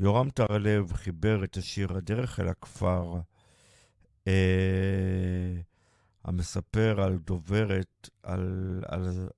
יורם 0.00 0.30
טרלב 0.30 0.92
חיבר 0.92 1.44
את 1.44 1.56
השיר 1.56 1.96
"הדרך 1.96 2.40
אל 2.40 2.48
הכפר", 2.48 3.20
אה, 4.26 5.60
המספר 6.24 7.00
על 7.00 7.18
דוברת, 7.18 8.08
על, 8.22 8.80
על 8.88 9.28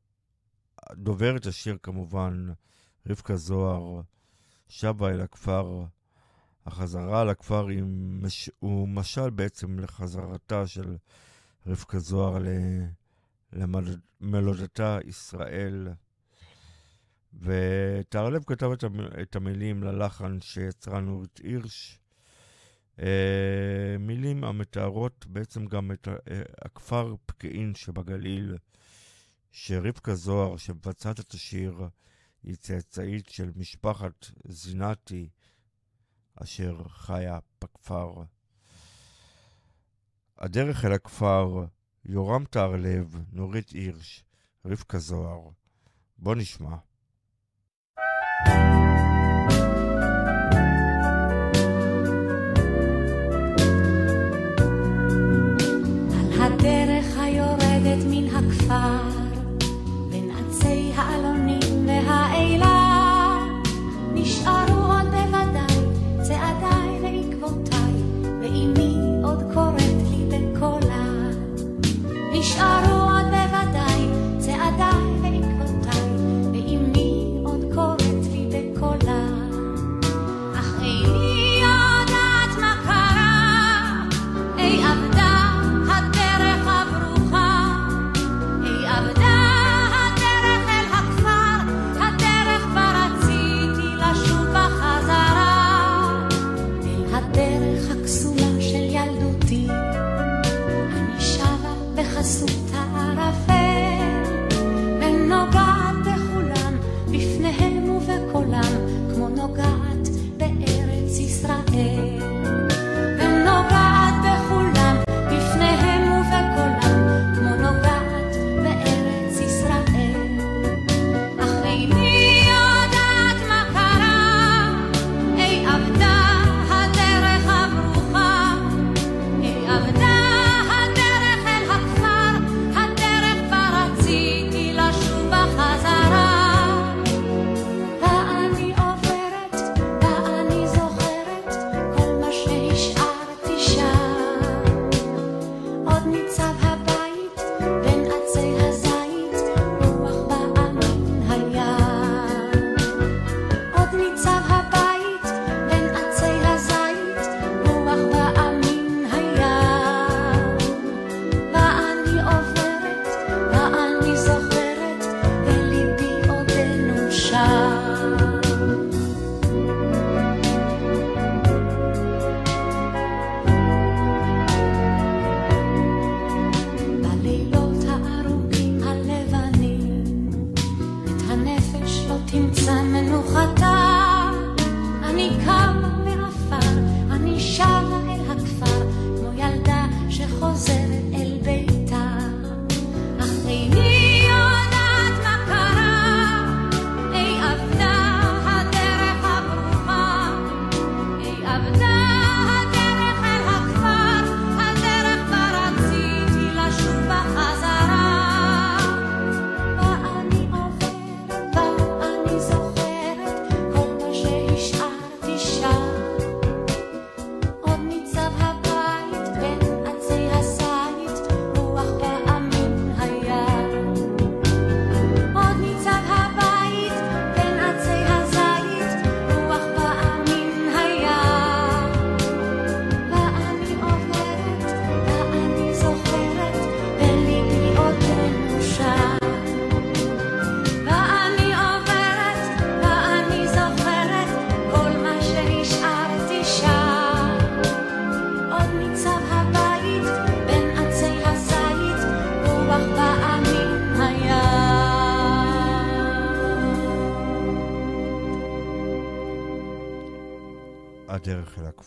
דוברת 0.93 1.47
השיר 1.47 1.77
כמובן, 1.83 2.49
רבקה 3.09 3.37
זוהר, 3.37 4.01
שבה 4.69 5.11
אל 5.11 5.21
הכפר. 5.21 5.85
החזרה 6.67 7.25
לכפר 7.25 7.69
היא 7.69 7.83
מש... 8.23 8.51
הוא 8.59 8.89
משל 8.89 9.31
בעצם 9.31 9.79
לחזרתה 9.79 10.67
של 10.67 10.97
רבקה 11.67 11.99
זוהר. 11.99 12.43
למלודתה 14.21 14.99
ישראל. 15.05 15.89
וטהרלב 17.41 18.45
כתב. 18.45 18.71
את 19.23 19.37
המילים 19.37 19.83
ללחן 19.83 20.41
שיצרה 20.41 21.01
נורית 21.01 21.41
הירש. 21.43 22.02
אה, 23.01 23.97
מילים 23.99 24.45
המתארות 24.45 25.27
בעצם 25.27 25.67
גם 25.67 25.93
את 25.93 26.09
אה, 26.09 26.43
הכפר 26.65 27.15
פקיעין 27.27 27.75
שבגליל, 27.75 28.57
שרבקה 29.51 30.15
זוהר, 30.15 30.57
שמבצעת 30.57 31.21
את 31.21 31.33
השיר, 31.33 31.89
היא 32.43 32.57
צאצאית 32.57 33.29
של 33.29 33.51
משפחת 33.57 34.27
זינתי, 34.45 35.29
אשר 36.35 36.85
חיה 36.89 37.39
בכפר. 37.65 38.15
הדרך 40.39 40.85
אל 40.85 40.93
הכפר, 40.93 41.65
יורם 42.05 42.45
טהרלב, 42.45 43.17
נורית 43.33 43.71
הירש, 43.71 44.25
רבקה 44.65 44.99
זוהר. 44.99 45.51
בוא 46.19 46.35
נשמע. 46.35 46.77
על 48.47 48.92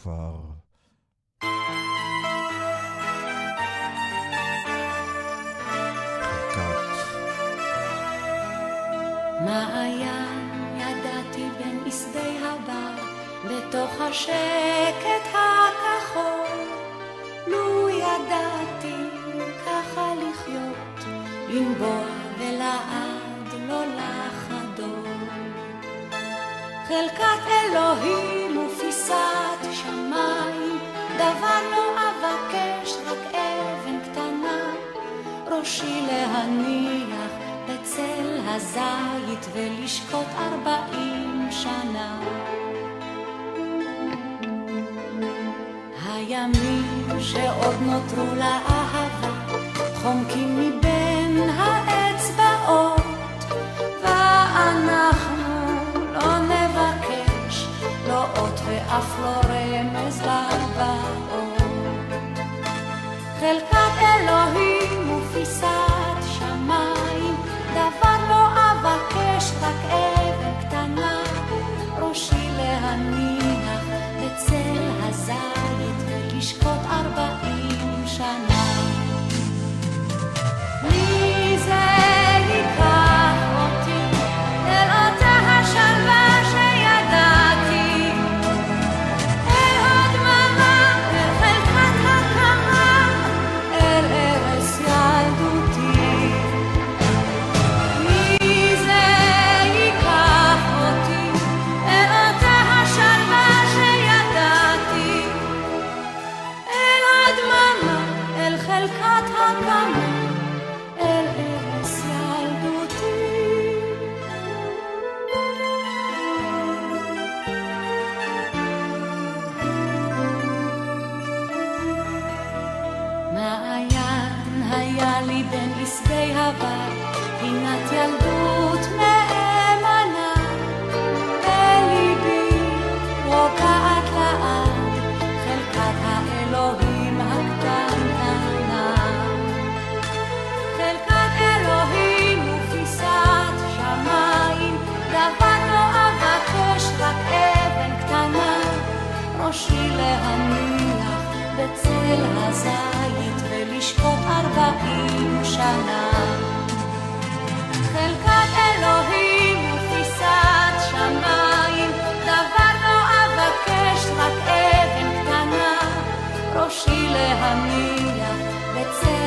far 0.05 0.54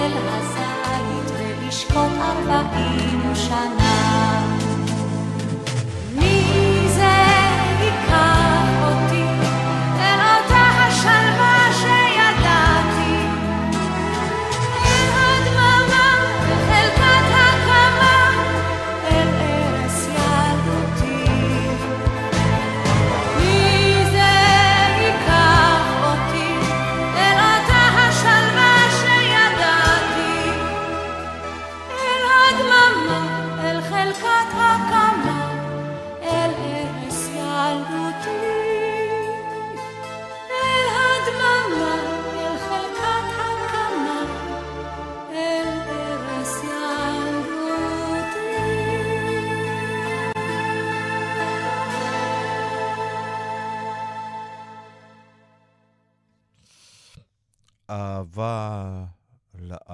של 0.08 0.28
הזית 0.28 1.30
ובשקות 1.38 2.12
ארבעים 2.20 3.34
שנה. 3.34 3.77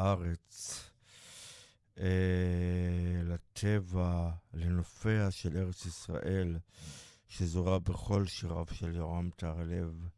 לארץ, 0.05 0.82
אה, 1.98 2.06
לטבע, 3.22 4.31
לנופיה 4.55 5.31
של 5.31 5.56
ארץ 5.56 5.86
ישראל, 5.86 6.59
שזורה 7.28 7.78
בכל 7.78 8.26
שיריו 8.26 8.64
של 8.72 8.97
ירם 8.97 9.31
טהרלב. 9.36 10.09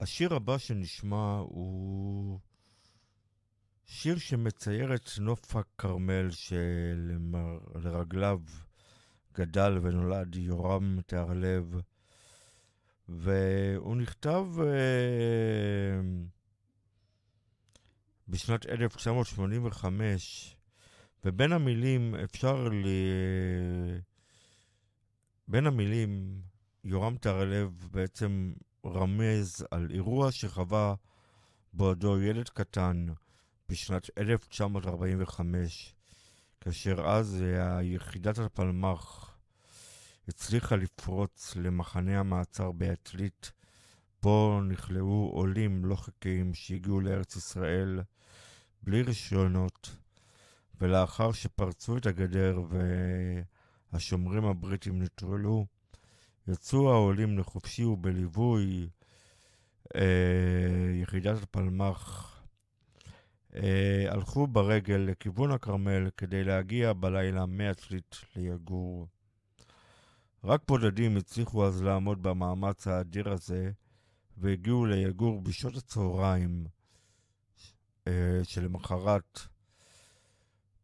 השיר 0.00 0.34
הבא 0.34 0.58
שנשמע 0.58 1.38
הוא 1.38 2.38
שיר 3.84 4.18
שמצייר 4.18 4.94
את 4.94 5.10
נוף 5.18 5.56
הכרמל 5.56 6.30
שלרגליו 6.30 8.40
גדל 9.34 9.78
ונולד 9.82 10.36
יורם 10.36 10.98
טהרלב, 11.06 11.80
והוא 13.08 13.96
נכתב 13.96 14.46
אה, 14.60 16.00
בשנת 18.28 18.66
1985, 18.66 20.56
ובין 21.24 21.52
המילים 21.52 22.14
אפשר 22.14 22.68
ל... 22.68 22.86
בין 25.48 25.66
המילים 25.66 26.40
יורם 26.84 27.16
טרלב 27.16 27.88
בעצם 27.90 28.52
רמז 28.86 29.66
על 29.70 29.88
אירוע 29.90 30.32
שחווה 30.32 30.94
בעודו 31.72 32.22
ילד 32.22 32.48
קטן 32.48 33.06
בשנת 33.68 34.10
1945, 34.18 35.94
כאשר 36.60 37.06
אז 37.06 37.42
אה, 37.42 37.82
יחידת 37.82 38.38
הפלמ"ח 38.38 39.34
הצליחה 40.28 40.76
לפרוץ 40.76 41.56
למחנה 41.56 42.20
המעצר 42.20 42.72
בעתלית, 42.72 43.52
בו 44.22 44.60
נכלאו 44.68 45.30
עולים 45.34 45.84
לא 45.84 45.94
חוקיים 45.94 46.54
שהגיעו 46.54 47.00
לארץ 47.00 47.36
ישראל 47.36 48.00
בלי 48.84 49.02
רישיונות, 49.02 49.96
ולאחר 50.80 51.32
שפרצו 51.32 51.96
את 51.96 52.06
הגדר 52.06 52.60
והשומרים 53.92 54.44
הבריטים 54.44 55.02
נטרלו, 55.02 55.66
יצאו 56.48 56.92
העולים 56.92 57.38
לחופשי 57.38 57.84
ובליווי 57.84 58.88
אה, 59.96 61.00
יחידת 61.02 61.42
הפלמ"ח. 61.42 62.30
אה, 63.54 64.06
הלכו 64.08 64.46
ברגל 64.46 64.94
לכיוון 64.94 65.50
הכרמל 65.50 66.10
כדי 66.16 66.44
להגיע 66.44 66.92
בלילה 66.92 67.46
מעתלית 67.46 68.16
ליגור. 68.36 69.06
רק 70.44 70.62
בודדים 70.68 71.16
הצליחו 71.16 71.66
אז 71.66 71.82
לעמוד 71.82 72.22
במאמץ 72.22 72.86
האדיר 72.86 73.32
הזה, 73.32 73.70
והגיעו 74.36 74.86
ליגור 74.86 75.40
בשעות 75.40 75.76
הצהריים, 75.76 76.64
שלמחרת. 78.42 79.40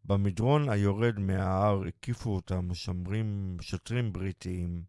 במדרון 0.05 0.69
היורד 0.69 1.19
מההר 1.19 1.83
הקיפו 1.89 2.35
אותם 2.35 2.75
שמרים, 2.75 3.57
שוטרים 3.61 4.13
בריטיים. 4.13 4.83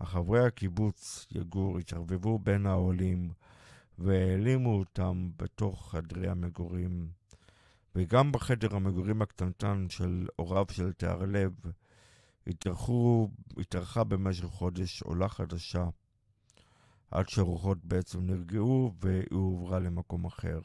החברי 0.00 0.46
הקיבוץ 0.46 1.26
יגור 1.30 1.78
התערבבו 1.78 2.38
בין 2.38 2.66
העולים 2.66 3.30
והעלימו 3.98 4.78
אותם 4.78 5.30
בתוך 5.36 5.90
חדרי 5.90 6.28
המגורים. 6.28 7.08
וגם 7.94 8.32
בחדר 8.32 8.76
המגורים 8.76 9.22
הקטנטן 9.22 9.86
של 9.88 10.26
הוריו 10.36 10.64
של 10.70 10.92
תיארלב 10.92 11.52
התארחו, 12.46 13.28
התארחה 13.58 14.04
במשך 14.04 14.44
חודש 14.44 15.02
עולה 15.02 15.28
חדשה, 15.28 15.88
עד 17.10 17.28
שרוחות 17.28 17.84
בעצם 17.84 18.26
נרגעו 18.26 18.94
והיא 19.00 19.24
הועברה 19.30 19.78
למקום 19.78 20.24
אחר. 20.24 20.60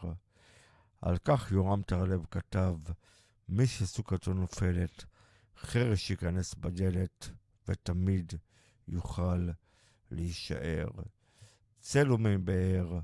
על 1.06 1.18
כך 1.18 1.52
יורם 1.52 1.82
תיארלב 1.82 2.26
כתב, 2.32 2.76
מי 3.49 3.68
שסוכתו 3.68 4.34
נופלת, 4.34 5.06
חרש 5.57 6.10
ייכנס 6.10 6.53
בדלת 6.56 7.30
ותמיד 7.68 8.34
יוכל 8.88 9.49
להישאר. 10.11 10.88
צל 11.80 12.11
ומבאר, 12.11 12.99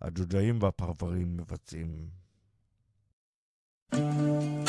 הדודאים 0.00 0.62
והפרברים 0.62 1.36
מבצעים. 1.36 2.10
במדרון 3.92 4.65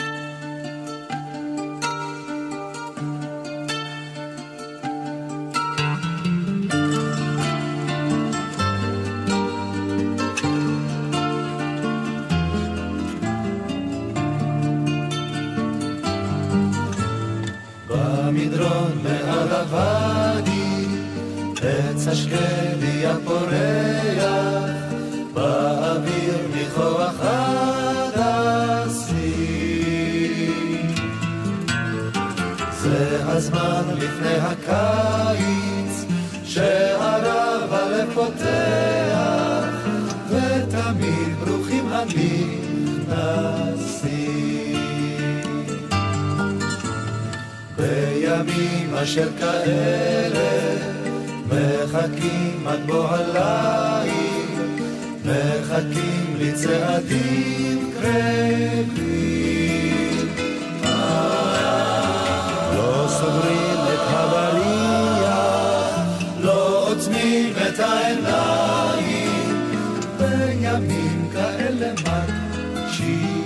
השקדי 22.07 23.05
הפורח, 23.05 23.51
באוויר 25.33 26.37
מכוח 26.55 27.15
הדסים. 27.21 28.47
זה 32.81 33.19
הזמן 33.23 33.83
לפני 33.93 34.35
הקיץ, 34.35 36.05
שהרב 36.43 37.73
הלב 37.73 38.13
פותח, 38.13 39.67
ותמיד 40.29 41.35
ברוכים 41.45 41.89
הנכנסים. 41.91 42.37
בימים 47.77 48.95
אשר 48.95 49.29
כאלה 49.39 50.96
מחכים 51.47 52.67
עד 52.67 52.79
בוא 52.85 53.07
הליל, 53.09 54.11
מחכים 55.25 56.35
לצעדים 56.39 57.91
קרבים. 57.93 59.07
לא 62.75 63.07
סוגרים 63.09 63.79
את 63.93 63.99
הבריח, 64.07 65.37
לא 66.39 66.89
עוצמים 66.89 67.53
את 67.67 67.79
העיניים, 67.79 69.61
בימים 70.17 71.29
כאלה 71.33 71.91
מקשיבים. 71.93 73.37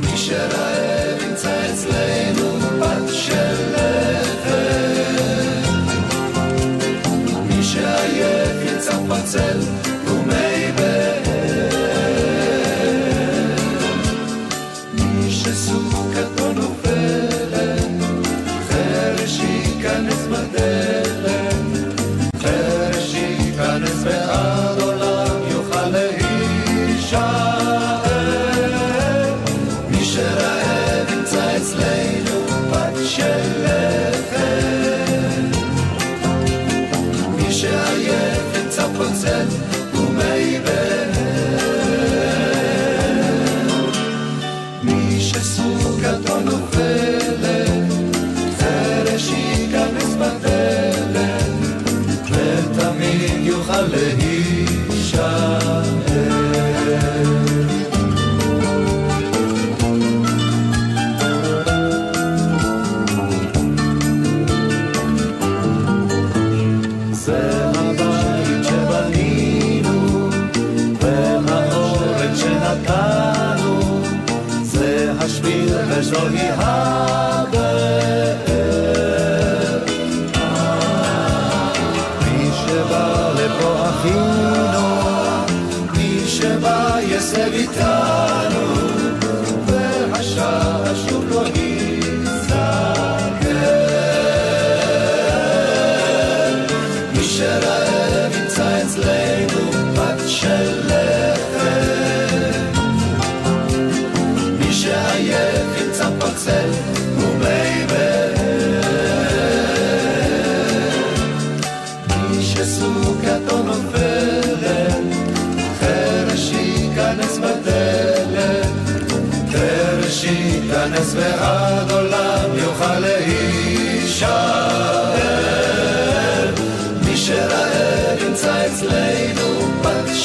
מי 0.00 0.16
שרעב 0.16 0.75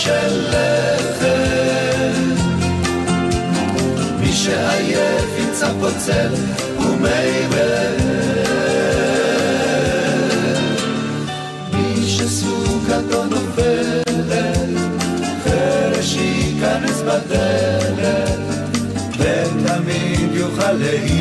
של 0.01 0.47
לחם. 0.49 2.21
מי 4.19 4.33
שעייף 4.33 5.29
ימצא 5.39 5.73
ומי 6.79 7.47
באר. 7.49 7.97
מי 11.73 12.07
שסוכתו 12.07 13.25
נופלת, 13.25 14.05
חרש 15.43 16.15
ייכנס 16.15 17.01
בדלת, 17.01 18.39
ותמיד 19.19 20.29
יוכל 20.33 20.71
להישאר. 20.71 21.20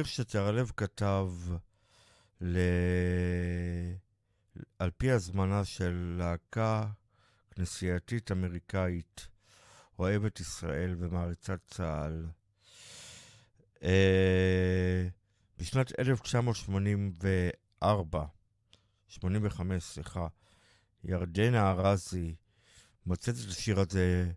שיר 0.00 0.06
שצרלב 0.06 0.72
כתב 0.76 1.28
ל... 2.40 2.58
על 4.78 4.90
פי 4.90 5.10
הזמנה 5.10 5.64
של 5.64 6.14
להקה 6.18 6.86
כנסייתית 7.50 8.32
אמריקאית, 8.32 9.28
אוהבת 9.98 10.40
ישראל 10.40 10.96
ומעריצת 10.98 11.60
צה"ל. 11.66 12.26
אה, 13.82 15.08
בשנת 15.58 15.98
1984, 15.98 18.24
85, 19.08 19.84
סליחה, 19.84 20.26
ירדנה 21.04 21.70
ארזי 21.70 22.34
מוצאת 23.06 23.34
את 23.34 23.48
השיר 23.48 23.80
הזה 23.80 24.30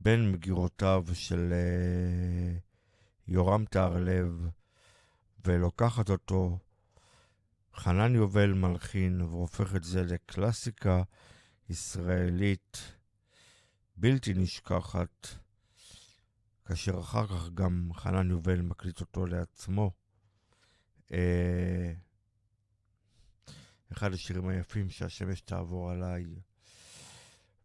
בין 0.00 0.32
מגירותיו 0.32 1.04
של 1.12 1.52
אה, 1.52 2.58
יורם 3.28 3.64
טהרלב. 3.64 4.48
ולוקחת 5.44 6.10
אותו. 6.10 6.58
חנן 7.74 8.14
יובל 8.14 8.52
מלחין 8.52 9.20
והופך 9.20 9.76
את 9.76 9.84
זה 9.84 10.02
לקלאסיקה 10.02 11.02
ישראלית 11.68 12.92
בלתי 13.96 14.34
נשכחת, 14.34 15.28
כאשר 16.64 17.00
אחר 17.00 17.26
כך 17.26 17.50
גם 17.54 17.90
חנן 17.94 18.30
יובל 18.30 18.60
מקליט 18.60 19.00
אותו 19.00 19.26
לעצמו. 19.26 19.90
אה, 21.12 21.92
אחד 23.92 24.12
השירים 24.12 24.48
היפים 24.48 24.88
שהשמש 24.88 25.40
תעבור 25.40 25.90
עליי. 25.90 26.24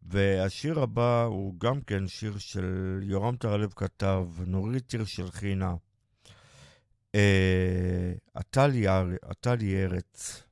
והשיר 0.01 0.79
הבא 0.79 1.23
הוא 1.23 1.59
גם 1.59 1.81
כן 1.81 2.07
שיר 2.07 2.37
של 2.37 2.99
יורם 3.03 3.37
טרלב 3.37 3.73
כתב, 3.75 4.27
נורית 4.45 4.93
עיר 4.93 5.05
של 5.05 5.31
חינה. 5.31 5.75
אה, 7.15 8.13
עטל 8.33 9.61
ירץ. 9.61 10.43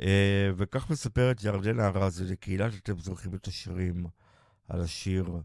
אה, 0.00 0.50
וכך 0.56 0.90
מספרת 0.90 1.44
ירדן 1.44 1.80
ארזי 1.80 2.24
לקהילת 2.24 2.74
אתם 2.74 2.98
זוכרים 2.98 3.34
את 3.34 3.46
השירים 3.46 4.06
על 4.68 4.80
השיר. 4.80 5.40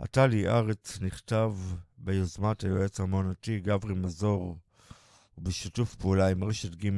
הטלי 0.00 0.48
ארץ 0.48 0.98
נכתב 1.00 1.54
ביוזמת 1.98 2.60
היועץ 2.60 3.00
המעונתי 3.00 3.60
גברי 3.60 3.94
מזור 3.94 4.58
ובשיתוף 5.38 5.94
פעולה 5.94 6.28
עם 6.28 6.44
רשת 6.44 6.74
ג' 6.74 6.88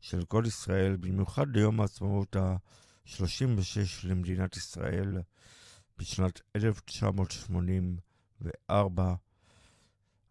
של 0.00 0.24
כל 0.24 0.44
ישראל, 0.46 0.96
במיוחד 0.96 1.56
ליום 1.56 1.80
העצמאות 1.80 2.36
ה-36 2.36 3.20
למדינת 4.04 4.56
ישראל 4.56 5.18
בשנת 5.98 6.40
1984, 6.56 9.14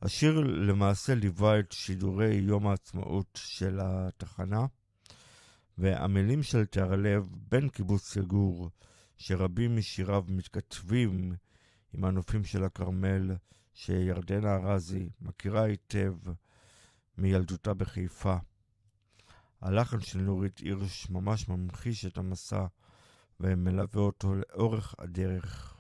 השיר 0.02 0.40
למעשה 0.40 1.16
ליווה 1.16 1.60
את 1.60 1.72
שידורי 1.72 2.34
יום 2.34 2.68
העצמאות 2.68 3.40
של 3.44 3.80
התחנה, 3.82 4.66
והמילים 5.78 6.44
של 6.44 6.66
תיארלב, 6.66 7.28
בן 7.50 7.70
קיבוץ 7.70 8.16
יגור, 8.16 8.70
שרבים 9.18 9.78
משיריו 9.78 10.24
מתכתבים 10.28 11.34
עם 11.94 12.06
הנופים 12.06 12.44
של 12.44 12.64
הכרמל, 12.64 13.32
שירדנה 13.74 14.56
ארזי 14.56 15.10
מכירה 15.22 15.64
היטב 15.64 16.14
מילדותה 17.18 17.74
בחיפה. 17.74 18.38
הלחן 19.62 20.00
של 20.00 20.20
נורית 20.20 20.58
הירש 20.58 21.10
ממש 21.10 21.48
ממחיש 21.50 22.06
את 22.06 22.18
המסע 22.18 22.66
ומלווה 23.40 24.02
אותו 24.02 24.36
לאורך 24.36 24.96
הדרך. 24.98 25.76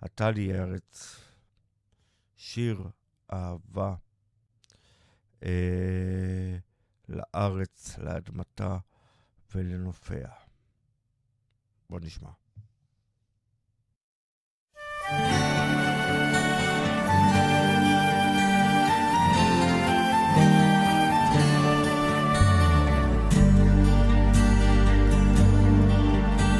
עטלי 0.00 0.54
ארץ, 0.54 1.20
שיר 2.36 2.88
אהבה 3.32 3.94
אה, 5.42 6.56
לארץ, 7.08 7.98
לאדמתה 7.98 8.76
ולנופיה. 9.54 10.28
בוא 11.90 12.00
נשמע. 12.00 12.30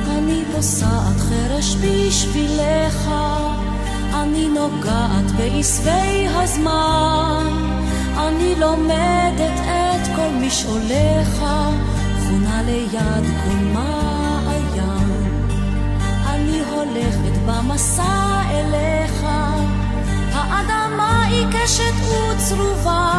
אני 0.09 0.45
פוסעת 0.53 1.17
חרש 1.17 1.77
בשבילך, 1.77 3.11
אני 4.25 4.49
נוגעת 4.49 5.31
בעשבי 5.37 6.27
הזמן, 6.29 7.47
אני 8.19 8.55
לומדת 8.59 9.61
את 9.61 10.17
כל 10.17 10.29
משעוליך, 10.47 11.45
חונה 12.19 12.63
ליד 12.63 13.25
כל 13.45 13.65
מעיין. 13.73 15.41
אני 16.27 16.61
הולכת 16.71 17.37
במסע 17.47 18.43
אליך, 18.51 19.27
האדמה 20.33 21.27
עיקשת 21.27 21.95
וצרובה, 22.05 23.13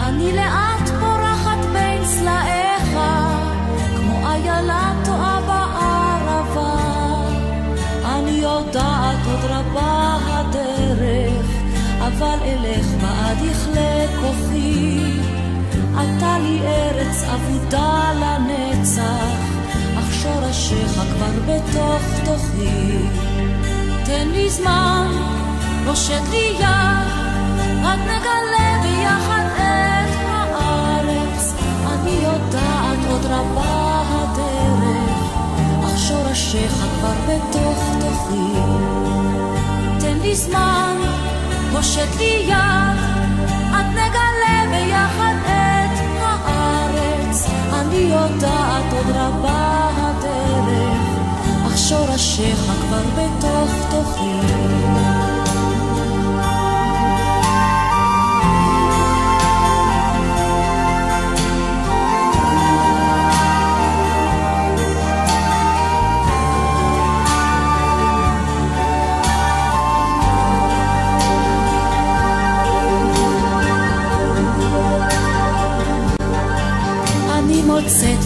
אני 0.00 0.32
לאט 0.32 0.88
פורחת 1.00 1.64
בין 1.72 2.04
סלעיך, 2.04 2.98
כמו 3.96 4.28
איילה 4.28 4.92
יודעת 9.04 9.26
עוד 9.26 9.50
רבה 9.50 10.18
הדרך, 10.26 11.46
אבל 11.98 12.38
אלך 12.44 12.86
בעד 13.00 13.38
יכלה 13.50 14.06
כוחי. 14.20 14.98
עלתה 15.96 16.38
לי 16.38 16.60
ארץ 16.66 17.24
אבודה 17.34 18.12
לנצח, 18.20 19.38
אך 19.98 20.14
שורשיך 20.22 20.92
כבר 20.92 21.32
בתוך 21.46 22.02
תוכי. 22.24 22.98
תן 24.04 24.28
לי 24.28 24.50
זמן, 24.50 25.06
פושט 25.86 26.22
לי 26.30 26.56
יד, 26.60 27.08
רק 27.84 27.98
נגלה 28.00 28.82
ביחד 28.82 29.44
את 29.54 30.26
הארץ. 30.26 31.54
אני 31.86 32.10
יודעת 32.10 32.98
עוד 33.10 33.24
רבה 33.24 33.93
שורשיך 36.08 36.72
כבר 36.72 37.12
בתוך 37.28 37.82
תוכי. 38.00 38.60
תן 40.00 40.18
לי 40.22 40.36
זמן, 40.36 40.96
פושט 41.72 42.16
לי 42.18 42.44
יד, 42.48 42.98
עד 43.72 43.86
נגלה 43.86 44.64
ביחד 44.70 45.34
את 45.44 45.98
הארץ. 46.20 47.46
אני 47.72 47.96
יודעת 47.96 48.92
עוד 48.92 49.16
רבה 49.16 49.90
הדרך, 49.96 51.02
אך 51.66 51.78
שורשיך 51.78 52.58
כבר 52.58 53.02
בתוך 53.16 53.70
תוכי. 53.90 55.23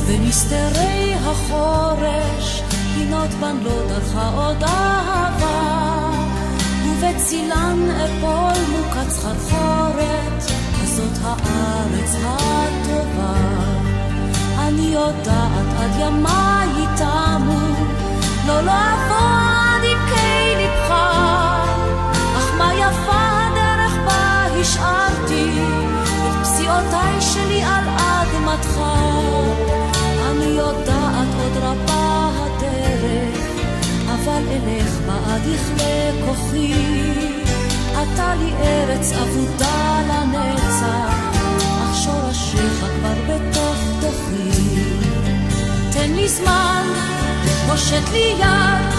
במסתרי 0.09 1.15
החורש 1.15 2.63
פינות 2.95 3.31
בן 3.41 3.57
לא 3.63 3.87
דרכה 3.89 4.29
עוד 4.29 4.63
אהבה. 4.63 6.11
ובצילן 6.85 7.89
אפול 7.91 8.63
מוקץ 8.73 9.13
סחרחורת 9.13 10.43
כזאת 10.83 11.19
הארץ 11.23 12.15
הטובה. 12.25 13.35
אני 14.59 14.83
יודעת 14.83 15.67
עד 15.81 15.91
ימיי 16.01 16.87
תמו 16.97 17.59
לא 18.47 18.61
לא 18.61 18.73
אבוא 18.73 19.17
עד 19.17 19.83
עמקי 19.85 20.57
ליבך 20.57 20.91
אך 22.39 22.55
מה 22.59 22.75
יפה 22.75 23.47
הדרך 23.47 23.97
בה 24.07 24.47
השארתי 24.61 25.51
את 26.29 26.43
פסיעותיי 26.43 27.21
שלי 27.21 27.63
על 27.63 27.85
אדמתך. 27.89 28.81
אני 30.31 30.45
יודעת 30.45 31.29
עוד 31.41 31.57
רבה 31.63 32.31
הדרך, 32.35 33.39
אבל 34.07 34.43
אלך 34.51 34.93
בעד 35.07 35.43
יכלה 35.47 36.27
כוחי. 36.27 36.75
אתה 37.93 38.35
לי 38.35 38.53
ארץ 38.63 39.13
אבודה 39.13 40.01
לנצח, 40.09 41.15
אך 41.83 41.97
שורשיך 42.05 42.79
כבר 42.79 43.15
בתוך 43.29 43.79
תוכי. 44.01 44.81
תן 45.93 46.13
לי 46.13 46.29
זמן, 46.29 46.85
פושט 47.69 48.13
לי 48.13 48.35
יד, 48.39 48.93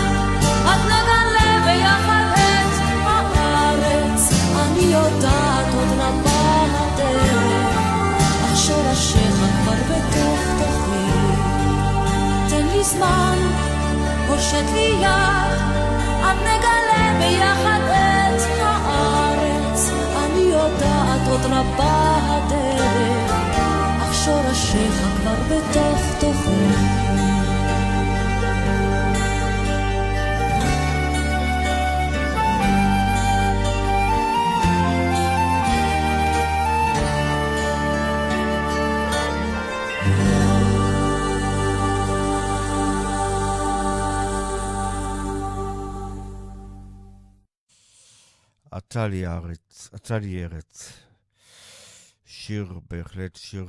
עד 0.65 0.79
נגלה 0.85 1.65
ביחד 1.65 2.33
את 2.33 2.81
הארץ. 3.05 4.33
אני 4.55 4.93
יודעת 4.93 5.73
עוד 5.73 5.99
רבה 5.99 6.65
הדרך, 6.73 7.77
אך 8.43 8.57
שורשיך 8.57 9.35
כבר 9.63 9.73
בתוך. 9.89 10.48
תן 12.79 12.85
לי 12.85 12.89
זמן, 12.89 13.37
פושט 14.27 14.65
לי 14.73 14.95
יד, 15.01 15.59
עד 16.23 16.37
נגלה 16.41 17.19
ביחד 17.19 17.79
את 17.83 18.41
הארץ. 18.61 19.89
אני 20.25 20.41
יודעת 20.41 21.27
עוד 21.29 21.45
רבה 21.45 22.17
הדרך, 22.27 23.31
אך 24.01 24.13
שורשיך 24.13 24.93
כבר 25.21 25.35
בתוך 25.49 25.99
תוכי. 26.19 27.08
עטה 48.91 49.07
לי 49.07 49.27
ארץ, 49.27 49.89
עטה 49.93 50.19
לי 50.19 50.43
ארץ. 50.43 50.93
שיר, 52.25 52.79
בהחלט 52.89 53.35
שיר 53.35 53.67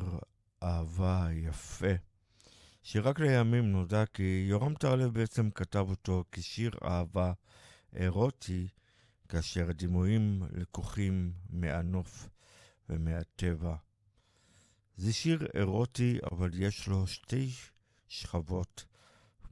אהבה 0.62 1.26
יפה, 1.32 1.92
שרק 2.82 3.20
לימים 3.20 3.72
נודע 3.72 4.06
כי 4.06 4.46
יורם 4.48 4.74
טרלב 4.74 5.14
בעצם 5.14 5.50
כתב 5.50 5.86
אותו 5.88 6.24
כשיר 6.32 6.70
אהבה 6.84 7.32
אירוטי, 7.92 8.68
כאשר 9.28 9.70
הדימויים 9.70 10.42
לקוחים 10.50 11.32
מהנוף 11.50 12.28
ומהטבע. 12.88 13.76
זה 14.96 15.12
שיר 15.12 15.46
אירוטי, 15.54 16.18
אבל 16.32 16.50
יש 16.54 16.88
לו 16.88 17.06
שתי 17.06 17.50
שכבות, 18.08 18.84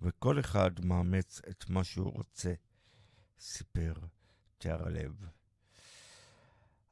וכל 0.02 0.40
אחד 0.40 0.84
מאמץ 0.84 1.40
את 1.50 1.70
מה 1.70 1.84
שהוא 1.84 2.12
רוצה. 2.12 2.52
סיפר 3.40 3.92
תיארלב. 4.58 5.37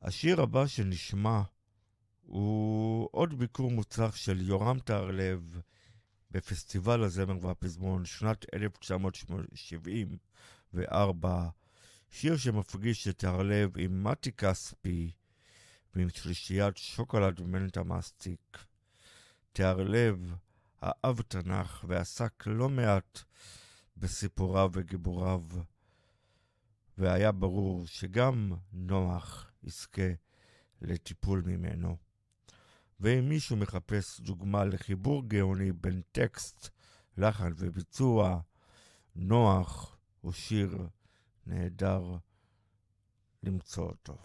השיר 0.02 0.40
הבא 0.40 0.66
שנשמע 0.66 1.42
הוא 2.22 3.08
עוד 3.12 3.38
ביקור 3.38 3.70
מוצלח 3.70 4.16
של 4.16 4.40
יורם 4.40 4.78
תיארלב 4.78 5.60
בפסטיבל 6.30 7.04
הזמר 7.04 7.36
והפזמון 7.40 8.04
שנת 8.04 8.54
1974, 8.54 11.48
שיר 12.10 12.36
שמפגיש 12.36 13.08
את 13.08 13.18
תיארלב 13.18 13.78
עם 13.78 14.04
מתי 14.04 14.32
כספי 14.32 15.10
ועם 15.94 16.08
שלישיית 16.08 16.76
שוקולד 16.76 17.40
ומנטה 17.40 17.82
מסטיק. 17.82 18.58
תיארלב 19.52 20.34
אהב 20.82 21.20
תנ"ך 21.20 21.84
ועסק 21.88 22.44
לא 22.46 22.68
מעט 22.68 23.20
בסיפוריו 23.96 24.70
וגיבוריו, 24.72 25.42
והיה 26.98 27.32
ברור 27.32 27.86
שגם 27.86 28.52
נוח 28.72 29.45
יזכה 29.66 30.10
לטיפול 30.82 31.42
ממנו. 31.46 31.96
ואם 33.00 33.28
מישהו 33.28 33.56
מחפש 33.56 34.20
דוגמה 34.20 34.64
לחיבור 34.64 35.22
גאוני 35.28 35.72
בין 35.72 36.02
טקסט, 36.12 36.68
לחן 37.18 37.52
וביצוע, 37.56 38.40
נוח 39.16 39.96
הוא 40.20 40.32
שיר 40.32 40.78
נהדר 41.46 42.16
למצוא 43.42 43.84
אותו. 43.84 44.16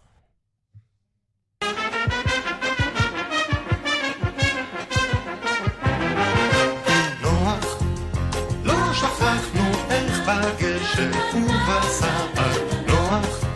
לא 8.64 8.94
שכחנו 8.94 9.90
איך 9.90 10.18
בגשם 10.28 11.10
ובסער 11.34 12.52
נוח, 12.86 13.51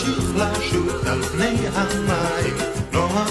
זמן 0.00 0.10
נמשיך 0.10 0.36
לשוט 0.36 1.06
על 1.06 1.22
פני 1.22 1.56
המים? 1.74 2.56
נוח, 2.92 3.30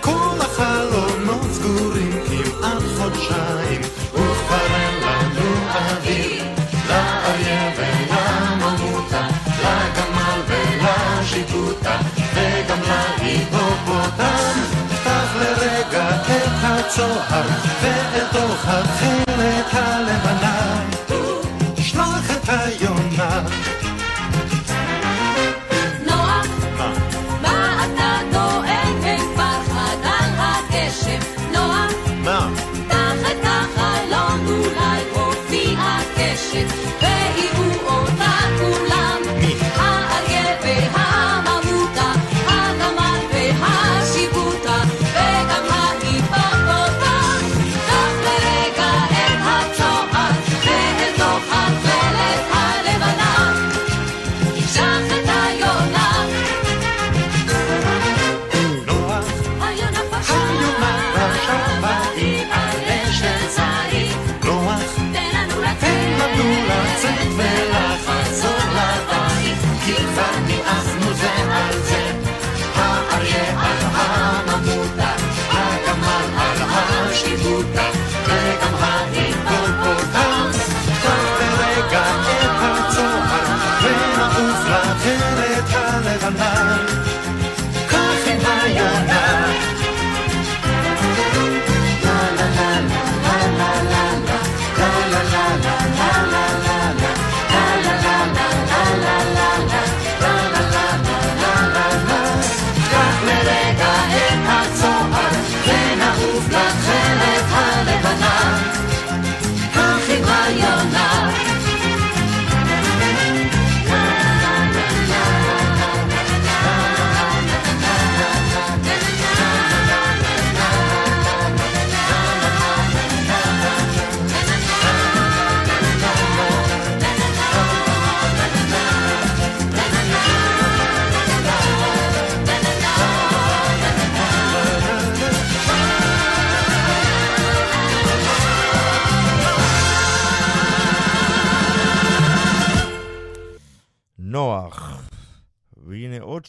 כל 0.00 0.38
החלונות 0.40 1.52
סגורים 1.52 2.12
כמעט 2.26 2.82
חודשיים, 2.98 3.80
וכבר 4.12 4.66
אין 4.74 4.94
לנו 5.02 5.50
אוויר, 5.74 6.44
לאריה 6.88 7.70
ולממותה, 7.76 9.26
לגמל 9.60 10.40
ולשיבוטה, 10.48 11.96
וגם 12.34 12.80
להיפופוטם. 13.20 14.60
פתח 14.88 15.30
לרגע 15.40 16.10
את 16.10 16.52
הצוהר, 16.62 17.46
ואל 17.82 18.24
תוך 18.32 18.64
התכלת 18.66 19.66
הלבנה, 19.72 20.45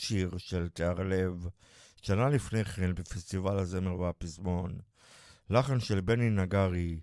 שיר 0.07 0.37
של 0.37 0.67
תיארלב, 0.69 1.47
שנה 2.01 2.29
לפני 2.29 2.65
כן 2.65 2.95
בפסטיבל 2.95 3.59
הזמר 3.59 3.99
והפזמון. 3.99 4.71
לחן 5.49 5.79
של 5.79 6.01
בני 6.01 6.29
נגרי, 6.29 6.99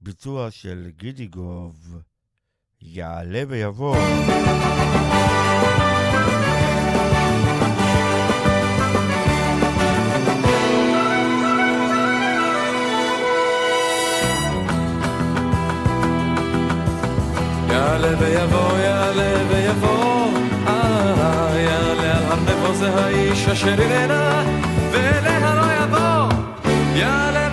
ביצוע 0.00 0.50
של 0.50 0.88
גידי 0.96 1.26
גוב, 1.26 1.98
יעלה 2.80 3.42
ויבוא. 3.48 3.96
יעלה 17.68 18.18
ויבוא, 18.20 18.78
יעלה 18.78 19.44
ויבוא, 19.48 19.95
האיש 23.48 23.62
אשר 23.62 23.80
ירנה, 23.82 24.44
ואליה 24.92 25.54
לא 25.54 25.84
יבוא. 25.84 26.28
יעלה 26.94 27.45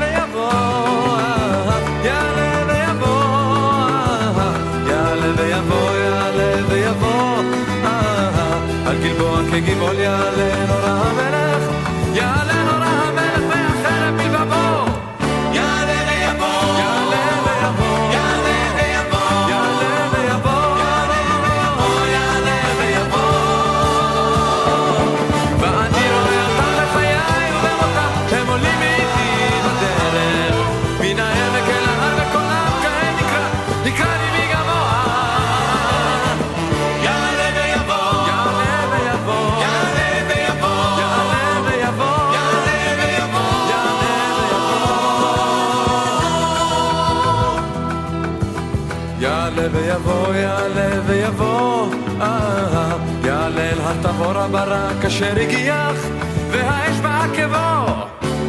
אשר 55.14 55.40
הגיח, 55.41 56.07
והאש 56.52 56.98
בעקבו, 56.98 57.94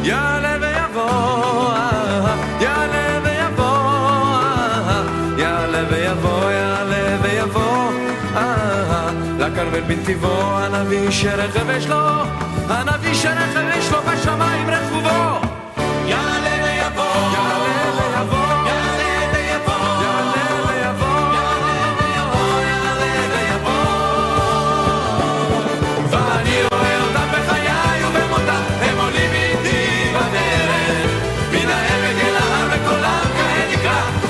יעלה 0.02 0.56
ויבוא, 0.60 1.72
יעלה 2.60 3.20
ויבוא, 3.24 3.74
יעלה 5.38 5.84
ויבוא, 5.90 6.50
יעלה 6.50 7.16
ויבוא, 7.22 7.92
לכרמל 9.38 9.80
בנתיבו, 9.80 10.58
הנביא 10.58 11.10
שרכב 11.10 11.70
יש 11.70 11.86
לו, 11.86 12.06
הנביא 12.68 13.14
שרכב 13.14 13.64
יש 13.78 13.92
לו 13.92 13.98
בשמיים 14.02 14.70
רכובו. 14.70 15.43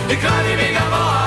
נקרא, 0.09 0.43
נקרא 0.43 0.43
לי 0.43 1.24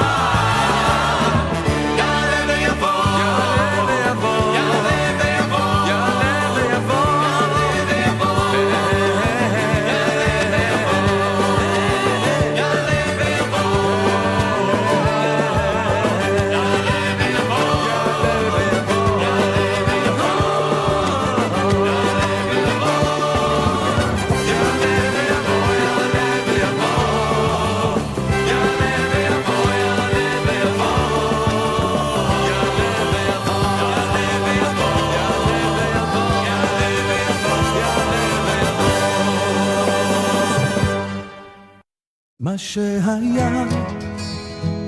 מה 42.48 42.58
שהיה, 42.58 43.64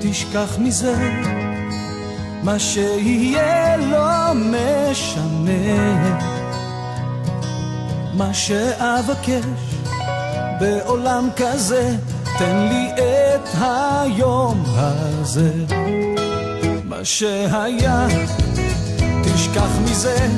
תשכח 0.00 0.58
מזה, 0.58 0.94
מה 2.42 2.58
שיהיה 2.58 3.76
לא 3.76 4.34
משנה. 4.34 5.50
מה 8.14 8.34
שאבקש 8.34 9.44
בעולם 10.60 11.28
כזה, 11.36 11.96
תן 12.38 12.56
לי 12.56 12.90
את 12.92 13.48
היום 13.60 14.64
הזה. 14.76 15.52
מה 16.84 17.04
שהיה, 17.04 18.06
תשכח 19.24 19.78
מזה, 19.84 20.28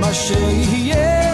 מה 0.00 0.14
שיהיה 0.14 1.25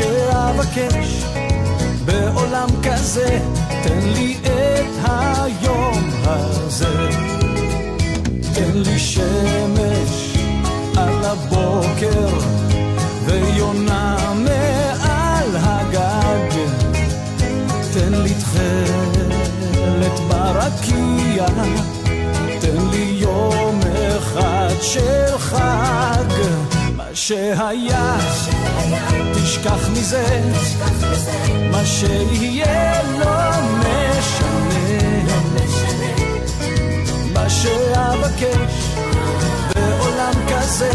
שאבקש 0.00 1.24
בעולם 2.04 2.68
כזה, 2.82 3.38
תן 3.82 3.98
לי 4.02 4.36
את 4.42 5.08
היום 5.10 6.10
הזה. 6.24 7.08
תן 8.54 8.72
לי 8.74 8.98
שמש 8.98 10.36
על 10.96 11.24
הבוקר 11.24 12.38
ויונה 13.24 14.34
מעל 14.34 15.56
הגג. 15.56 16.56
תן 17.92 18.12
לי 18.12 18.34
תכלת 18.34 20.20
ברקיע, 20.28 21.46
תן 22.60 22.86
לי 22.90 23.16
יום 23.18 23.80
אחד 24.18 24.74
של 24.80 25.38
חג. 25.38 26.24
מה 26.96 27.04
שהיה, 27.14 28.18
תשכח 29.50 29.88
מזה, 29.88 30.40
מה 31.70 31.86
שיהיה 31.86 33.02
לא 33.02 33.50
משנה. 33.80 35.20
מה 37.34 37.50
שאבקש 37.50 38.94
בעולם 39.74 40.32
כזה, 40.48 40.92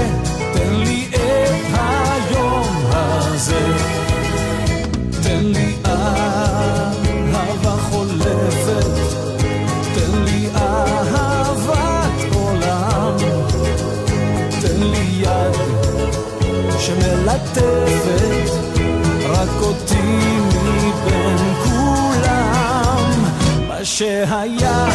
שהיה, 23.86 24.86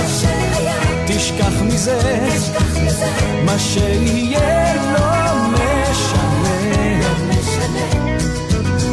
תשכח 1.07 1.62
מזה, 1.62 2.29
מה 3.45 3.59
שיהיה 3.59 4.75
לא 4.75 5.49
משנה. 5.53 7.11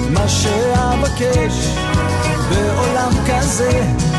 מה 0.10 0.30
שאבקש 0.30 1.68
בעולם 2.50 3.12
כזה, 3.28 3.72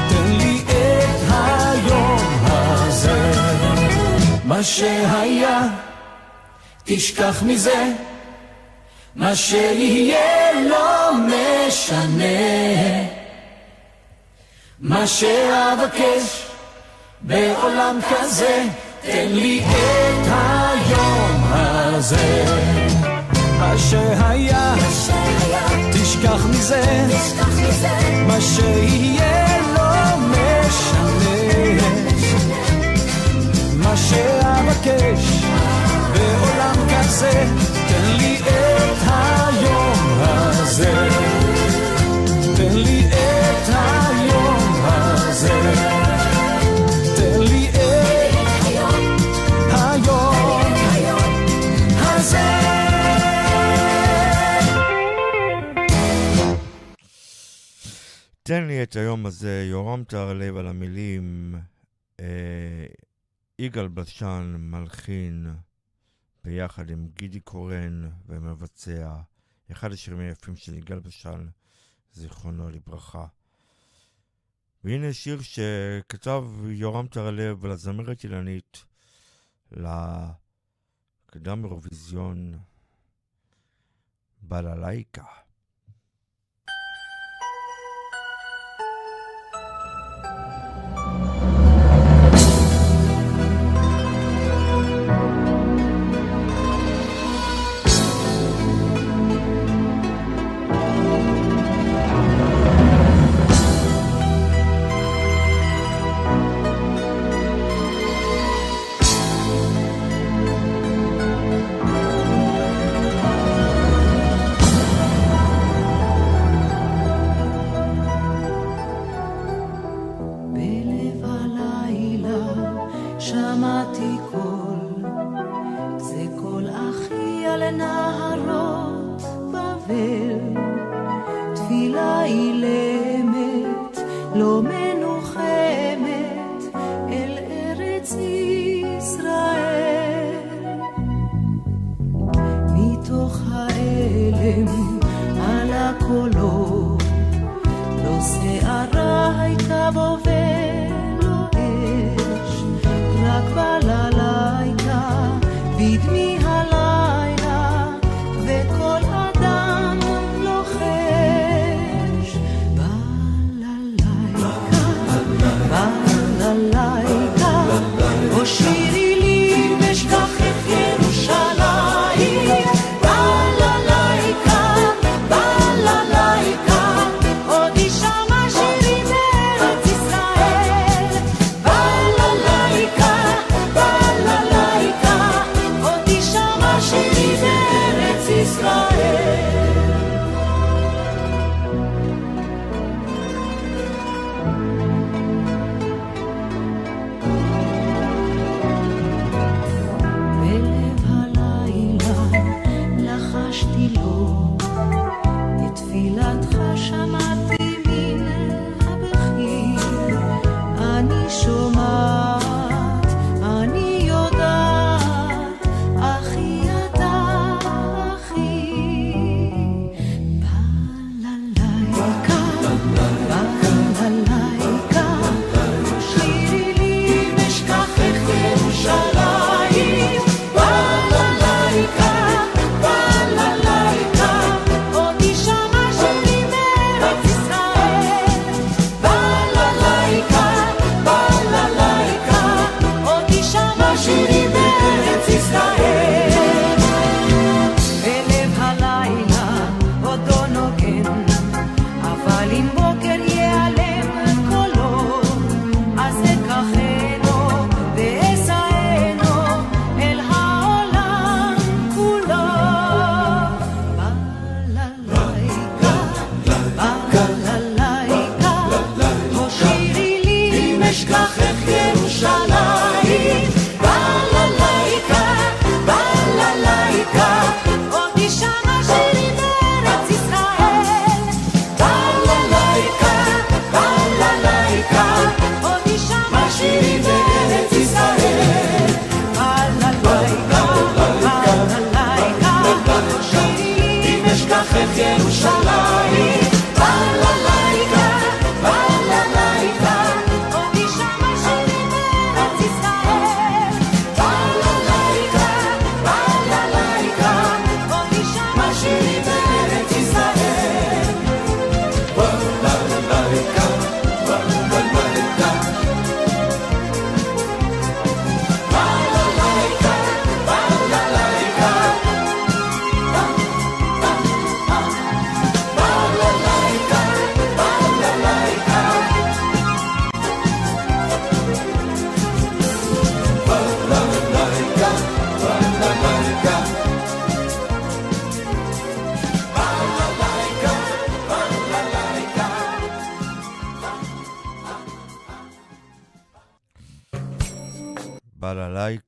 תן 0.09 0.32
לי 0.38 0.62
את 0.66 1.30
היום 1.30 2.18
הזה. 2.56 3.32
מה 4.44 4.62
שהיה, 4.62 5.60
תשכח 6.84 7.42
מזה, 7.42 7.92
מה 9.16 9.36
שיהיה 9.36 10.52
לא 10.68 11.10
משנה. 11.26 13.07
מה 14.98 15.06
שאבקש 15.06 16.46
בעולם 17.20 17.98
כזה, 18.10 18.64
תן 19.02 19.28
לי 19.28 19.60
את 19.60 20.26
היום 20.26 21.42
הזה. 21.50 22.44
מה 23.58 23.78
שהיה, 23.78 24.74
תשכח 25.92 26.46
מזה, 26.50 27.06
מה 28.26 28.40
שיהיה 28.40 29.58
לא 29.74 30.16
משנה. 30.18 31.88
מה 33.76 33.96
שאבקש 33.96 35.42
בעולם 36.12 36.74
כזה, 36.88 37.46
תן 37.88 38.16
לי 38.16 38.38
את 38.38 39.02
היום 39.06 40.18
הזה. 40.20 41.38
הזה. 45.40 45.48
תן 47.16 47.40
לי 47.40 47.70
את 47.73 48.62
היום 50.94 51.43
הזה. 51.98 52.48
תן 58.43 58.66
לי 58.66 58.82
את 58.82 58.97
היום 58.97 59.27
הזה, 59.27 59.66
יורם 59.70 60.05
טהרלב 60.05 60.56
על 60.56 60.66
המילים, 60.66 61.55
אה, 62.20 62.86
יגאל 63.59 63.89
בשן 63.89 64.56
מלחין 64.59 65.47
ביחד 66.44 66.90
עם 66.90 67.09
גידי 67.15 67.40
קורן 67.40 68.10
ומבצע, 68.27 69.16
אחד 69.73 69.93
השירים 69.93 70.20
היפים 70.20 70.56
של 70.56 70.74
יגאל 70.74 70.98
בשן, 70.98 71.47
זיכרונו 72.12 72.70
לברכה. 72.70 73.27
והנה 74.89 75.12
שיר 75.12 75.40
שכתב 75.43 76.44
יורם 76.69 77.06
טרלב 77.06 77.66
לזמרת 77.66 78.24
אילנית, 78.24 78.85
לקדם 79.73 81.65
אירוויזיון 81.65 82.59
בללייקה. 84.43 85.24
thank 90.23 90.52
you 90.52 90.57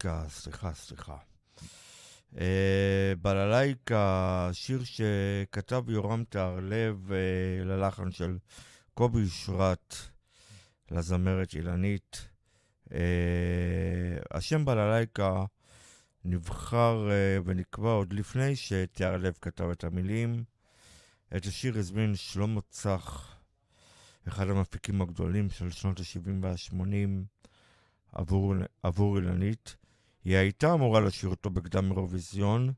בללייקה, 0.04 0.28
סליחה, 0.28 0.74
סליחה. 0.74 1.16
אה, 2.38 3.12
בללייקה, 3.22 4.50
שיר 4.52 4.82
שכתב 4.84 5.84
יורם 5.88 6.24
טהרלב 6.28 7.12
אה, 7.12 7.64
ללחן 7.64 8.10
של 8.10 8.38
קובי 8.94 9.28
שרת, 9.28 9.94
לזמרת 10.90 11.54
אילנית. 11.54 12.28
אה, 12.92 12.98
השם 14.30 14.64
בללייקה 14.64 15.44
נבחר 16.24 17.10
אה, 17.10 17.38
ונקבע 17.44 17.90
עוד 17.90 18.12
לפני 18.12 18.56
שטהרלב 18.56 19.34
כתב 19.40 19.64
את 19.72 19.84
המילים. 19.84 20.44
את 21.36 21.46
השיר 21.46 21.78
הזמין 21.78 22.14
שלמה 22.14 22.60
צח, 22.60 23.36
אחד 24.28 24.48
המפיקים 24.50 25.02
הגדולים 25.02 25.50
של 25.50 25.70
שנות 25.70 26.00
ה-70 26.00 26.30
וה-80. 26.42 27.40
עבור, 28.12 28.54
עבור 28.82 29.16
אילנית. 29.16 29.79
היא 30.24 30.36
הייתה 30.36 30.72
אמורה 30.72 31.00
לשיר 31.00 31.30
אותו 31.30 31.50
בקדם 31.50 31.90
אירוויזיון, 31.90 32.72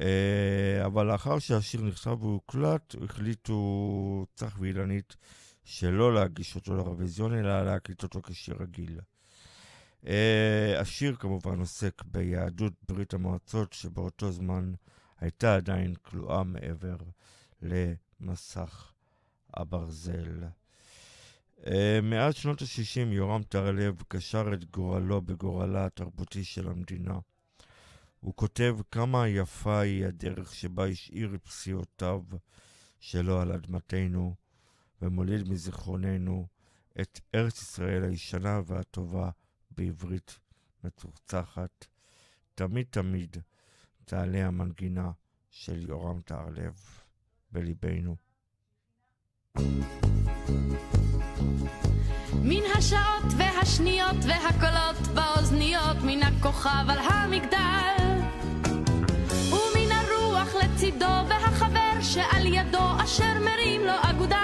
אה, 0.00 0.86
אבל 0.86 1.06
לאחר 1.06 1.38
שהשיר 1.38 1.82
נכתב 1.82 2.22
והוקלט, 2.22 2.94
החליטו 3.04 4.26
צח 4.34 4.56
ואילנית 4.60 5.16
שלא 5.64 6.14
להגיש 6.14 6.54
אותו 6.54 6.74
לאירוויזיון, 6.74 7.34
אלא 7.34 7.64
להקליט 7.66 8.02
אותו 8.02 8.22
כשיר 8.22 8.56
רגיל. 8.60 9.00
אה, 10.06 10.80
השיר 10.80 11.16
כמובן 11.16 11.60
עוסק 11.60 12.02
ביהדות 12.04 12.72
ברית 12.88 13.14
המועצות, 13.14 13.72
שבאותו 13.72 14.32
זמן 14.32 14.72
הייתה 15.20 15.54
עדיין 15.54 15.94
כלואה 15.94 16.44
מעבר 16.44 16.96
למסך 17.62 18.92
הברזל. 19.54 20.44
Uh, 21.66 21.68
מאז 22.02 22.34
שנות 22.34 22.62
ה-60 22.62 23.14
יורם 23.14 23.42
טהרלב 23.42 24.02
קשר 24.08 24.54
את 24.54 24.64
גורלו 24.70 25.22
בגורלה 25.22 25.86
התרבותי 25.86 26.44
של 26.44 26.68
המדינה. 26.68 27.18
הוא 28.20 28.34
כותב 28.36 28.76
כמה 28.90 29.28
יפה 29.28 29.80
היא 29.80 30.06
הדרך 30.06 30.54
שבה 30.54 30.86
השאיר 30.86 31.34
את 31.34 31.44
פסיעותיו 31.44 32.22
שלו 33.00 33.40
על 33.40 33.52
אדמתנו, 33.52 34.34
ומוליד 35.02 35.48
מזיכרוננו 35.48 36.46
את 37.00 37.20
ארץ 37.34 37.62
ישראל 37.62 38.04
הישנה 38.04 38.60
והטובה 38.66 39.30
בעברית 39.70 40.38
מצוחצחת. 40.84 41.86
תמיד 42.54 42.86
תמיד 42.90 43.36
תעלה 44.04 44.46
המנגינה 44.46 45.10
של 45.50 45.88
יורם 45.88 46.20
טהרלב 46.20 46.74
בליבנו. 47.52 48.16
מן 52.42 52.62
השעות 52.78 53.32
והשניות 53.36 54.16
והקולות 54.22 55.08
באוזניות 55.14 55.96
מן 56.02 56.22
הכוכב 56.22 56.84
על 56.88 56.98
המגדל. 56.98 58.20
ומן 59.50 59.92
הרוח 59.92 60.54
לצידו 60.54 61.28
והחבר 61.28 62.00
שעל 62.02 62.46
ידו 62.46 63.04
אשר 63.04 63.32
מרים 63.40 63.80
לו 63.80 63.92
אגודל. 64.02 64.36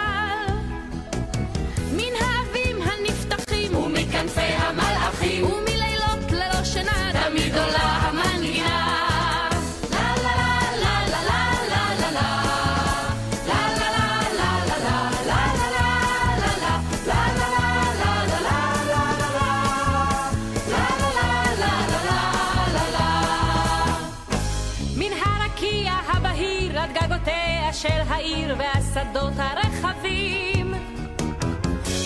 מן 1.93 2.15
האבים 2.21 2.77
הנפתחים 2.83 3.77
ומכנפי 3.77 4.41
המלאכים 4.41 5.45
ומלילות 5.45 6.31
ללא 6.33 6.65
שינה 6.65 7.12
תמיד 7.12 7.59
עולה 7.59 7.92
העיר 28.97 29.12
והשדות 29.15 29.33
הרחבים. 29.37 30.75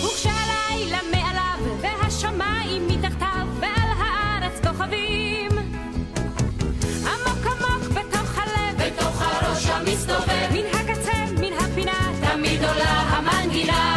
וכשהלילה 0.05 0.99
מעליו 1.11 1.77
והשמיים 1.81 2.87
מתחתיו 2.87 3.47
ועל 3.59 3.89
הארץ 3.99 4.59
כוכבים. 4.67 5.51
עמוק 7.05 7.45
עמוק 7.45 7.83
בתוך 7.89 8.37
הלב 8.37 8.83
בתוך 8.85 9.21
הראש 9.21 9.65
המסתובב. 9.69 10.51
מן 10.53 10.79
הקצה 10.79 11.25
מן 11.39 11.53
הפינה 11.53 12.11
תמיד 12.21 12.63
עולה 12.63 13.01
המנגינה 13.01 13.96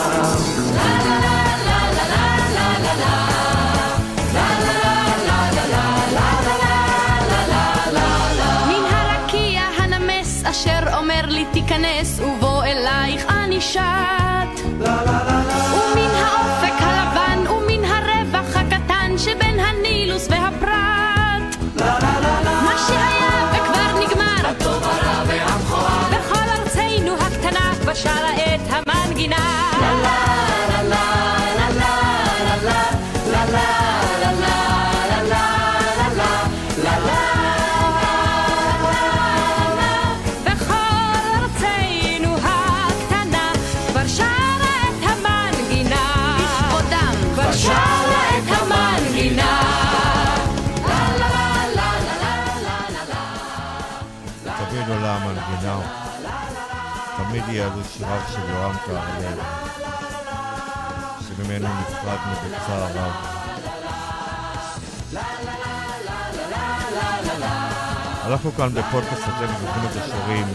אלייך 13.61 13.77
אני 13.77 14.57
שט 14.57 14.65
ומן 15.71 16.15
האופק 16.15 16.81
הלבן 16.81 17.47
ומן 17.47 17.85
הרווח 17.85 18.55
הקטן 18.55 19.17
שבין 19.17 19.59
הנילוס 19.59 20.27
והפרת 20.29 21.55
מה 22.45 22.75
שהיה 22.87 23.51
וכבר 23.53 23.99
נגמר. 23.99 24.49
הטוב 24.49 24.83
הרע 24.83 25.23
והמכוער. 25.27 26.09
בכל 26.11 26.49
ארצנו 26.57 27.13
הקטנה 27.13 27.71
בשרה 27.85 28.33
את 28.33 28.50
שיריו 58.11 58.21
של 58.33 58.53
יורם 58.53 58.75
טהרלב, 58.85 59.39
שממנו 61.27 61.67
נפרדנו 61.81 62.33
בצער 62.45 62.87
רב. 62.95 63.11
אנחנו 68.25 68.51
כאן 68.51 68.69
בפודקאסט 68.73 69.23
אתם 69.23 69.53
זוכרים 69.61 69.85
את 69.91 69.95
השירים. 69.95 70.47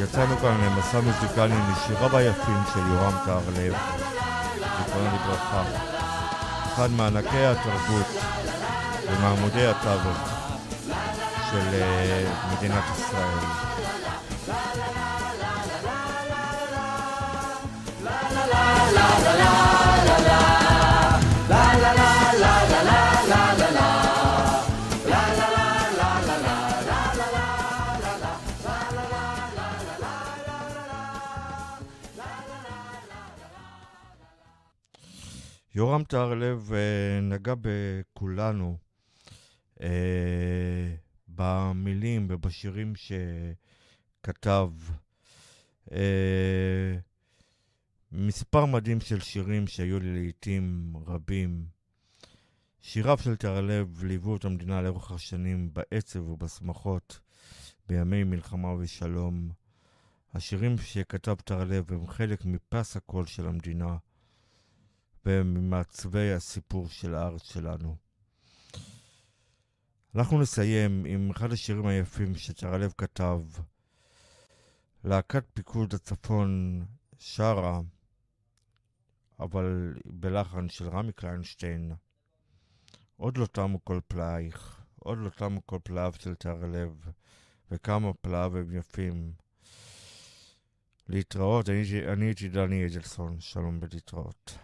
יצאנו 0.00 0.36
כאן 0.36 0.60
למסע 0.64 1.00
מוזיקלי 1.00 1.54
משיריו 1.72 2.16
היפים 2.16 2.62
של 2.74 2.80
יורם 2.80 3.14
טהרלב, 3.24 3.74
זיכרונו 4.78 5.06
לברכה. 5.06 5.62
אחד 6.74 6.90
מענקי 6.90 7.44
התרבות 7.46 8.06
ומעמודי 9.06 9.66
התווך 9.66 10.28
של 11.50 11.74
אה, 11.74 12.24
מדינת 12.52 12.84
ישראל. 12.98 13.62
יורם 35.74 36.04
טהרלב 36.04 36.72
אה, 36.72 37.20
נגע 37.22 37.54
בכולנו 37.60 38.76
אה, 39.82 40.94
במילים 41.28 42.26
ובשירים 42.30 42.92
שכתב. 44.24 44.70
מספר 48.14 48.66
מדהים 48.66 49.00
של 49.00 49.20
שירים 49.20 49.66
שהיו 49.66 50.00
לי 50.00 50.14
לעיתים 50.14 50.94
רבים. 51.06 51.66
שיריו 52.80 53.18
של 53.18 53.36
טהרלב 53.36 54.04
ליוו 54.04 54.36
את 54.36 54.44
המדינה 54.44 54.82
לאורך 54.82 55.12
השנים 55.12 55.70
בעצב 55.72 56.28
ובשמחות, 56.28 57.20
בימי 57.88 58.24
מלחמה 58.24 58.74
ושלום. 58.78 59.50
השירים 60.34 60.78
שכתב 60.78 61.34
טהרלב 61.34 61.92
הם 61.92 62.06
חלק 62.06 62.44
מפס 62.44 62.96
הקול 62.96 63.26
של 63.26 63.46
המדינה 63.46 63.96
וממעצבי 65.26 66.32
הסיפור 66.32 66.88
של 66.88 67.14
הארץ 67.14 67.42
שלנו. 67.42 67.96
אנחנו 70.14 70.40
נסיים 70.40 71.04
עם 71.04 71.30
אחד 71.30 71.52
השירים 71.52 71.86
היפים 71.86 72.34
שטהרלב 72.34 72.92
כתב. 72.98 73.40
להקת 75.04 75.44
פיקוד 75.54 75.94
הצפון 75.94 76.82
שרה, 77.18 77.80
אבל 79.42 79.94
בלחן 80.04 80.68
של 80.68 80.88
רמי 80.88 81.12
קליינשטיין. 81.12 81.92
עוד 83.16 83.38
לא 83.38 83.46
תמו 83.46 83.84
כל 83.84 84.00
פלאייך, 84.08 84.82
עוד 84.98 85.18
לא 85.18 85.28
תמו 85.28 85.66
כל 85.66 85.78
פלאיו 85.82 86.12
של 86.18 86.34
טהרלב, 86.34 87.06
וכמה 87.70 88.12
פלאיו 88.14 88.56
הם 88.56 88.76
יפים. 88.76 89.32
להתראות, 91.08 91.68
אני 91.68 92.24
הייתי 92.24 92.48
דני 92.48 92.86
אדלסון, 92.86 93.40
שלום 93.40 93.78
ולהתראות. 93.82 94.58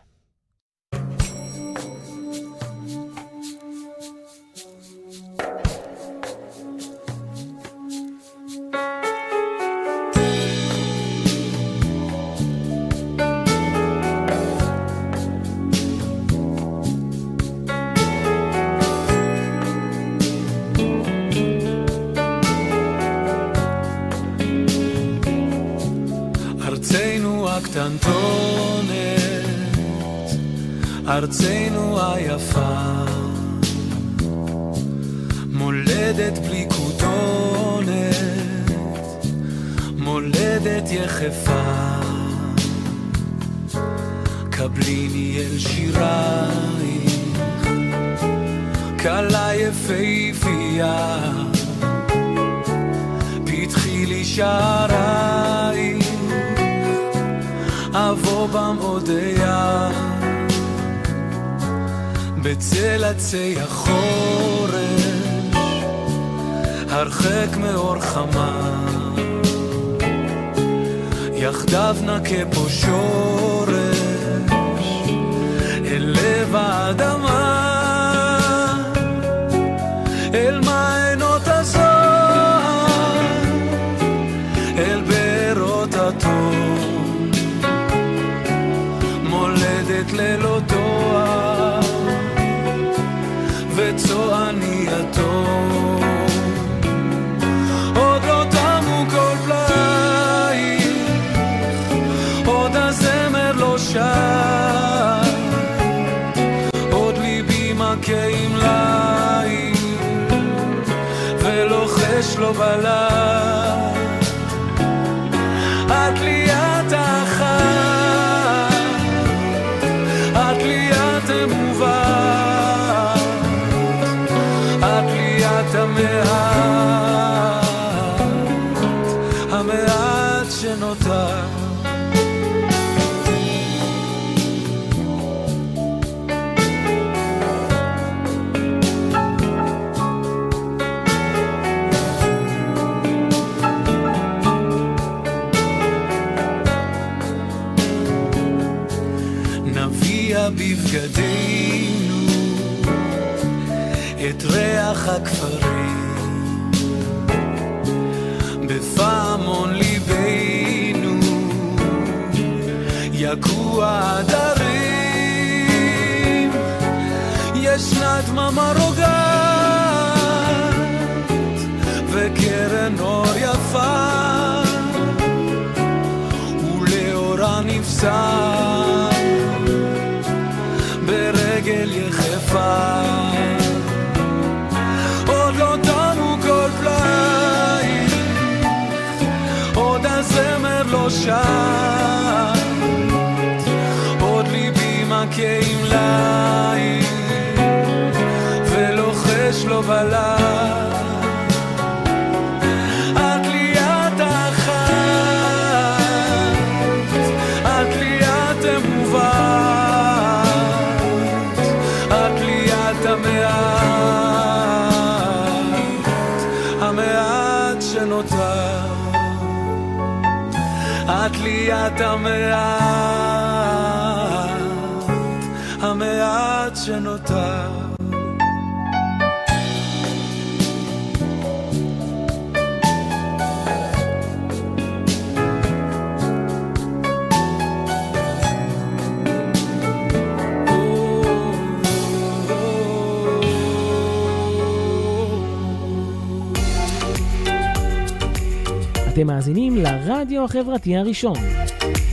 החברתי 250.49 250.97
הראשון. 250.97 251.37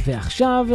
ועכשיו, 0.06 0.68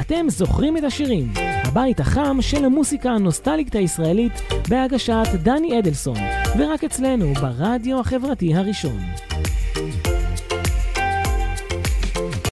אתם 0.00 0.26
זוכרים 0.28 0.76
את 0.76 0.84
השירים, 0.84 1.32
הבית 1.64 2.00
החם 2.00 2.36
של 2.40 2.64
המוסיקה 2.64 3.10
הנוסטליקת 3.10 3.74
הישראלית 3.74 4.32
בהגשת 4.68 5.26
דני 5.42 5.78
אדלסון, 5.78 6.16
ורק 6.58 6.84
אצלנו 6.84 7.34
ברדיו 7.34 8.00
החברתי 8.00 8.54
הראשון. 8.54 9.27